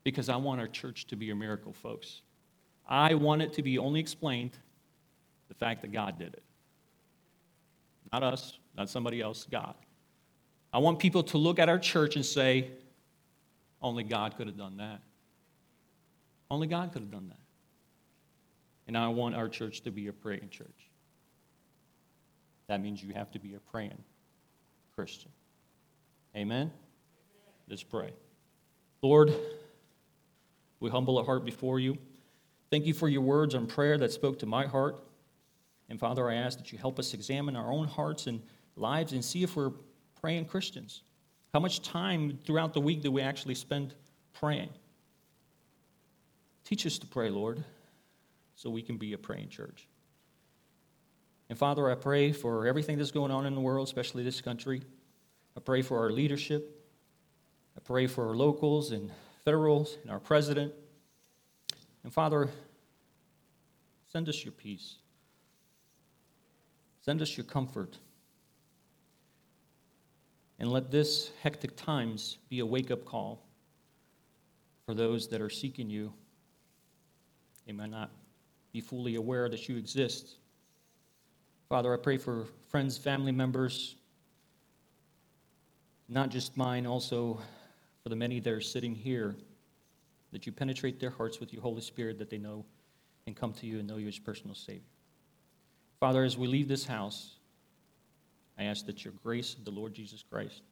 because 0.04 0.28
I 0.28 0.36
want 0.36 0.60
our 0.60 0.68
church 0.68 1.06
to 1.06 1.16
be 1.16 1.30
a 1.30 1.34
miracle, 1.34 1.72
folks. 1.72 2.20
I 2.86 3.14
want 3.14 3.40
it 3.40 3.54
to 3.54 3.62
be 3.62 3.78
only 3.78 4.00
explained 4.00 4.52
fact 5.60 5.82
that 5.82 5.92
God 5.92 6.18
did 6.18 6.34
it. 6.34 6.42
Not 8.12 8.22
us, 8.24 8.58
not 8.76 8.90
somebody 8.90 9.20
else, 9.20 9.46
God. 9.48 9.74
I 10.72 10.78
want 10.78 10.98
people 10.98 11.22
to 11.24 11.38
look 11.38 11.58
at 11.58 11.68
our 11.68 11.78
church 11.78 12.16
and 12.16 12.24
say, 12.24 12.70
only 13.82 14.02
God 14.02 14.36
could 14.36 14.46
have 14.46 14.56
done 14.56 14.78
that. 14.78 15.00
Only 16.50 16.66
God 16.66 16.92
could 16.92 17.02
have 17.02 17.10
done 17.10 17.28
that. 17.28 17.38
And 18.88 18.96
I 18.96 19.08
want 19.08 19.36
our 19.36 19.48
church 19.48 19.82
to 19.82 19.90
be 19.90 20.08
a 20.08 20.12
praying 20.12 20.48
church. 20.50 20.90
That 22.66 22.80
means 22.80 23.02
you 23.02 23.14
have 23.14 23.30
to 23.32 23.38
be 23.38 23.54
a 23.54 23.58
praying 23.58 24.02
Christian. 24.94 25.30
Amen? 26.36 26.72
Let's 27.68 27.82
pray. 27.82 28.12
Lord, 29.02 29.32
we 30.80 30.90
humble 30.90 31.18
our 31.18 31.24
heart 31.24 31.44
before 31.44 31.78
you. 31.78 31.98
Thank 32.70 32.86
you 32.86 32.94
for 32.94 33.08
your 33.08 33.22
words 33.22 33.54
on 33.54 33.66
prayer 33.66 33.98
that 33.98 34.12
spoke 34.12 34.38
to 34.40 34.46
my 34.46 34.66
heart. 34.66 35.02
And 35.90 35.98
Father, 35.98 36.30
I 36.30 36.36
ask 36.36 36.56
that 36.58 36.72
you 36.72 36.78
help 36.78 36.98
us 37.00 37.12
examine 37.12 37.56
our 37.56 37.70
own 37.70 37.88
hearts 37.88 38.28
and 38.28 38.40
lives 38.76 39.12
and 39.12 39.24
see 39.24 39.42
if 39.42 39.56
we're 39.56 39.72
praying 40.20 40.46
Christians. 40.46 41.02
How 41.52 41.58
much 41.58 41.82
time 41.82 42.38
throughout 42.46 42.72
the 42.72 42.80
week 42.80 43.02
do 43.02 43.10
we 43.10 43.20
actually 43.20 43.56
spend 43.56 43.94
praying? 44.32 44.70
Teach 46.64 46.86
us 46.86 46.98
to 46.98 47.06
pray, 47.06 47.28
Lord, 47.28 47.64
so 48.54 48.70
we 48.70 48.82
can 48.82 48.96
be 48.96 49.14
a 49.14 49.18
praying 49.18 49.48
church. 49.48 49.88
And 51.48 51.58
Father, 51.58 51.90
I 51.90 51.96
pray 51.96 52.30
for 52.30 52.68
everything 52.68 52.96
that's 52.96 53.10
going 53.10 53.32
on 53.32 53.44
in 53.44 53.56
the 53.56 53.60
world, 53.60 53.88
especially 53.88 54.22
this 54.22 54.40
country. 54.40 54.82
I 55.56 55.60
pray 55.60 55.82
for 55.82 55.98
our 55.98 56.10
leadership. 56.10 56.86
I 57.76 57.80
pray 57.80 58.06
for 58.06 58.28
our 58.28 58.36
locals 58.36 58.92
and 58.92 59.10
federals 59.44 59.98
and 60.02 60.12
our 60.12 60.20
president. 60.20 60.72
And 62.04 62.12
Father, 62.12 62.48
send 64.12 64.28
us 64.28 64.44
your 64.44 64.52
peace. 64.52 64.98
Send 67.00 67.22
us 67.22 67.36
your 67.36 67.44
comfort. 67.44 67.98
And 70.58 70.70
let 70.70 70.90
this 70.90 71.30
hectic 71.42 71.76
times 71.76 72.36
be 72.50 72.60
a 72.60 72.66
wake 72.66 72.90
up 72.90 73.04
call 73.04 73.42
for 74.84 74.94
those 74.94 75.28
that 75.28 75.40
are 75.40 75.48
seeking 75.48 75.88
you. 75.88 76.12
They 77.66 77.72
may 77.72 77.86
not 77.86 78.10
be 78.72 78.80
fully 78.80 79.14
aware 79.14 79.48
that 79.48 79.68
you 79.68 79.76
exist. 79.76 80.36
Father, 81.68 81.94
I 81.94 81.96
pray 81.96 82.18
for 82.18 82.46
friends, 82.68 82.98
family 82.98 83.32
members, 83.32 83.96
not 86.08 86.28
just 86.28 86.56
mine, 86.56 86.86
also 86.86 87.40
for 88.02 88.08
the 88.08 88.16
many 88.16 88.40
that 88.40 88.52
are 88.52 88.60
sitting 88.60 88.94
here 88.94 89.36
that 90.32 90.46
you 90.46 90.52
penetrate 90.52 91.00
their 91.00 91.10
hearts 91.10 91.40
with 91.40 91.52
your 91.52 91.62
Holy 91.62 91.80
Spirit, 91.80 92.18
that 92.18 92.28
they 92.30 92.38
know 92.38 92.64
and 93.26 93.36
come 93.36 93.52
to 93.54 93.66
you 93.66 93.78
and 93.78 93.88
know 93.88 93.96
you 93.96 94.08
as 94.08 94.18
personal 94.18 94.54
Savior. 94.54 94.82
Father, 96.00 96.24
as 96.24 96.36
we 96.36 96.46
leave 96.46 96.66
this 96.66 96.86
house, 96.86 97.36
I 98.58 98.64
ask 98.64 98.86
that 98.86 99.04
your 99.04 99.14
grace 99.22 99.54
of 99.54 99.64
the 99.64 99.70
Lord 99.70 99.94
Jesus 99.94 100.24
Christ, 100.28 100.62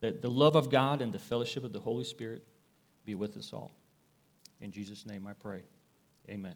that 0.00 0.22
the 0.22 0.30
love 0.30 0.54
of 0.54 0.70
God 0.70 1.00
and 1.00 1.12
the 1.12 1.18
fellowship 1.18 1.64
of 1.64 1.72
the 1.72 1.80
Holy 1.80 2.04
Spirit 2.04 2.44
be 3.06 3.14
with 3.14 3.36
us 3.36 3.52
all. 3.52 3.72
In 4.60 4.70
Jesus' 4.70 5.06
name 5.06 5.26
I 5.26 5.32
pray. 5.32 5.62
Amen. 6.28 6.54